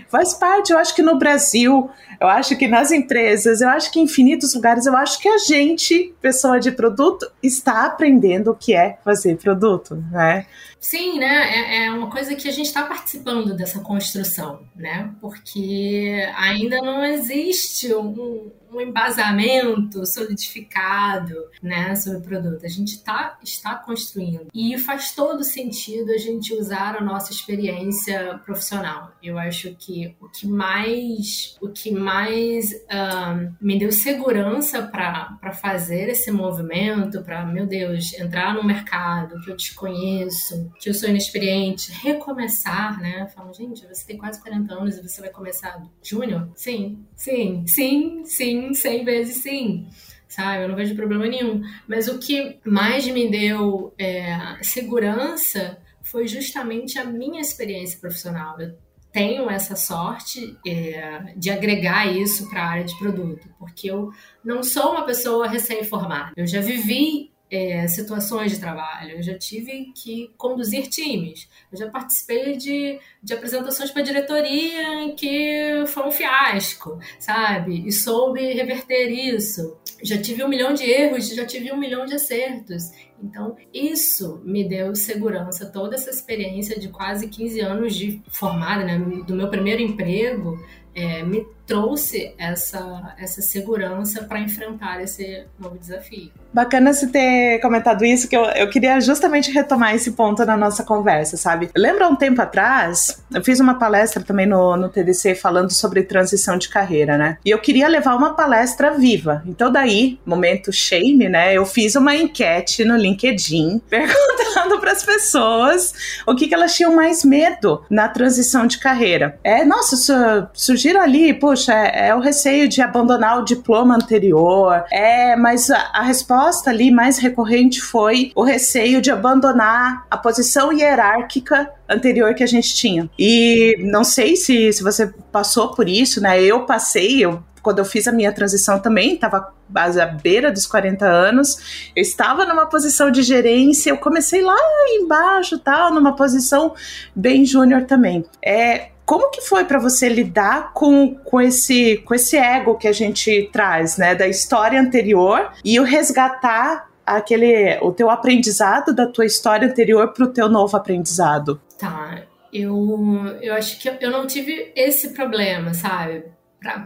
faz 0.10 0.34
parte. 0.34 0.72
Eu 0.72 0.78
acho 0.78 0.96
que 0.96 1.02
no 1.02 1.18
Brasil, 1.18 1.90
eu 2.20 2.28
acho 2.28 2.56
que 2.56 2.68
nas 2.68 2.92
empresas, 2.92 3.62
eu 3.62 3.70
acho 3.70 3.92
que 3.92 4.00
em 4.00 4.04
infinitos 4.04 4.54
lugares, 4.54 4.86
eu 4.86 4.96
acho 4.96 5.20
que 5.20 5.28
a 5.28 5.38
gente, 5.38 6.14
pessoa 6.22 6.60
de 6.60 6.72
produto, 6.72 7.30
está 7.42 7.86
aprendendo 7.86 8.52
o 8.52 8.56
que 8.56 8.74
é 8.74 8.98
fazer 9.04 9.38
produto, 9.38 10.04
né? 10.12 10.46
Sim, 10.86 11.18
né? 11.18 11.50
É, 11.50 11.86
é 11.86 11.92
uma 11.92 12.12
coisa 12.12 12.36
que 12.36 12.48
a 12.48 12.52
gente 12.52 12.68
está 12.68 12.84
participando 12.86 13.56
dessa 13.56 13.80
construção, 13.80 14.60
né? 14.76 15.12
Porque 15.20 16.32
ainda 16.36 16.80
não 16.80 17.04
existe 17.04 17.92
um, 17.92 18.52
um 18.76 18.82
embasamento 18.82 20.06
solidificado, 20.06 21.34
né, 21.64 21.96
sobre 21.96 22.20
o 22.20 22.22
produto. 22.22 22.66
A 22.66 22.70
gente 22.70 23.02
tá, 23.02 23.38
está 23.42 23.76
construindo. 23.76 24.48
E 24.54 24.78
faz 24.78 25.14
todo 25.14 25.44
sentido 25.44 26.12
a 26.12 26.18
gente 26.18 26.54
usar 26.54 26.96
a 26.96 27.02
nossa 27.02 27.32
experiência 27.32 28.40
profissional. 28.46 29.14
Eu 29.24 29.38
acho 29.38 29.74
que 29.76 30.16
o 30.20 30.28
que 30.30 30.48
mais, 30.48 31.56
o 31.62 31.70
que 31.70 31.92
mais 31.92 32.74
um, 32.74 33.54
me 33.62 33.80
deu 33.80 33.92
segurança 33.92 34.84
para 34.84 35.54
fazer 35.54 36.10
esse 36.10 36.32
movimento, 36.32 37.24
para, 37.24 37.46
meu 37.46 37.66
Deus, 37.66 38.14
entrar 38.14 38.54
no 38.54 38.64
mercado 38.64 39.42
que 39.42 39.50
eu 39.50 39.56
desconheço, 39.56 40.72
que 40.80 40.90
eu 40.90 40.94
sou 40.94 41.10
inexperiente, 41.10 41.92
recomeçar, 41.92 43.00
né? 43.00 43.28
Falam, 43.36 43.54
gente, 43.54 43.86
você 43.88 44.06
tem 44.06 44.18
quase 44.18 44.42
40 44.42 44.74
anos 44.74 44.98
e 44.98 45.02
você 45.02 45.22
vai 45.22 45.30
começar 45.30 45.82
júnior? 46.04 46.50
Sim, 46.56 47.06
sim, 47.16 47.64
sim, 47.68 48.24
sim, 48.26 48.74
sim, 48.74 48.74
100 48.74 49.06
vezes 49.06 49.44
sim. 49.44 49.88
Sabe? 50.28 50.64
Eu 50.64 50.70
não 50.70 50.76
vejo 50.76 50.96
problema 50.96 51.28
nenhum. 51.28 51.62
Mas 51.88 52.08
o 52.08 52.20
que 52.20 52.60
mais 52.66 53.08
me 53.08 53.30
deu 53.30 53.94
é, 53.98 54.58
segurança 54.62 55.78
foi 56.02 56.28
justamente 56.28 57.00
a 57.00 57.06
minha 57.06 57.42
experiência 57.42 58.00
profissional. 58.00 58.60
Eu 58.60 58.76
tenho 59.12 59.50
essa 59.50 59.76
sorte 59.76 60.58
é, 60.68 61.34
de 61.38 61.50
agregar 61.50 62.06
isso 62.06 62.50
para 62.50 62.62
a 62.62 62.68
área 62.68 62.84
de 62.84 62.98
produto, 62.98 63.48
porque 63.58 63.90
eu 63.90 64.12
não 64.44 64.62
sou 64.62 64.92
uma 64.92 65.06
pessoa 65.06 65.48
recém-formada. 65.48 66.34
Eu 66.36 66.46
já 66.46 66.60
vivi 66.60 67.32
é, 67.50 67.88
situações 67.88 68.52
de 68.52 68.60
trabalho, 68.60 69.18
eu 69.18 69.24
já 69.24 69.38
tive 69.38 69.92
que 69.94 70.32
conduzir 70.38 70.88
times, 70.88 71.48
eu 71.72 71.78
já 71.78 71.90
participei 71.90 72.58
de, 72.58 73.00
de 73.22 73.34
apresentações 73.34 73.92
para 73.92 74.02
diretoria 74.02 75.14
que 75.16 75.84
foi 75.88 76.08
um 76.08 76.12
fiasco, 76.12 77.00
sabe? 77.20 77.88
E 77.88 77.92
soube 77.92 78.42
reverter 78.54 79.10
isso. 79.10 79.78
Já 80.04 80.20
tive 80.20 80.44
um 80.44 80.48
milhão 80.48 80.74
de 80.74 80.84
erros, 80.84 81.30
já 81.30 81.46
tive 81.46 81.72
um 81.72 81.78
milhão 81.78 82.06
de 82.06 82.16
acertos. 82.16 82.92
Então, 83.22 83.56
isso 83.74 84.42
me 84.44 84.68
deu 84.68 84.96
segurança, 84.96 85.66
toda 85.66 85.96
essa 85.96 86.10
experiência 86.10 86.80
de 86.80 86.90
quase 86.90 87.28
15 87.28 87.60
anos 87.62 87.96
de 87.96 88.22
formada, 88.28 88.84
né, 88.84 88.98
do 89.26 89.36
meu 89.36 89.50
primeiro 89.50 89.82
emprego, 89.82 90.60
é, 90.94 91.24
me 91.24 91.46
trouxe 91.66 92.34
essa, 92.38 93.16
essa 93.18 93.42
segurança 93.42 94.24
para 94.24 94.40
enfrentar 94.40 95.02
esse 95.02 95.46
novo 95.60 95.78
desafio. 95.78 96.32
Bacana 96.54 96.94
você 96.94 97.08
ter 97.08 97.60
comentado 97.60 98.06
isso, 98.06 98.30
que 98.30 98.38
eu, 98.38 98.46
eu 98.46 98.70
queria 98.70 99.00
justamente 99.02 99.52
retomar 99.52 99.94
esse 99.94 100.12
ponto 100.12 100.46
na 100.46 100.56
nossa 100.56 100.84
conversa, 100.84 101.36
sabe? 101.36 101.70
Lembra 101.76 102.08
um 102.08 102.16
tempo 102.16 102.42
atrás, 102.42 103.22
eu 103.34 103.44
fiz 103.44 103.60
uma 103.60 103.74
palestra 103.74 104.24
também 104.24 104.46
no, 104.46 104.78
no 104.78 104.88
TDC 104.88 105.36
falando 105.36 105.72
sobre 105.72 106.04
transição 106.04 106.58
de 106.58 106.70
carreira, 106.70 107.18
né? 107.18 107.38
E 107.44 107.50
eu 107.50 107.60
queria 107.60 107.88
levar 107.88 108.16
uma 108.16 108.36
palestra 108.36 108.92
viva. 108.92 109.44
Então, 109.46 109.72
daí, 109.72 110.18
momento 110.26 110.72
shame, 110.72 111.28
né? 111.28 111.54
Eu 111.54 111.66
fiz 111.66 111.96
uma 111.96 112.16
enquete 112.16 112.86
no 112.86 112.96
LinkedIn 112.96 113.82
perguntando 113.90 114.80
para 114.80 114.92
as 114.92 115.04
pessoas 115.04 115.94
o 116.26 116.36
que, 116.36 116.48
que 116.48 116.54
elas 116.54 116.74
tinham 116.74 116.96
mais 116.96 117.26
medo 117.26 117.84
na 117.90 118.08
transição 118.08 118.66
de 118.66 118.78
carreira. 118.78 119.38
É, 119.44 119.66
nossa, 119.66 120.50
surgiram 120.54 121.02
ali, 121.02 121.34
puxa, 121.56 121.74
é, 121.74 122.10
é 122.10 122.16
o 122.16 122.20
receio 122.20 122.68
de 122.68 122.82
abandonar 122.82 123.40
o 123.40 123.46
diploma 123.46 123.96
anterior, 123.96 124.84
é, 124.92 125.36
mas 125.36 125.70
a, 125.70 125.92
a 125.94 126.02
resposta 126.02 126.26
resposta 126.36 126.70
ali 126.70 126.92
mais 126.92 127.18
recorrente 127.18 127.82
foi 127.82 128.32
o 128.36 128.44
receio 128.44 129.02
de 129.02 129.12
abandonar 129.12 130.06
a 130.10 130.18
posição 130.18 130.72
hierárquica 130.72 131.72
anterior 131.90 132.34
que 132.34 132.44
a 132.44 132.48
gente 132.48 132.76
tinha. 132.76 133.10
E 133.18 133.76
não 133.80 134.04
sei 134.04 134.36
se, 134.36 134.74
se 134.74 134.84
você 134.84 135.08
passou 135.32 135.74
por 135.74 135.88
isso, 135.88 136.22
né? 136.22 136.42
Eu 136.42 136.66
passei, 136.66 137.24
eu 137.24 137.44
quando 137.62 137.80
eu 137.80 137.86
fiz 137.86 138.08
a 138.08 138.12
minha 138.12 138.32
transição 138.32 138.78
também, 138.78 139.16
estava 139.16 139.52
à 139.76 140.06
beira 140.06 140.52
dos 140.52 140.68
40 140.68 141.04
anos, 141.04 141.90
eu 141.96 142.02
estava 142.04 142.46
numa 142.46 142.68
posição 142.68 143.10
de 143.10 143.24
gerência, 143.24 143.90
eu 143.90 143.98
comecei 143.98 144.44
lá 144.44 144.56
embaixo, 145.02 145.58
tal, 145.58 145.92
numa 145.92 146.16
posição 146.16 146.76
bem 147.16 147.44
júnior 147.44 147.86
também. 147.86 148.24
É, 148.40 148.90
como 149.06 149.30
que 149.30 149.42
foi 149.42 149.66
para 149.66 149.80
você 149.80 150.10
lidar 150.10 150.74
com, 150.74 151.16
com, 151.16 151.40
esse, 151.40 151.98
com 151.98 152.16
esse 152.16 152.36
ego 152.38 152.76
que 152.76 152.88
a 152.88 152.92
gente 152.92 153.50
traz, 153.54 153.98
né, 153.98 154.16
da 154.16 154.28
história 154.28 154.82
anterior 154.82 155.52
e 155.64 155.80
o 155.80 155.84
resgatar 155.84 156.90
aquele 157.06 157.78
o 157.82 157.92
teu 157.92 158.10
aprendizado 158.10 158.94
da 158.94 159.06
tua 159.06 159.26
história 159.26 159.68
anterior 159.68 160.12
para 160.12 160.26
o 160.26 160.34
teu 160.34 160.50
novo 160.50 160.76
aprendizado? 160.76 161.62
Tá, 161.78 162.24
eu, 162.52 163.38
eu 163.42 163.54
acho 163.54 163.80
que 163.80 163.90
eu 164.02 164.10
não 164.10 164.26
tive 164.26 164.72
esse 164.76 165.10
problema, 165.14 165.74
sabe? 165.74 166.24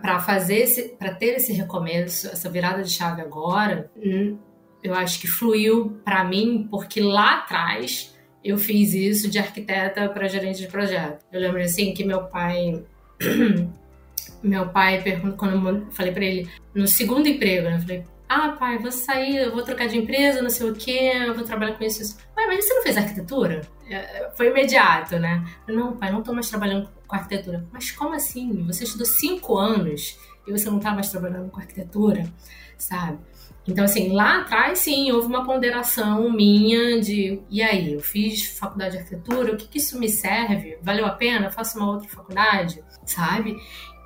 Para 0.01 0.19
fazer 0.19 0.57
esse, 0.57 0.89
para 0.89 1.13
ter 1.13 1.37
esse 1.37 1.53
recomeço, 1.53 2.27
essa 2.27 2.49
virada 2.49 2.83
de 2.83 2.89
chave 2.89 3.21
agora, 3.21 3.89
hum, 3.95 4.37
eu 4.83 4.93
acho 4.93 5.21
que 5.21 5.27
fluiu 5.27 6.01
para 6.03 6.25
mim 6.25 6.67
porque 6.69 6.99
lá 6.99 7.37
atrás 7.37 8.13
eu 8.49 8.57
fiz 8.57 8.93
isso 8.93 9.29
de 9.29 9.39
arquiteta 9.39 10.07
para 10.09 10.27
gerente 10.27 10.59
de 10.59 10.67
projeto. 10.67 11.25
Eu 11.31 11.39
lembro 11.39 11.61
assim 11.61 11.93
que 11.93 12.03
meu 12.03 12.23
pai 12.23 12.83
meu 14.41 14.69
pai 14.69 15.01
perguntou 15.01 15.37
quando 15.37 15.67
eu 15.67 15.91
falei 15.91 16.11
para 16.11 16.25
ele 16.25 16.49
no 16.73 16.87
segundo 16.87 17.27
emprego, 17.27 17.69
né? 17.69 17.75
Eu 17.75 17.81
falei: 17.81 18.03
"Ah, 18.27 18.49
pai, 18.59 18.77
vou 18.77 18.91
sair, 18.91 19.37
eu 19.37 19.51
vou 19.51 19.63
trocar 19.63 19.87
de 19.87 19.97
empresa, 19.97 20.41
não 20.41 20.49
sei 20.49 20.69
o 20.69 20.75
quê, 20.75 21.11
eu 21.27 21.33
vou 21.33 21.43
trabalhar 21.43 21.77
com 21.77 21.83
isso". 21.83 22.17
Pai, 22.35 22.47
mas 22.47 22.65
você 22.65 22.73
não 22.73 22.83
fez 22.83 22.97
arquitetura? 22.97 23.61
É, 23.89 24.29
foi 24.35 24.49
imediato, 24.49 25.19
né? 25.19 25.43
Não, 25.67 25.97
pai, 25.97 26.11
não 26.11 26.21
tô 26.21 26.33
mais 26.33 26.49
trabalhando 26.49 26.89
com 27.07 27.15
arquitetura. 27.15 27.65
Mas 27.71 27.91
como 27.91 28.13
assim? 28.13 28.63
Você 28.67 28.83
estudou 28.83 29.05
cinco 29.05 29.57
anos 29.57 30.17
e 30.47 30.51
você 30.51 30.69
não 30.69 30.79
tá 30.79 30.93
mais 30.93 31.09
trabalhando 31.09 31.49
com 31.49 31.59
arquitetura, 31.59 32.23
sabe? 32.77 33.19
Então, 33.69 33.85
assim, 33.85 34.11
lá 34.11 34.41
atrás, 34.41 34.79
sim, 34.79 35.11
houve 35.11 35.27
uma 35.27 35.45
ponderação 35.45 36.31
minha 36.31 36.99
de, 36.99 37.39
e 37.51 37.61
aí, 37.61 37.93
eu 37.93 37.99
fiz 37.99 38.57
faculdade 38.57 38.93
de 38.93 38.97
arquitetura, 38.97 39.53
o 39.53 39.57
que, 39.57 39.67
que 39.67 39.77
isso 39.77 39.99
me 39.99 40.09
serve? 40.09 40.79
Valeu 40.81 41.05
a 41.05 41.11
pena? 41.11 41.51
Faço 41.51 41.77
uma 41.77 41.91
outra 41.91 42.09
faculdade, 42.09 42.83
sabe? 43.05 43.55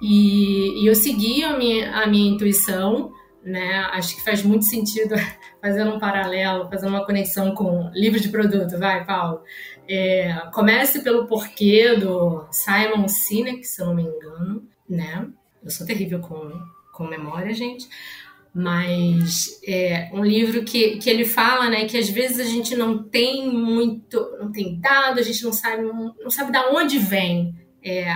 E, 0.01 0.83
e 0.83 0.85
eu 0.85 0.93
segui 0.93 1.45
a 1.45 1.57
minha, 1.57 1.95
a 1.95 2.05
minha 2.07 2.29
intuição, 2.29 3.13
né? 3.41 3.87
Acho 3.93 4.17
que 4.17 4.25
faz 4.25 4.43
muito 4.43 4.65
sentido, 4.65 5.15
fazendo 5.61 5.95
um 5.95 5.99
paralelo, 5.99 6.67
fazendo 6.69 6.89
uma 6.89 7.05
conexão 7.05 7.55
com 7.55 7.89
livro 7.93 8.19
de 8.19 8.27
produto, 8.27 8.77
vai, 8.77 9.05
Paulo. 9.05 9.43
É, 9.87 10.41
comece 10.53 11.03
pelo 11.03 11.25
porquê 11.25 11.95
do 11.95 12.45
Simon 12.51 13.07
Sinek, 13.07 13.63
se 13.63 13.81
eu 13.81 13.85
não 13.85 13.95
me 13.95 14.03
engano, 14.03 14.67
né? 14.89 15.25
Eu 15.63 15.71
sou 15.71 15.87
terrível 15.87 16.19
com, 16.19 16.51
com 16.91 17.07
memória, 17.07 17.53
gente 17.53 17.87
mas 18.53 19.59
é 19.65 20.11
um 20.13 20.23
livro 20.23 20.63
que, 20.63 20.97
que 20.97 21.09
ele 21.09 21.25
fala, 21.25 21.69
né, 21.69 21.85
que 21.85 21.97
às 21.97 22.09
vezes 22.09 22.39
a 22.39 22.43
gente 22.43 22.75
não 22.75 23.03
tem 23.03 23.49
muito, 23.49 24.19
não 24.39 24.51
tem 24.51 24.79
dado, 24.79 25.19
a 25.19 25.23
gente 25.23 25.43
não 25.43 25.51
sabe, 25.51 25.81
não 25.83 26.29
sabe 26.29 26.51
da 26.51 26.69
onde 26.69 26.99
vem 26.99 27.55
é, 27.83 28.11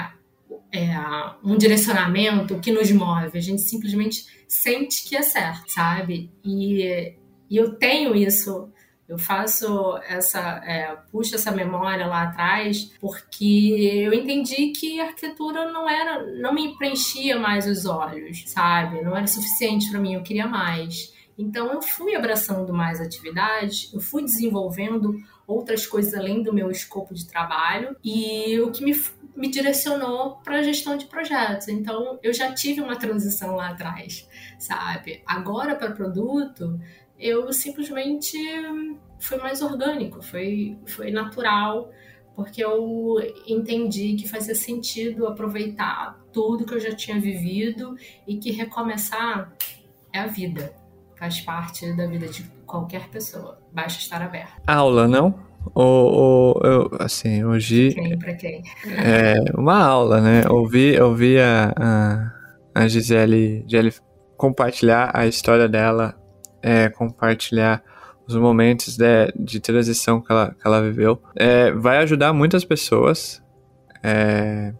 é, 0.72 0.96
um 1.44 1.58
direcionamento 1.58 2.60
que 2.60 2.72
nos 2.72 2.92
move, 2.92 3.38
a 3.38 3.42
gente 3.42 3.62
simplesmente 3.62 4.26
sente 4.48 5.04
que 5.08 5.16
é 5.16 5.24
certo, 5.24 5.72
sabe? 5.72 6.32
E, 6.46 7.16
e 7.50 7.58
eu 7.58 7.74
tenho 7.74 8.16
isso 8.16 8.70
eu 9.08 9.18
faço 9.18 9.98
essa, 10.08 10.62
é, 10.66 10.96
puxo 11.12 11.36
essa 11.36 11.52
memória 11.52 12.06
lá 12.06 12.24
atrás 12.24 12.92
porque 13.00 14.04
eu 14.06 14.14
entendi 14.14 14.74
que 14.74 15.00
a 15.00 15.06
arquitetura 15.06 15.72
não 15.72 15.90
era, 15.90 16.26
não 16.40 16.54
me 16.54 16.78
preenchia 16.78 17.40
mais 17.40 17.66
os 17.66 17.86
olhos, 17.86 18.44
sabe? 18.48 19.02
Não 19.02 19.16
era 19.16 19.26
suficiente 19.26 19.90
para 19.90 20.00
mim, 20.00 20.16
eu 20.16 20.24
queria 20.24 20.46
mais. 20.46 21.16
Então 21.38 21.72
eu 21.72 21.82
fui 21.82 22.16
abraçando 22.16 22.74
mais 22.74 23.00
atividades, 23.00 23.94
eu 23.94 24.02
fui 24.02 24.24
desenvolvendo 24.24 25.16
outras 25.46 25.86
coisas 25.86 26.14
além 26.14 26.42
do 26.42 26.52
meu 26.52 26.70
escopo 26.70 27.14
de 27.14 27.26
trabalho 27.26 27.96
e 28.04 28.60
o 28.60 28.72
que 28.72 28.84
me, 28.84 29.00
me 29.36 29.48
direcionou 29.48 30.38
para 30.44 30.58
a 30.58 30.64
gestão 30.64 30.98
de 30.98 31.06
projetos. 31.06 31.68
Então 31.70 32.20
eu 32.22 32.34
já 32.34 32.52
tive 32.54 32.82
uma 32.82 32.98
transição 32.98 33.56
lá 33.56 33.70
atrás, 33.70 34.28
sabe? 34.60 35.22
Agora 35.26 35.76
para 35.76 35.92
produto 35.92 36.78
eu 37.20 37.52
simplesmente 37.52 38.38
foi 39.20 39.38
mais 39.38 39.62
orgânico, 39.62 40.22
foi, 40.22 40.78
foi 40.86 41.12
natural, 41.12 41.92
porque 42.36 42.64
eu 42.64 43.16
entendi 43.48 44.16
que 44.16 44.30
fazia 44.30 44.54
sentido 44.54 45.26
aproveitar 45.26 46.20
tudo 46.32 46.66
que 46.66 46.74
eu 46.74 46.80
já 46.80 46.96
tinha 46.96 47.20
vivido 47.20 47.96
e 48.28 48.38
que 48.38 48.52
recomeçar 48.52 49.52
é 50.14 50.20
a 50.20 50.28
vida, 50.28 50.74
faz 51.18 51.42
parte 51.42 51.92
da 51.94 52.06
vida 52.06 52.28
de 52.28 52.44
qualquer 52.66 53.10
pessoa, 53.10 53.60
basta 53.72 54.00
estar 54.00 54.22
aberto. 54.22 54.62
Aula, 54.68 55.08
não? 55.08 55.48
Ou, 55.74 56.14
ou 56.14 56.62
eu, 56.64 56.90
assim, 57.00 57.44
hoje. 57.44 57.94
Quem, 57.94 58.18
pra 58.18 58.36
quem? 58.36 58.64
É 58.86 59.36
uma 59.58 59.84
aula, 59.84 60.22
né? 60.22 60.44
Ouvi, 60.50 60.98
ouvi 61.00 61.38
a, 61.40 61.74
a, 61.76 62.84
a 62.84 62.88
Gisele, 62.88 63.66
Gisele 63.68 63.94
compartilhar 64.38 65.12
a 65.14 65.28
história 65.28 65.68
dela 65.68 66.16
é, 66.68 66.90
compartilhar 66.90 67.82
os 68.28 68.36
momentos 68.36 68.98
de, 68.98 69.32
de 69.40 69.58
transição 69.62 70.20
que 70.20 70.30
ela, 70.30 70.54
que 70.54 70.68
ela 70.68 70.82
viveu. 70.82 71.22
É, 71.34 71.72
vai 71.72 72.00
ajudar 72.00 72.34
muitas 72.34 72.66
pessoas 72.66 73.42
é, 74.04 74.74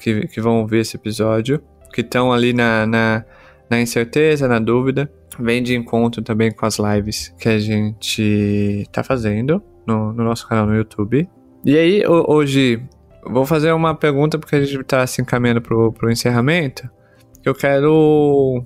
que, 0.00 0.26
que 0.28 0.40
vão 0.40 0.60
ouvir 0.60 0.78
esse 0.78 0.96
episódio, 0.96 1.62
que 1.92 2.00
estão 2.00 2.32
ali 2.32 2.54
na, 2.54 2.86
na, 2.86 3.24
na 3.68 3.78
incerteza, 3.78 4.48
na 4.48 4.58
dúvida. 4.58 5.12
Vem 5.38 5.62
de 5.62 5.76
encontro 5.76 6.22
também 6.22 6.50
com 6.50 6.64
as 6.64 6.78
lives 6.78 7.34
que 7.38 7.48
a 7.48 7.58
gente 7.58 8.88
tá 8.90 9.04
fazendo 9.04 9.62
no, 9.86 10.14
no 10.14 10.24
nosso 10.24 10.48
canal 10.48 10.64
no 10.64 10.74
YouTube. 10.74 11.28
E 11.62 11.76
aí, 11.76 12.02
hoje, 12.06 12.82
vou 13.22 13.44
fazer 13.44 13.70
uma 13.72 13.94
pergunta 13.94 14.38
porque 14.38 14.56
a 14.56 14.64
gente 14.64 14.82
tá 14.84 15.06
se 15.06 15.20
encaminhando 15.20 15.60
pro, 15.60 15.92
pro 15.92 16.10
encerramento. 16.10 16.88
Eu 17.44 17.54
quero 17.54 18.64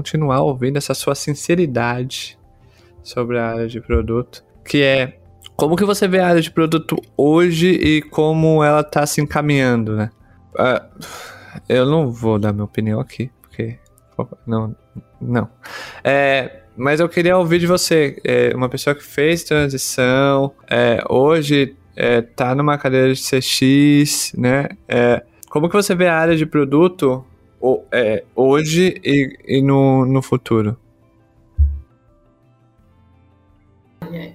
continuar 0.00 0.40
ouvindo 0.40 0.78
essa 0.78 0.94
sua 0.94 1.14
sinceridade 1.14 2.38
sobre 3.02 3.38
a 3.38 3.46
área 3.46 3.68
de 3.68 3.80
produto, 3.82 4.42
que 4.64 4.82
é 4.82 5.18
como 5.54 5.76
que 5.76 5.84
você 5.84 6.08
vê 6.08 6.18
a 6.20 6.28
área 6.28 6.40
de 6.40 6.50
produto 6.50 6.96
hoje 7.14 7.68
e 7.68 8.00
como 8.00 8.64
ela 8.64 8.82
tá 8.82 9.04
se 9.04 9.20
encaminhando, 9.20 9.94
né? 9.94 10.10
Uh, 10.54 11.04
eu 11.68 11.84
não 11.84 12.10
vou 12.10 12.38
dar 12.38 12.50
minha 12.50 12.64
opinião 12.64 12.98
aqui, 12.98 13.30
porque 13.42 13.78
não, 14.46 14.74
não. 15.20 15.48
É, 16.02 16.62
mas 16.74 16.98
eu 16.98 17.08
queria 17.08 17.36
ouvir 17.36 17.58
de 17.58 17.66
você, 17.66 18.18
é, 18.24 18.54
uma 18.54 18.70
pessoa 18.70 18.94
que 18.94 19.04
fez 19.04 19.44
transição, 19.44 20.52
é, 20.68 21.04
hoje 21.10 21.76
é, 21.94 22.22
tá 22.22 22.54
numa 22.54 22.78
cadeira 22.78 23.12
de 23.12 23.20
CX, 23.20 24.32
né? 24.34 24.66
É, 24.88 25.22
como 25.50 25.68
que 25.68 25.76
você 25.76 25.94
vê 25.94 26.06
a 26.06 26.16
área 26.16 26.36
de 26.36 26.46
produto 26.46 27.22
é, 27.92 28.24
hoje 28.34 29.00
e, 29.04 29.38
e 29.46 29.62
no, 29.62 30.06
no 30.06 30.22
futuro? 30.22 30.78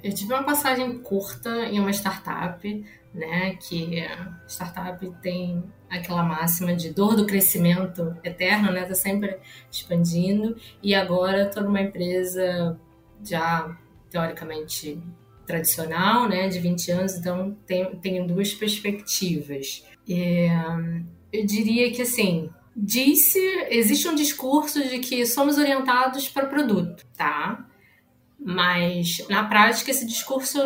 eu 0.06 0.14
tive 0.14 0.34
uma 0.34 0.44
passagem 0.44 1.00
curta 1.00 1.50
em 1.66 1.80
uma 1.80 1.92
startup, 1.92 2.86
né? 3.14 3.56
Que 3.56 4.04
startup 4.48 5.10
tem 5.22 5.64
aquela 5.90 6.24
máxima 6.24 6.76
de 6.76 6.92
dor 6.92 7.16
do 7.16 7.26
crescimento 7.26 8.16
eterno, 8.24 8.72
né? 8.72 8.86
Tá 8.86 8.94
sempre 8.94 9.38
expandindo. 9.72 10.56
E 10.82 10.94
agora 10.94 11.50
tô 11.50 11.62
numa 11.62 11.82
empresa 11.82 12.80
já 13.24 13.76
teoricamente 14.10 15.02
tradicional, 15.46 16.30
né? 16.30 16.48
De 16.48 16.60
20 16.60 16.92
anos, 16.92 17.16
então 17.16 17.58
tenho, 17.66 17.96
tenho 17.98 18.28
duas 18.28 18.54
perspectivas. 18.54 19.84
E, 20.08 20.48
eu 21.34 21.46
diria 21.46 21.92
que 21.92 22.04
assim, 22.04 22.50
disse, 22.76 23.40
existe 23.70 24.08
um 24.08 24.16
discurso 24.16 24.84
de 24.84 25.00
que 25.00 25.26
somos 25.26 25.58
orientados 25.58 26.28
para 26.28 26.46
produto, 26.48 27.06
tá? 27.16 27.66
Mas 28.38 29.26
na 29.30 29.46
prática 29.46 29.92
esse 29.92 30.06
discurso 30.06 30.60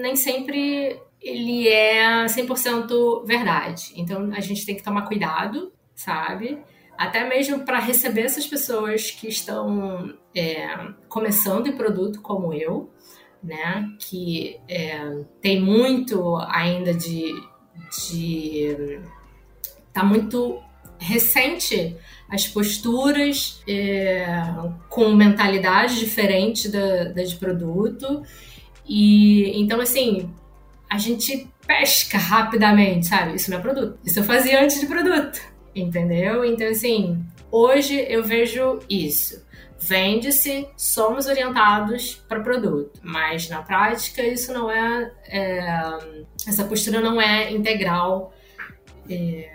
nem 0.00 0.14
sempre 0.14 1.00
ele 1.20 1.68
é 1.68 2.24
100% 2.26 3.26
verdade. 3.26 3.92
Então 3.96 4.30
a 4.32 4.40
gente 4.40 4.64
tem 4.64 4.76
que 4.76 4.82
tomar 4.82 5.02
cuidado, 5.02 5.72
sabe? 5.94 6.62
Até 6.96 7.28
mesmo 7.28 7.64
para 7.64 7.78
receber 7.78 8.22
essas 8.22 8.46
pessoas 8.46 9.10
que 9.10 9.28
estão 9.28 10.14
é, 10.34 10.68
começando 11.08 11.66
em 11.66 11.76
produto 11.76 12.22
como 12.22 12.54
eu, 12.54 12.90
né? 13.42 13.90
Que 13.98 14.60
é, 14.68 15.24
tem 15.40 15.60
muito 15.60 16.36
ainda 16.36 16.94
de, 16.94 17.32
de 17.90 19.00
tá 19.92 20.04
muito 20.04 20.62
recente 21.00 21.96
as 22.28 22.46
posturas 22.46 23.60
é, 23.66 24.24
com 24.88 25.12
mentalidade 25.14 25.98
diferente 25.98 26.68
da, 26.68 27.04
da 27.04 27.22
de 27.24 27.34
produto. 27.36 28.22
E 28.86 29.60
então, 29.60 29.80
assim, 29.80 30.32
a 30.88 30.96
gente 30.96 31.48
pesca 31.66 32.18
rapidamente, 32.18 33.06
sabe? 33.06 33.34
Isso 33.34 33.50
não 33.50 33.58
é 33.58 33.60
produto. 33.60 33.98
Isso 34.04 34.20
eu 34.20 34.24
fazia 34.24 34.62
antes 34.62 34.78
de 34.78 34.86
produto, 34.86 35.40
entendeu? 35.74 36.44
Então, 36.44 36.68
assim, 36.68 37.20
hoje 37.50 38.04
eu 38.08 38.22
vejo 38.22 38.78
isso. 38.88 39.44
Vende-se, 39.82 40.68
somos 40.76 41.26
orientados 41.26 42.22
para 42.28 42.40
produto, 42.40 43.00
mas 43.02 43.48
na 43.48 43.62
prática 43.62 44.22
isso 44.22 44.52
não 44.52 44.70
é, 44.70 45.10
é 45.26 45.98
essa 46.46 46.64
postura 46.64 47.00
não 47.00 47.20
é 47.20 47.50
integral. 47.50 48.34
É, 49.08 49.48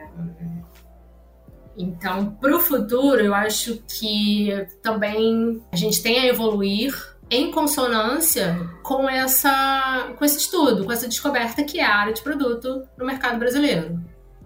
então, 1.78 2.32
para 2.42 2.56
o 2.56 2.60
futuro, 2.60 3.22
eu 3.22 3.34
acho 3.34 3.82
que 3.88 4.50
também 4.82 5.62
a 5.72 5.76
gente 5.76 6.02
tem 6.02 6.20
a 6.20 6.28
evoluir 6.28 6.94
em 7.30 7.52
consonância 7.52 8.70
com 8.84 9.10
essa 9.10 10.14
com 10.18 10.24
esse 10.24 10.38
estudo, 10.38 10.86
com 10.86 10.92
essa 10.92 11.08
descoberta 11.08 11.64
que 11.64 11.80
é 11.80 11.86
a 11.86 11.96
área 11.96 12.14
de 12.14 12.22
produto 12.22 12.84
no 12.98 13.06
mercado 13.06 13.40
brasileiro, 13.40 14.00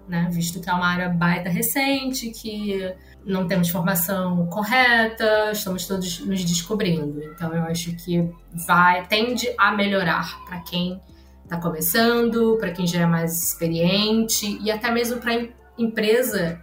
né? 0.07 0.29
Visto 0.31 0.59
que 0.59 0.69
é 0.69 0.73
uma 0.73 0.87
área 0.87 1.09
baita 1.09 1.49
recente, 1.49 2.31
que 2.31 2.93
não 3.25 3.47
temos 3.47 3.69
formação 3.69 4.47
correta, 4.47 5.51
estamos 5.51 5.85
todos 5.85 6.19
nos 6.21 6.43
descobrindo. 6.43 7.21
Então 7.23 7.53
eu 7.53 7.63
acho 7.63 7.95
que 7.97 8.27
vai 8.65 9.05
tende 9.07 9.53
a 9.57 9.71
melhorar 9.71 10.39
para 10.45 10.59
quem 10.61 10.99
está 11.43 11.57
começando, 11.57 12.57
para 12.59 12.71
quem 12.71 12.87
já 12.87 13.01
é 13.01 13.05
mais 13.05 13.43
experiente 13.43 14.57
e 14.63 14.71
até 14.71 14.89
mesmo 14.89 15.19
para 15.19 15.47
empresa 15.77 16.61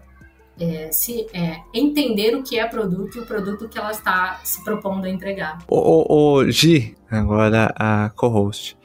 é, 0.59 0.91
se, 0.91 1.27
é, 1.33 1.59
entender 1.73 2.35
o 2.35 2.43
que 2.43 2.59
é 2.59 2.67
produto 2.67 3.17
e 3.17 3.21
o 3.21 3.27
produto 3.27 3.69
que 3.69 3.79
ela 3.79 3.91
está 3.91 4.41
se 4.43 4.65
propondo 4.65 5.05
a 5.05 5.11
entregar. 5.11 5.59
O, 5.69 5.77
o, 5.77 6.39
o 6.39 6.51
Gi, 6.51 6.97
agora 7.11 7.73
a 7.77 8.11
co-host, 8.11 8.77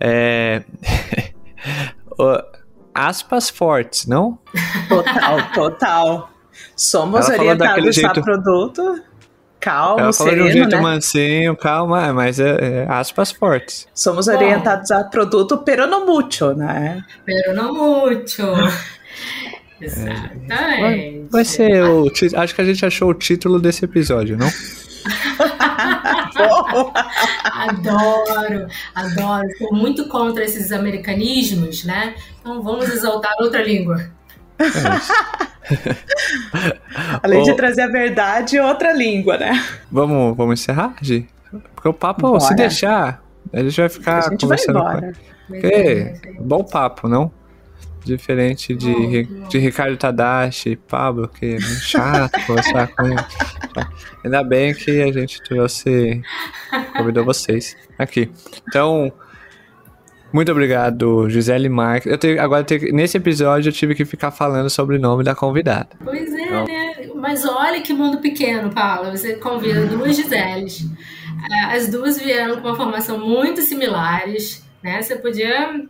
é... 0.00 0.64
aspas 2.94 3.50
fortes, 3.50 4.06
não? 4.06 4.38
Total, 4.88 5.52
total. 5.52 6.30
Somos 6.76 7.28
orientados 7.28 8.04
a 8.04 8.10
produto. 8.10 9.02
Calma, 9.58 10.02
Ela 10.02 10.12
sereno, 10.12 10.42
de 10.42 10.48
um 10.50 10.52
jeito 10.52 10.76
né? 10.76 10.82
mansinho, 10.82 11.56
calma, 11.56 12.12
mas 12.12 12.38
é, 12.38 12.82
é 12.82 12.86
aspas 12.86 13.32
fortes. 13.32 13.88
Somos 13.94 14.26
Bom, 14.26 14.34
orientados 14.34 14.90
a 14.90 15.04
produto 15.04 15.56
pero 15.64 15.86
no 15.86 16.04
mucho, 16.04 16.52
né? 16.52 17.02
Pero 17.24 17.54
no 17.54 17.72
mucho. 17.72 18.42
Exatamente. 19.80 20.48
Vai, 20.48 21.24
vai 21.30 21.44
ser 21.44 21.82
o. 21.84 22.10
Acho 22.36 22.54
que 22.54 22.60
a 22.60 22.64
gente 22.64 22.86
achou 22.86 23.10
o 23.10 23.14
título 23.14 23.60
desse 23.60 23.84
episódio, 23.84 24.36
não? 24.36 24.48
adoro, 27.44 28.66
adoro. 28.94 29.48
Sou 29.58 29.74
muito 29.74 30.08
contra 30.08 30.44
esses 30.44 30.72
americanismos, 30.72 31.84
né? 31.84 32.14
Então 32.40 32.62
vamos 32.62 32.88
exaltar 32.88 33.34
outra 33.40 33.62
língua. 33.62 34.10
É 34.58 34.64
Além 37.22 37.42
de 37.42 37.54
trazer 37.54 37.82
a 37.82 37.88
verdade, 37.88 38.58
outra 38.58 38.92
língua, 38.92 39.36
né? 39.36 39.52
Vamos, 39.90 40.36
vamos 40.36 40.60
encerrar, 40.60 40.94
Gi? 41.02 41.26
Porque 41.74 41.88
o 41.88 41.92
papo, 41.92 42.22
Bora. 42.22 42.40
se 42.40 42.54
deixar, 42.54 43.22
a 43.52 43.62
gente 43.62 43.80
vai 43.80 43.88
ficar 43.88 44.18
a 44.18 44.30
gente 44.30 44.42
conversando. 44.42 44.82
Vai 44.82 44.96
embora. 44.96 45.12
Com... 45.48 45.56
Okay. 45.58 46.20
Bom 46.40 46.64
papo, 46.64 47.08
não? 47.08 47.32
Diferente 48.04 48.74
de, 48.74 49.26
oh, 49.44 49.48
de 49.48 49.58
Ricardo 49.58 49.96
Tadashi, 49.96 50.76
Pablo, 50.76 51.28
que 51.28 51.46
é 51.46 51.52
muito 51.52 51.80
chato 51.80 52.38
conversar 52.46 52.88
com 52.88 53.06
ele. 53.06 53.16
Ainda 54.22 54.44
bem 54.44 54.74
que 54.74 55.02
a 55.02 55.10
gente 55.10 55.42
trouxe, 55.42 56.22
convidou 56.96 57.24
vocês 57.24 57.76
aqui. 57.98 58.30
Então, 58.68 59.12
muito 60.34 60.50
obrigado, 60.50 61.30
Gisele 61.30 61.68
Marques. 61.68 62.10
Eu 62.10 62.18
tenho, 62.18 62.42
agora, 62.42 62.66
nesse 62.92 63.16
episódio, 63.16 63.68
eu 63.68 63.72
tive 63.72 63.94
que 63.94 64.04
ficar 64.04 64.30
falando 64.30 64.68
sobre 64.68 64.96
o 64.96 65.00
nome 65.00 65.22
da 65.22 65.34
convidada. 65.34 65.90
Pois 66.02 66.34
é, 66.34 66.42
então, 66.42 66.64
né? 66.64 66.94
Mas 67.14 67.44
olha 67.44 67.80
que 67.80 67.92
mundo 67.92 68.18
pequeno, 68.18 68.70
Paulo. 68.70 69.12
Você 69.12 69.36
convida 69.36 69.86
duas 69.86 70.16
Giseles. 70.16 70.86
É, 71.50 71.76
as 71.76 71.88
duas 71.88 72.18
vieram 72.18 72.60
com 72.60 72.68
uma 72.68 72.76
formação 72.76 73.18
muito 73.18 73.62
similares, 73.62 74.64
né? 74.82 75.00
Você 75.00 75.16
podia 75.16 75.86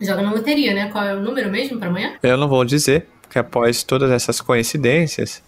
Joga 0.00 0.22
na 0.22 0.32
loteria, 0.32 0.72
né? 0.72 0.88
Qual 0.90 1.04
é 1.04 1.14
o 1.14 1.20
número 1.20 1.50
mesmo 1.50 1.78
para 1.78 1.88
amanhã? 1.88 2.14
Eu 2.22 2.36
não 2.36 2.48
vou 2.48 2.64
dizer, 2.64 3.06
porque 3.20 3.38
após 3.38 3.82
todas 3.82 4.10
essas 4.10 4.40
coincidências, 4.40 5.42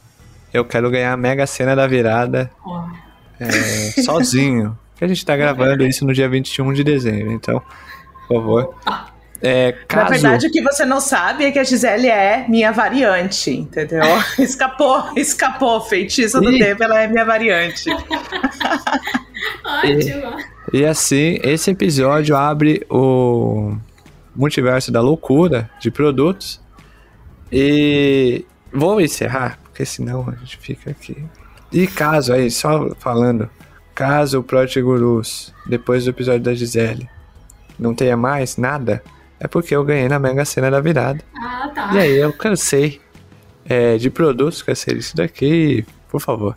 eu 0.53 0.65
quero 0.65 0.91
ganhar 0.91 1.13
a 1.13 1.17
mega 1.17 1.47
cena 1.47 1.75
da 1.75 1.87
virada 1.87 2.51
oh. 2.65 2.85
é, 3.41 3.49
sozinho. 4.05 4.79
Que 4.97 5.05
a 5.05 5.09
gente 5.09 5.25
tá 5.25 5.37
gravando 5.37 5.85
isso 5.85 6.05
no 6.07 6.13
dia 6.13 6.29
21 6.29 6.73
de 6.75 6.85
dezembro, 6.85 7.33
então, 7.33 7.63
por 8.29 8.37
favor. 8.37 8.75
Ah. 8.87 9.09
É, 9.43 9.73
caso... 9.89 10.05
Na 10.05 10.11
verdade, 10.11 10.47
o 10.47 10.51
que 10.53 10.63
você 10.63 10.85
não 10.85 11.01
sabe 11.01 11.45
é 11.45 11.51
que 11.51 11.59
a 11.59 11.65
Gisele 11.65 12.09
é 12.09 12.47
minha 12.49 12.71
variante, 12.71 13.51
entendeu? 13.51 14.03
escapou, 14.39 15.03
escapou, 15.17 15.81
feitiço 15.81 16.41
do 16.41 16.57
tempo, 16.57 16.85
ela 16.85 17.01
é 17.01 17.09
minha 17.09 17.25
variante. 17.25 17.91
Ótimo. 19.65 20.37
E, 20.73 20.79
e 20.79 20.87
assim, 20.87 21.41
esse 21.43 21.73
episódio 21.73 22.37
abre 22.37 22.87
o 22.89 23.75
multiverso 24.35 24.91
da 24.91 25.01
loucura 25.01 25.71
de 25.81 25.91
produtos. 25.91 26.61
E 27.51 28.45
vou 28.73 29.01
encerrar, 29.01 29.59
porque 29.65 29.85
senão 29.85 30.29
a 30.29 30.35
gente 30.37 30.57
fica 30.59 30.91
aqui. 30.91 31.17
E 31.71 31.87
caso 31.87 32.33
aí, 32.33 32.51
só 32.51 32.95
falando, 32.99 33.49
caso 33.95 34.41
o 34.41 34.43
Project 34.43 34.81
Gurus, 34.83 35.55
depois 35.67 36.05
do 36.05 36.11
episódio 36.11 36.43
da 36.43 36.55
Gisele, 36.55 37.09
não 37.79 37.95
tenha 37.95 38.17
mais 38.17 38.57
nada, 38.57 39.03
é 39.41 39.49
porque 39.49 39.75
eu 39.75 39.85
ganhei 39.85 40.09
na 40.09 40.19
Mega 40.19 40.45
Sena 40.45 40.71
da 40.71 40.81
virada. 40.81 41.23
Ah, 41.37 41.71
tá. 41.75 41.91
E 41.95 41.99
aí 41.99 42.17
eu 42.17 42.33
cansei 42.33 43.01
é, 43.65 43.97
de 43.97 44.11
produtos, 44.11 44.63
cansei 44.63 44.95
disso 44.95 45.17
daqui, 45.17 45.85
por 46.09 46.21
favor. 46.21 46.57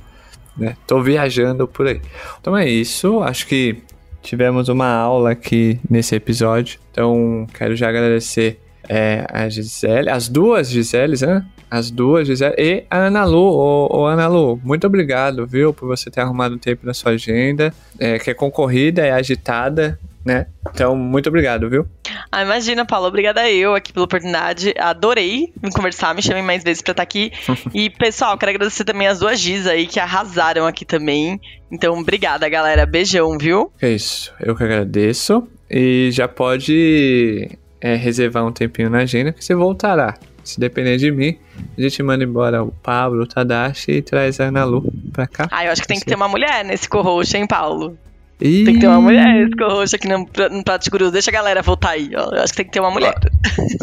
Né? 0.57 0.76
Tô 0.86 1.01
viajando 1.01 1.67
por 1.67 1.88
aí. 1.88 2.01
Então 2.39 2.55
é 2.55 2.67
isso, 2.67 3.21
acho 3.23 3.47
que 3.47 3.84
tivemos 4.26 4.67
uma 4.69 4.88
aula 4.88 5.32
aqui 5.32 5.80
nesse 5.89 6.15
episódio. 6.15 6.80
Então 6.91 7.47
quero 7.53 7.76
já 7.76 7.88
agradecer 7.89 8.59
é, 8.89 9.26
a 9.32 9.47
Gisele, 9.47 10.09
as 10.09 10.28
duas 10.28 10.69
Giseles, 10.69 11.21
né? 11.21 11.45
As 11.69 11.91
duas 11.91 12.28
Gisele 12.28 12.55
e 12.57 12.84
a 12.89 12.97
Ana 12.97 13.23
Lu. 13.23 13.38
Ô, 13.38 14.01
ô, 14.01 14.05
Ana 14.05 14.28
Lu, 14.28 14.59
muito 14.63 14.86
obrigado, 14.88 15.45
viu, 15.45 15.73
por 15.73 15.88
você 15.88 16.09
ter 16.09 16.21
arrumado 16.21 16.57
tempo 16.57 16.86
na 16.86 16.93
sua 16.93 17.13
agenda, 17.13 17.73
é, 17.99 18.17
que 18.19 18.32
é 18.32 18.34
concorrida, 18.34 19.05
é 19.05 19.11
agitada, 19.11 19.99
né? 20.26 20.47
Então, 20.71 20.95
muito 20.95 21.30
obrigado, 21.30 21.69
viu? 21.69 21.86
Ah, 22.32 22.41
imagina, 22.41 22.84
Paulo. 22.84 23.07
Obrigada 23.07 23.47
eu 23.49 23.76
aqui 23.76 23.93
pela 23.93 24.05
oportunidade. 24.05 24.73
Adorei 24.78 25.53
me 25.61 25.71
conversar. 25.71 26.15
Me 26.15 26.21
chamem 26.21 26.41
mais 26.41 26.63
vezes 26.63 26.82
pra 26.82 26.91
estar 26.91 27.03
aqui. 27.03 27.32
e, 27.73 27.91
pessoal, 27.91 28.36
quero 28.38 28.49
agradecer 28.49 28.84
também 28.84 29.07
as 29.07 29.19
duas 29.19 29.39
Giz 29.39 29.67
aí 29.67 29.86
que 29.86 29.99
arrasaram 29.99 30.65
aqui 30.65 30.84
também. 30.84 31.39
Então, 31.71 31.99
obrigada, 31.99 32.49
galera. 32.49 32.86
Beijão, 32.86 33.38
viu? 33.38 33.71
É 33.80 33.89
isso. 33.89 34.34
Eu 34.39 34.55
que 34.55 34.63
agradeço. 34.63 35.47
E 35.69 36.09
já 36.11 36.28
pode 36.28 37.57
é, 37.80 37.95
reservar 37.95 38.45
um 38.45 38.51
tempinho 38.51 38.89
na 38.89 38.99
agenda 38.99 39.32
que 39.32 39.45
você 39.45 39.53
voltará. 39.53 40.15
Se 40.43 40.59
depender 40.59 40.97
de 40.97 41.11
mim, 41.11 41.38
a 41.76 41.82
gente 41.82 42.03
manda 42.03 42.23
embora 42.23 42.63
o 42.63 42.71
Pablo, 42.71 43.23
o 43.23 43.28
Tadashi 43.28 43.93
e 43.93 44.01
traz 44.01 44.39
a 44.39 44.45
Ana 44.45 44.63
Lu 44.63 44.84
pra 45.11 45.26
cá. 45.26 45.47
Ah, 45.51 45.65
eu 45.65 45.71
acho 45.71 45.82
que 45.82 45.88
tem 45.88 45.99
que 45.99 46.05
ter 46.05 46.15
uma 46.15 46.28
mulher 46.28 46.63
nesse 46.63 46.88
co-host, 46.88 47.36
hein, 47.36 47.47
Paulo? 47.47 47.97
Tem 48.38 48.65
que 48.65 48.79
ter 48.79 48.88
uma 48.88 48.99
mulher 48.99 49.49
roxa 49.59 49.95
aqui 49.95 50.07
no, 50.07 50.19
no 50.51 50.63
Prato 50.63 50.83
de 50.83 50.89
Gurus. 50.89 51.11
Deixa 51.11 51.31
a 51.31 51.33
galera 51.33 51.61
voltar 51.61 51.91
aí. 51.91 52.09
Eu 52.11 52.21
acho 52.41 52.51
que 52.51 52.57
tem 52.57 52.65
que 52.65 52.71
ter 52.71 52.79
uma 52.79 52.91
mulher. 52.91 53.13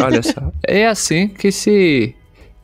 Olha 0.00 0.22
só. 0.22 0.52
É 0.66 0.86
assim 0.86 1.28
que 1.28 1.50
se 1.50 2.14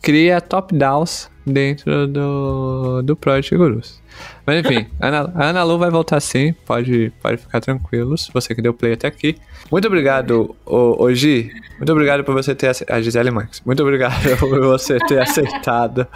cria 0.00 0.40
top-downs 0.40 1.30
dentro 1.46 2.06
do, 2.06 3.02
do 3.02 3.16
Project 3.16 3.56
Gurus. 3.56 4.00
Mas 4.46 4.64
enfim, 4.64 4.86
a 5.00 5.08
Ana, 5.08 5.32
Ana 5.34 5.62
Lu 5.64 5.78
vai 5.78 5.90
voltar 5.90 6.20
sim. 6.20 6.54
Pode, 6.66 7.12
pode 7.22 7.38
ficar 7.38 7.60
tranquilos. 7.60 8.30
Você 8.32 8.54
que 8.54 8.62
deu 8.62 8.74
play 8.74 8.92
até 8.92 9.08
aqui. 9.08 9.36
Muito 9.70 9.86
obrigado, 9.86 10.54
Oji. 10.64 11.50
Muito 11.76 11.92
obrigado 11.92 12.24
por 12.24 12.34
você 12.34 12.54
ter 12.54 12.70
a 12.88 13.00
Gisele 13.00 13.30
Marques. 13.30 13.62
Muito 13.64 13.82
obrigado 13.82 14.14
por 14.38 14.60
você 14.60 14.98
ter 14.98 15.20
aceitado 15.20 16.06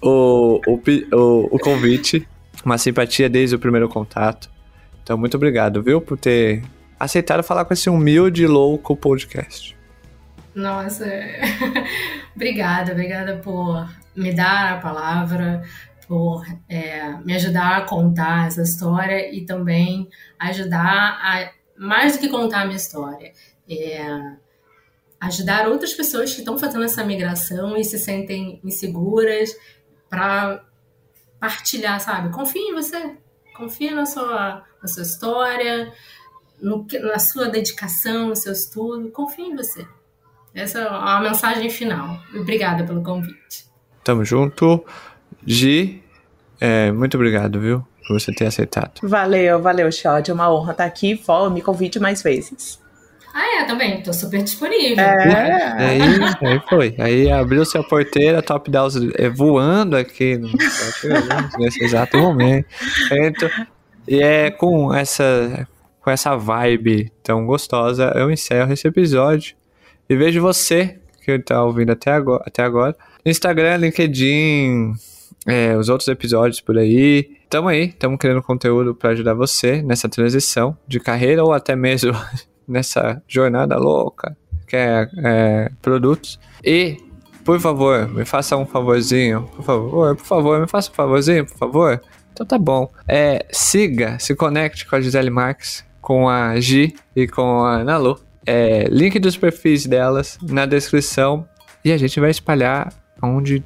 o, 0.00 0.60
o, 0.66 0.80
o, 1.12 1.48
o 1.56 1.58
convite. 1.58 2.26
Uma 2.64 2.78
simpatia 2.78 3.28
desde 3.28 3.56
o 3.56 3.58
primeiro 3.58 3.88
contato. 3.88 4.51
Então, 5.02 5.18
muito 5.18 5.36
obrigado, 5.36 5.82
viu, 5.82 6.00
por 6.00 6.18
ter 6.18 6.62
aceitado 6.98 7.42
falar 7.42 7.64
com 7.64 7.74
esse 7.74 7.90
humilde 7.90 8.46
louco 8.46 8.96
podcast. 8.96 9.76
Nossa, 10.54 11.06
obrigada, 12.36 12.92
obrigada 12.92 13.38
por 13.38 13.88
me 14.14 14.32
dar 14.32 14.74
a 14.74 14.80
palavra, 14.80 15.62
por 16.06 16.44
é, 16.68 17.10
me 17.24 17.34
ajudar 17.34 17.78
a 17.78 17.80
contar 17.82 18.46
essa 18.46 18.62
história 18.62 19.34
e 19.34 19.46
também 19.46 20.08
ajudar 20.38 21.18
a, 21.20 21.50
mais 21.76 22.12
do 22.12 22.20
que 22.20 22.28
contar 22.28 22.62
a 22.62 22.64
minha 22.66 22.76
história, 22.76 23.32
é, 23.68 24.04
ajudar 25.20 25.68
outras 25.68 25.94
pessoas 25.94 26.32
que 26.32 26.40
estão 26.40 26.58
fazendo 26.58 26.84
essa 26.84 27.02
migração 27.02 27.76
e 27.76 27.84
se 27.84 27.98
sentem 27.98 28.60
inseguras 28.62 29.56
para 30.10 30.64
partilhar, 31.40 31.98
sabe? 32.00 32.32
Confie 32.32 32.58
em 32.58 32.74
você, 32.74 33.16
confie 33.54 33.90
na 33.90 34.06
sua 34.06 34.62
na 34.82 34.88
sua 34.88 35.02
história, 35.02 35.92
no, 36.60 36.86
na 37.02 37.18
sua 37.18 37.48
dedicação, 37.48 38.28
no 38.28 38.36
seu 38.36 38.52
estudo. 38.52 39.10
Confie 39.10 39.42
em 39.42 39.56
você. 39.56 39.86
Essa 40.54 40.80
é 40.80 40.88
a 40.88 41.20
mensagem 41.20 41.70
final. 41.70 42.18
Obrigada 42.34 42.84
pelo 42.84 43.02
convite. 43.02 43.66
Tamo 44.04 44.24
junto. 44.24 44.84
Gi, 45.46 46.02
é, 46.60 46.92
muito 46.92 47.16
obrigado, 47.16 47.60
viu? 47.60 47.86
Por 48.06 48.20
você 48.20 48.32
ter 48.32 48.46
aceitado. 48.46 49.00
Valeu, 49.02 49.62
valeu, 49.62 49.90
Xod. 49.90 50.28
É 50.30 50.34
uma 50.34 50.52
honra 50.52 50.72
estar 50.72 50.84
aqui. 50.84 51.20
Me 51.52 51.62
convide 51.62 52.00
mais 52.00 52.22
vezes. 52.22 52.81
Ah, 53.34 53.62
é, 53.62 53.64
também. 53.64 54.02
Tô 54.02 54.12
super 54.12 54.42
disponível. 54.42 55.02
É. 55.02 55.72
Aí, 55.78 56.00
aí 56.42 56.60
foi. 56.68 56.94
Aí 56.98 57.30
abriu-se 57.30 57.78
a 57.78 57.82
porteira, 57.82 58.42
Top 58.42 58.70
Downs 58.70 58.94
é, 59.14 59.28
voando 59.30 59.96
aqui 59.96 60.36
no, 60.36 60.50
nesse 61.58 61.82
exato 61.82 62.18
momento. 62.18 62.68
E 64.06 64.20
é 64.20 64.50
com 64.50 64.92
essa, 64.92 65.66
com 66.00 66.10
essa 66.10 66.36
vibe 66.36 67.10
tão 67.22 67.46
gostosa, 67.46 68.12
eu 68.16 68.30
encerro 68.30 68.72
esse 68.72 68.86
episódio. 68.86 69.54
E 70.08 70.16
vejo 70.16 70.40
você 70.42 70.98
que 71.24 71.30
está 71.32 71.62
ouvindo 71.64 71.92
até 71.92 72.10
agora, 72.10 72.42
até 72.46 72.62
agora. 72.62 72.96
Instagram, 73.24 73.76
LinkedIn, 73.76 74.92
é, 75.46 75.76
os 75.76 75.88
outros 75.88 76.08
episódios 76.08 76.60
por 76.60 76.76
aí. 76.76 77.30
Tamo 77.48 77.68
aí, 77.68 77.92
tamo 77.92 78.18
criando 78.18 78.42
conteúdo 78.42 78.94
para 78.94 79.10
ajudar 79.10 79.34
você 79.34 79.80
nessa 79.82 80.08
transição 80.08 80.76
de 80.86 80.98
carreira 80.98 81.44
ou 81.44 81.52
até 81.52 81.76
mesmo 81.76 82.12
nessa 82.72 83.22
jornada 83.28 83.76
louca 83.76 84.36
que 84.72 84.76
é, 84.76 85.06
é 85.18 85.70
produtos. 85.82 86.40
E, 86.64 86.96
por 87.44 87.60
favor, 87.60 88.08
me 88.08 88.24
faça 88.24 88.56
um 88.56 88.64
favorzinho, 88.64 89.42
por 89.54 89.62
favor, 89.62 90.16
por 90.16 90.24
favor, 90.24 90.60
me 90.60 90.66
faça 90.66 90.90
um 90.90 90.94
favorzinho, 90.94 91.44
por 91.44 91.58
favor. 91.58 92.00
Então 92.32 92.46
tá 92.46 92.58
bom. 92.58 92.90
É, 93.06 93.44
siga, 93.52 94.18
se 94.18 94.34
conecte 94.34 94.86
com 94.86 94.96
a 94.96 95.00
Gisele 95.02 95.28
Marques, 95.28 95.84
com 96.00 96.26
a 96.26 96.58
Gi 96.58 96.94
e 97.14 97.28
com 97.28 97.62
a 97.62 97.84
Nalu. 97.84 98.18
É, 98.46 98.84
link 98.84 99.18
dos 99.18 99.36
perfis 99.36 99.84
delas 99.86 100.38
na 100.42 100.64
descrição. 100.64 101.46
E 101.84 101.92
a 101.92 101.98
gente 101.98 102.18
vai 102.18 102.30
espalhar 102.30 102.90
onde 103.22 103.62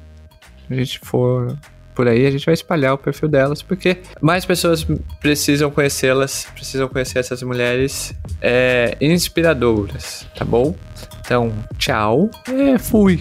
a 0.69 0.75
gente 0.75 0.99
for 0.99 1.57
por 1.97 2.07
aí, 2.07 2.27
a 2.27 2.29
gente 2.29 2.45
vai 2.45 2.53
espalhar 2.53 2.93
o 2.93 2.97
perfil 2.99 3.27
delas, 3.27 3.63
porque 3.63 3.97
mais 4.21 4.45
pessoas 4.45 4.85
precisam 5.19 5.71
conhecê-las, 5.71 6.45
precisam 6.53 6.87
conhecer 6.87 7.17
essas 7.17 7.41
mulheres 7.41 8.13
é, 8.39 8.95
inspiradoras, 9.01 10.27
tá 10.37 10.45
bom? 10.45 10.75
Então, 11.21 11.51
tchau 11.79 12.29
e 12.47 12.77
fui! 12.77 13.19